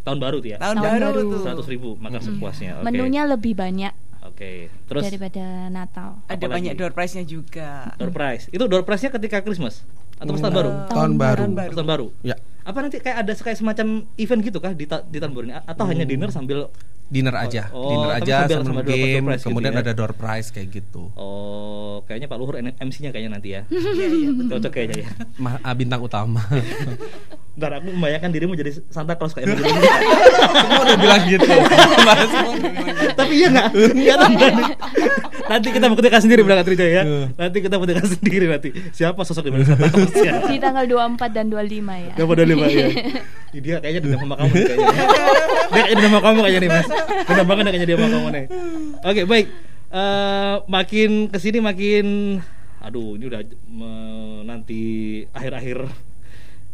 Tahun 0.00 0.16
baru 0.16 0.40
tuh 0.40 0.48
ya? 0.48 0.58
Tahun, 0.64 0.76
Tahun 0.80 0.96
baru, 0.96 1.20
tuh. 1.28 1.40
Seratus 1.44 1.68
ribu 1.68 1.88
makan 2.00 2.20
sepuasnya. 2.24 2.80
Oke. 2.80 2.84
Menunya 2.88 3.22
lebih 3.28 3.52
banyak 3.52 3.92
Oke. 4.24 4.72
Terus 4.88 5.04
daripada 5.04 5.68
Natal. 5.68 6.24
Ada 6.32 6.40
Apalagi? 6.40 6.52
banyak 6.56 6.72
door 6.80 6.92
prize-nya 6.96 7.24
juga. 7.28 7.92
door 8.00 8.08
prize. 8.08 8.48
Itu 8.48 8.64
door 8.64 8.88
prize-nya 8.88 9.12
ketika 9.12 9.44
Christmas 9.44 9.84
atau 10.16 10.32
pas 10.32 10.40
tahun 10.40 10.54
baru? 10.56 10.70
Tahun 10.88 11.12
baru. 11.20 11.42
Pas 11.52 11.76
tahun 11.76 11.88
baru. 11.92 12.06
Ya, 12.24 12.36
Apa 12.64 12.80
nanti 12.80 12.96
kayak 12.96 13.28
ada 13.28 13.32
kayak 13.36 13.60
semacam 13.60 14.08
event 14.16 14.40
gitu 14.40 14.58
kah 14.58 14.72
di, 14.72 14.88
ta- 14.88 15.04
di 15.04 15.20
tahun 15.20 15.32
baru 15.36 15.44
ini 15.48 15.54
atau 15.68 15.84
hanya 15.84 16.04
dinner 16.08 16.32
sambil 16.32 16.72
dinner 17.14 17.34
aja, 17.38 17.70
Oh, 17.70 17.86
dinner 17.86 18.10
tapi 18.10 18.26
aja 18.26 18.36
door 18.50 18.82
game, 18.82 19.24
prize 19.24 19.38
gitu 19.38 19.46
kemudian 19.46 19.72
ya? 19.72 19.80
ada 19.80 19.92
door 19.94 20.12
prize 20.12 20.48
kayak 20.50 20.68
gitu. 20.74 21.14
Oh, 21.14 22.02
kayaknya 22.04 22.26
Pak 22.26 22.36
Luhur 22.36 22.58
MC-nya 22.58 23.14
kayaknya 23.14 23.32
nanti 23.32 23.48
ya. 23.54 23.62
Iya, 23.70 24.06
iya, 24.10 24.30
betul. 24.34 24.58
Cocok 24.58 24.70
kayaknya 24.74 24.96
ya. 25.06 25.10
Ma- 25.38 25.62
ah, 25.62 25.70
bintang 25.72 26.02
utama. 26.02 26.42
Ntar 27.54 27.70
aku 27.78 27.86
membayangkan 27.86 28.34
dirimu 28.34 28.58
jadi 28.58 28.74
Santa 28.90 29.14
Claus 29.14 29.30
kayak 29.30 29.46
begini. 29.46 29.78
Semua 30.58 30.82
udah 30.82 30.96
bilang 30.98 31.22
gitu. 31.22 31.46
Tapi 33.14 33.32
iya 33.32 33.48
nggak? 33.48 33.66
Iya 33.94 34.14
nanti. 34.18 34.44
Nanti 35.44 35.68
kita 35.70 35.86
buktikan 35.86 36.18
sendiri 36.18 36.42
berangkat 36.42 36.66
Trijaya 36.66 36.90
ya. 36.90 37.02
Nanti 37.30 37.58
kita 37.62 37.78
buktikan 37.78 38.02
sendiri 38.02 38.50
nanti 38.50 38.74
siapa 38.90 39.22
sosok 39.22 39.46
di 39.46 39.50
mana 39.54 39.64
Santa 39.64 39.86
Claus 39.86 40.10
ya. 40.18 40.42
Di 40.42 40.58
tanggal 40.58 40.82
24 41.14 41.30
dan 41.30 41.46
25 41.46 41.78
ya. 41.94 42.12
Gak 42.16 42.26
pada 42.26 42.42
lima 42.42 42.66
ya. 42.66 42.86
Ih, 43.54 43.60
Dia 43.62 43.78
kayaknya 43.78 44.00
dendam 44.02 44.20
sama 44.20 44.34
kamu 44.34 44.50
kayaknya. 44.50 44.86
Dia 44.90 45.06
kayaknya 45.70 45.94
dendam 45.94 46.10
sama 46.10 46.22
kamu 46.26 46.38
kayaknya 46.42 46.58
nih 46.58 46.70
mas. 46.74 46.86
Dendam 47.24 47.46
banget 47.46 47.64
kayaknya 47.70 47.88
dia 47.88 47.98
kamu 47.98 48.28
nih. 48.32 48.44
Oke 49.04 49.22
baik. 49.28 49.46
Eh, 49.94 50.56
makin 50.66 51.30
ke 51.30 51.38
sini 51.38 51.62
makin, 51.62 52.38
aduh 52.82 53.14
ini 53.14 53.30
udah 53.30 53.40
nanti 54.42 54.82
akhir-akhir 55.30 55.86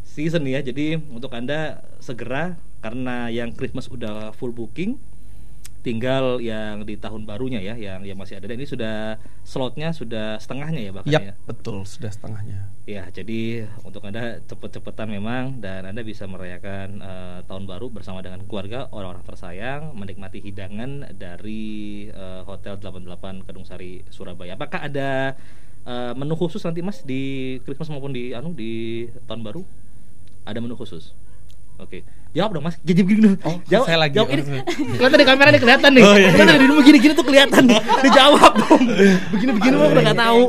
season 0.08 0.48
ya. 0.48 0.64
Jadi 0.64 0.96
untuk 0.96 1.28
anda 1.36 1.84
segera 2.00 2.56
karena 2.80 3.28
yang 3.28 3.52
Christmas 3.52 3.92
udah 3.92 4.32
full 4.32 4.56
booking. 4.56 4.96
Tinggal 5.80 6.44
yang 6.44 6.84
di 6.84 7.00
tahun 7.00 7.24
barunya 7.24 7.56
ya, 7.60 7.72
yang 7.72 8.04
yang 8.04 8.18
masih 8.20 8.36
ada. 8.36 8.52
Dan 8.52 8.60
ini 8.60 8.68
sudah 8.68 9.16
slotnya 9.44 9.96
sudah 9.96 10.36
setengahnya 10.36 10.80
ya 10.84 10.92
bahkan 10.92 11.12
Yap, 11.12 11.22
ya. 11.24 11.34
betul 11.48 11.88
sudah 11.88 12.12
setengahnya. 12.12 12.68
Ya, 12.84 13.06
jadi 13.08 13.70
untuk 13.86 14.02
Anda 14.02 14.42
cepet-cepetan 14.44 15.08
memang 15.08 15.62
dan 15.62 15.86
Anda 15.86 16.02
bisa 16.02 16.26
merayakan 16.26 17.00
eh, 17.00 17.38
tahun 17.46 17.64
baru 17.64 17.86
bersama 17.88 18.20
dengan 18.20 18.42
keluarga, 18.44 18.90
orang-orang 18.90 19.24
tersayang, 19.24 19.82
menikmati 19.94 20.42
hidangan 20.42 21.14
dari 21.14 22.08
eh, 22.10 22.42
Hotel 22.44 22.76
88 22.82 23.46
Kedung 23.46 23.64
Sari 23.64 24.02
Surabaya. 24.10 24.58
Apakah 24.58 24.90
ada 24.90 25.38
eh, 25.86 26.12
menu 26.18 26.34
khusus 26.34 26.60
nanti 26.66 26.82
Mas 26.82 27.00
di 27.06 27.56
Christmas 27.62 27.88
maupun 27.88 28.10
di 28.10 28.36
anu 28.36 28.52
di 28.52 29.06
tahun 29.24 29.46
baru? 29.46 29.62
Ada 30.44 30.58
menu 30.58 30.74
khusus. 30.74 31.14
Oke. 31.80 32.04
Jawab 32.30 32.50
dong 32.54 32.64
Mas. 32.64 32.78
Jadi 32.80 33.00
begini 33.02 33.34
dong. 33.34 33.58
jawab. 33.66 33.86
saya 33.86 33.98
lagi. 33.98 34.14
Jawab 34.14 34.30
ini. 34.30 34.42
Oh, 34.46 34.62
Kelihatan 34.94 35.18
di 35.18 35.26
kamera 35.26 35.48
nih 35.50 35.60
kelihatan 35.60 35.90
nih. 35.90 36.02
Oh, 36.02 36.14
iya, 36.14 36.28
iya. 36.30 36.54
di 36.54 36.66
begini-gini 36.70 37.12
tuh 37.12 37.26
kelihatan. 37.26 37.62
Dijawab 38.06 38.52
dong. 38.56 38.82
Begini-begini 39.34 39.74
mah 39.74 39.88
udah 39.90 40.02
nggak 40.06 40.20
tahu. 40.20 40.42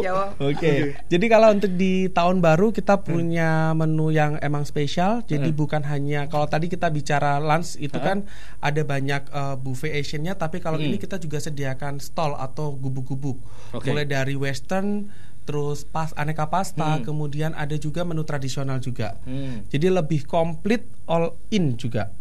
Oke. 0.46 0.74
Jadi 1.10 1.26
kalau 1.26 1.48
untuk 1.50 1.72
di 1.74 2.06
tahun 2.08 2.38
baru 2.38 2.70
kita 2.70 3.02
punya 3.02 3.74
menu 3.74 4.10
yang 4.10 4.38
emang 4.40 4.62
spesial. 4.62 5.26
Jadi 5.26 5.50
Hmm. 5.50 5.58
bukan 5.58 5.82
hanya 5.84 6.28
kalau 6.28 6.46
tadi 6.46 6.70
kita 6.70 6.88
bicara 6.88 7.42
lunch 7.42 7.76
itu 7.76 7.98
Hmm. 7.98 8.06
kan 8.06 8.18
ada 8.60 8.82
banyak 8.82 9.22
eh, 9.28 9.56
buffet 9.58 9.92
Asiannya, 9.96 10.34
tapi 10.36 10.62
kalau 10.62 10.78
Hmm. 10.78 10.86
ini 10.86 10.96
kita 10.96 11.18
juga 11.18 11.38
sediakan 11.38 11.98
stall 11.98 12.36
atau 12.36 12.74
gubuk-gubuk. 12.74 13.42
Oke. 13.72 13.90
Mulai 13.90 14.06
dari 14.06 14.36
western 14.36 15.10
terus 15.42 15.84
pas 15.84 16.14
aneka 16.14 16.46
pasta, 16.46 16.98
Hmm. 16.98 17.04
kemudian 17.04 17.52
ada 17.52 17.74
juga 17.76 18.02
menu 18.02 18.22
tradisional 18.22 18.78
juga. 18.78 19.18
Hmm. 19.24 19.66
Jadi 19.68 19.88
lebih 19.90 20.24
komplit 20.24 20.86
all 21.06 21.34
in 21.50 21.76
juga. 21.76 22.14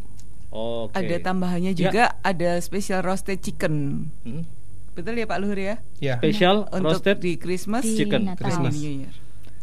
Oke. 0.51 0.99
Ada 0.99 1.23
tambahannya 1.23 1.73
Ya. 1.73 1.79
juga 1.79 2.05
ada 2.21 2.59
special 2.59 3.01
roasted 3.01 3.39
chicken. 3.39 4.07
Hmm. 4.25 4.43
Betul 4.91 5.15
ya 5.17 5.27
Pak 5.27 5.39
Luhur 5.39 5.55
ya? 5.55 5.79
Ya. 6.03 6.19
Special 6.19 6.67
Untuk 6.67 6.99
roasted 6.99 7.23
di 7.23 7.39
Christmas 7.39 7.87
Di 7.87 7.95
chicken. 7.95 8.27
Natal. 8.27 8.43
Christmas. 8.43 8.75
New 8.75 9.07
Year. 9.07 9.13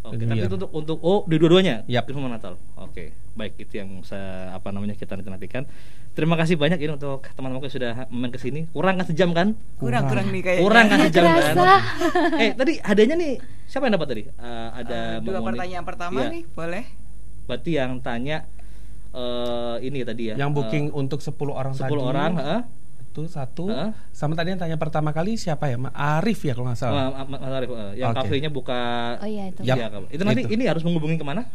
Oke, 0.08 0.24
tapi 0.24 0.40
itu 0.40 0.56
untuk 0.56 0.72
untuk 0.72 0.98
oh 1.04 1.28
di 1.28 1.36
dua-duanya. 1.36 1.84
Yap. 1.84 2.08
Christmas 2.08 2.24
sama 2.24 2.32
Natal. 2.32 2.54
Oke, 2.80 3.12
baik 3.36 3.60
itu 3.60 3.74
yang 3.76 4.00
saya 4.08 4.56
apa 4.56 4.72
namanya 4.72 4.96
kita 4.96 5.20
nanti 5.20 5.28
nantikan. 5.28 5.68
Terima 6.18 6.34
kasih 6.34 6.58
banyak 6.58 6.82
ini 6.82 6.92
untuk 6.92 7.30
teman-teman 7.30 7.62
yang 7.62 7.70
sudah 7.70 7.92
main 8.10 8.34
ke 8.34 8.42
sini. 8.42 8.66
Kurang 8.68 8.98
kan 8.98 9.06
sejam 9.06 9.30
kan? 9.32 9.54
Kurang 9.78 10.10
kurang 10.10 10.34
nih 10.34 10.42
kayaknya. 10.42 10.64
Kurang 10.66 10.86
kan 10.88 11.00
sejam 11.06 11.24
kan? 11.30 11.54
Eh 12.42 12.52
tadi 12.52 12.74
hadiahnya 12.82 13.16
nih 13.16 13.34
siapa 13.64 13.86
yang 13.86 14.02
dapat 14.02 14.08
tadi? 14.10 14.24
Eh, 14.26 14.70
ada 14.74 15.00
Eh, 15.14 15.22
dua 15.22 15.38
Moni. 15.38 15.54
pertanyaan 15.54 15.86
pertama 15.86 16.18
Iya. 16.20 16.34
nih, 16.34 16.44
boleh? 16.50 16.84
Berarti 17.46 17.72
yang 17.72 18.02
tanya 18.02 18.50
eh 19.14 19.76
ini 19.80 20.02
tadi 20.02 20.34
ya. 20.34 20.36
Yang 20.36 20.52
booking 20.52 20.86
eh, 20.90 20.98
untuk 20.98 21.22
10 21.22 21.38
orang 21.52 21.72
10 21.72 21.86
tadi. 21.86 22.02
orang, 22.02 22.32
heeh. 22.36 22.62
Itu 23.08 23.22
satu. 23.28 23.70
Heeh. 23.70 23.94
Sama 24.10 24.34
tadi 24.34 24.50
yang 24.52 24.60
tanya 24.60 24.76
pertama 24.76 25.10
kali 25.12 25.38
siapa 25.38 25.70
ya? 25.70 25.78
Ma- 25.78 25.94
Arif 25.94 26.42
ya 26.42 26.54
kalau 26.54 26.66
nggak 26.68 26.82
salah. 26.82 27.14
Ma- 27.14 27.30
Ma- 27.30 27.38
Mas 27.40 27.54
Arif, 27.54 27.70
eh, 27.72 27.94
yang 27.96 28.10
Oke. 28.10 28.26
kafenya 28.26 28.50
buka 28.50 28.82
Oh 29.18 29.30
iya 29.30 29.54
itu. 29.54 29.62
Iya, 29.62 29.86
Kak. 29.88 30.10
Itu 30.10 30.24
nanti 30.24 30.42
Itu. 30.44 30.54
ini 30.54 30.66
harus 30.66 30.82
menghubungi 30.82 31.16
ke 31.16 31.24
mana? 31.24 31.46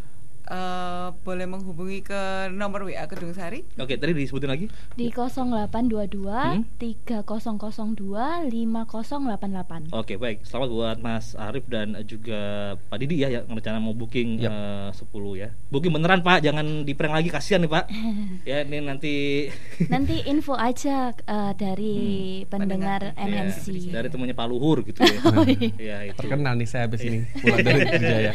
Eh, 0.52 1.08
boleh 1.18 1.48
menghubungi 1.48 2.04
ke 2.04 2.20
nomor 2.52 2.84
WA 2.84 3.08
Kedung 3.08 3.32
Sari 3.32 3.64
Oke, 3.74 3.96
tadi 3.96 4.12
disebutin 4.12 4.52
lagi. 4.52 4.68
Di 4.92 5.08
0822 5.08 6.28
Hmm? 6.28 6.68
3002 6.76 8.44
5088. 8.44 9.88
Oke 9.90 10.14
baik, 10.14 10.44
selamat 10.44 10.68
buat 10.68 10.96
Mas 11.00 11.32
Arif 11.34 11.64
dan 11.66 11.96
juga 12.04 12.40
Pak 12.84 13.00
Didi 13.00 13.24
ya 13.24 13.32
yang 13.32 13.48
rencana 13.48 13.80
mau 13.80 13.96
booking 13.96 14.38
Yap. 14.38 14.52
eh, 14.52 14.90
10 14.92 15.32
ya. 15.34 15.48
Booking 15.70 15.88
beneran 15.88 16.20
Pak, 16.20 16.44
jangan 16.44 16.84
di 16.84 16.92
prank 16.92 17.14
lagi 17.14 17.32
kasihan 17.32 17.56
nih 17.58 17.72
Pak. 17.72 17.84
ya 18.50 18.60
ini 18.60 18.78
nanti 18.82 19.48
Nanti 19.94 20.20
info 20.26 20.52
aja 20.52 21.16
eh, 21.16 21.52
dari 21.56 21.96
pendengar 22.44 23.16
ya, 23.16 23.24
MNC. 23.24 23.88
dari 23.88 24.08
temunya 24.08 24.36
Pak 24.36 24.46
Luhur 24.46 24.84
gitu 24.84 25.00
ya. 25.00 25.16
Oh, 25.32 25.48
iya. 25.48 25.72
ya 25.80 25.98
itu. 26.04 26.18
Terkenal 26.18 26.52
nih 26.54 26.68
saya 26.68 26.84
habis 26.84 27.00
ini 27.00 27.24
pulang 27.40 27.64
dari 27.64 27.88
Jaya. 27.88 28.32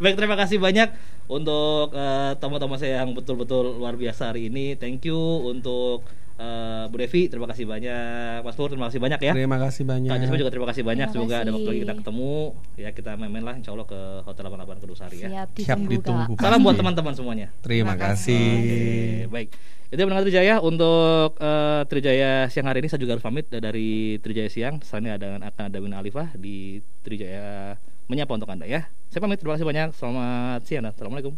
Baik, 0.00 0.18
terima 0.18 0.34
kasih 0.34 0.58
banyak 0.58 0.87
untuk 1.28 1.92
eh, 1.92 2.32
tamu-tamu 2.40 2.80
saya 2.80 3.04
yang 3.04 3.12
betul-betul 3.12 3.76
luar 3.76 3.94
biasa 3.94 4.32
hari 4.32 4.48
ini. 4.48 4.74
Thank 4.80 5.04
you 5.04 5.18
untuk 5.44 6.08
eh, 6.40 6.84
Bu 6.88 6.96
Devi, 6.96 7.28
terima 7.28 7.44
kasih 7.44 7.68
banyak. 7.68 8.40
Mas 8.46 8.56
Nur, 8.56 8.72
terima 8.72 8.88
kasih 8.88 9.00
banyak 9.02 9.20
ya. 9.20 9.32
Terima 9.36 9.58
kasih 9.60 9.84
banyak. 9.84 10.08
Kak 10.08 10.18
Jasmine 10.24 10.40
juga 10.40 10.52
terima 10.52 10.68
kasih 10.72 10.82
banyak. 10.88 11.06
Terima 11.12 11.20
Semoga 11.28 11.36
ada 11.44 11.50
waktu 11.52 11.68
lagi 11.68 11.76
kasih. 11.76 11.84
kita 11.84 11.94
ketemu. 12.00 12.34
Ya 12.80 12.90
kita 12.96 13.10
main-main 13.20 13.44
lah 13.44 13.54
Insya 13.60 13.70
Allah 13.76 13.86
ke 13.86 14.00
Hotel 14.24 14.42
88 14.48 14.82
Kedusari 14.82 15.16
ya. 15.20 15.28
Siap 15.28 15.48
Siap 15.52 15.78
ditunggu, 15.84 15.92
ditunggu. 15.92 16.32
Kak. 16.40 16.44
Salam 16.48 16.60
buat 16.64 16.76
teman-teman 16.80 17.12
semuanya. 17.12 17.46
Terima 17.60 17.94
kasih. 17.98 18.48
Oke, 18.48 18.80
baik. 19.28 19.50
Itu 19.88 20.04
mendengar 20.04 20.24
Trijaya 20.28 20.60
untuk 20.60 21.40
eh, 21.40 21.82
Trijaya 21.88 22.32
siang 22.52 22.68
hari 22.68 22.84
ini 22.84 22.88
saya 22.92 23.00
juga 23.00 23.16
harus 23.16 23.24
pamit 23.24 23.48
dari 23.48 24.20
Trijaya 24.20 24.52
siang. 24.52 24.84
Selanjutnya 24.84 25.16
ada 25.16 25.28
akan 25.48 25.64
ada 25.72 25.78
Wina 25.80 25.96
Alifah 26.00 26.36
di 26.36 26.84
Trijaya 27.00 27.76
menyapa 28.08 28.34
untuk 28.34 28.48
anda 28.48 28.64
ya. 28.64 28.88
Saya 29.12 29.20
pamit. 29.22 29.38
Terima 29.38 29.54
kasih 29.54 29.68
banyak. 29.68 29.88
Selamat 29.94 30.60
siang. 30.64 30.82
dan 30.84 30.92
Assalamualaikum. 30.92 31.36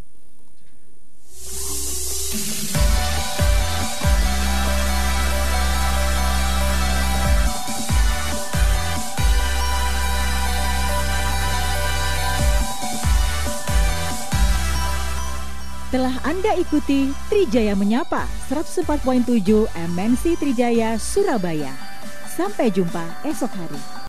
Telah 15.91 16.23
Anda 16.23 16.55
ikuti 16.55 17.11
Trijaya 17.27 17.75
Menyapa 17.75 18.23
104.7 18.47 19.27
MNC 19.75 20.39
Trijaya 20.39 20.95
Surabaya. 20.95 21.75
Sampai 22.31 22.71
jumpa 22.71 23.03
esok 23.27 23.51
hari. 23.51 23.99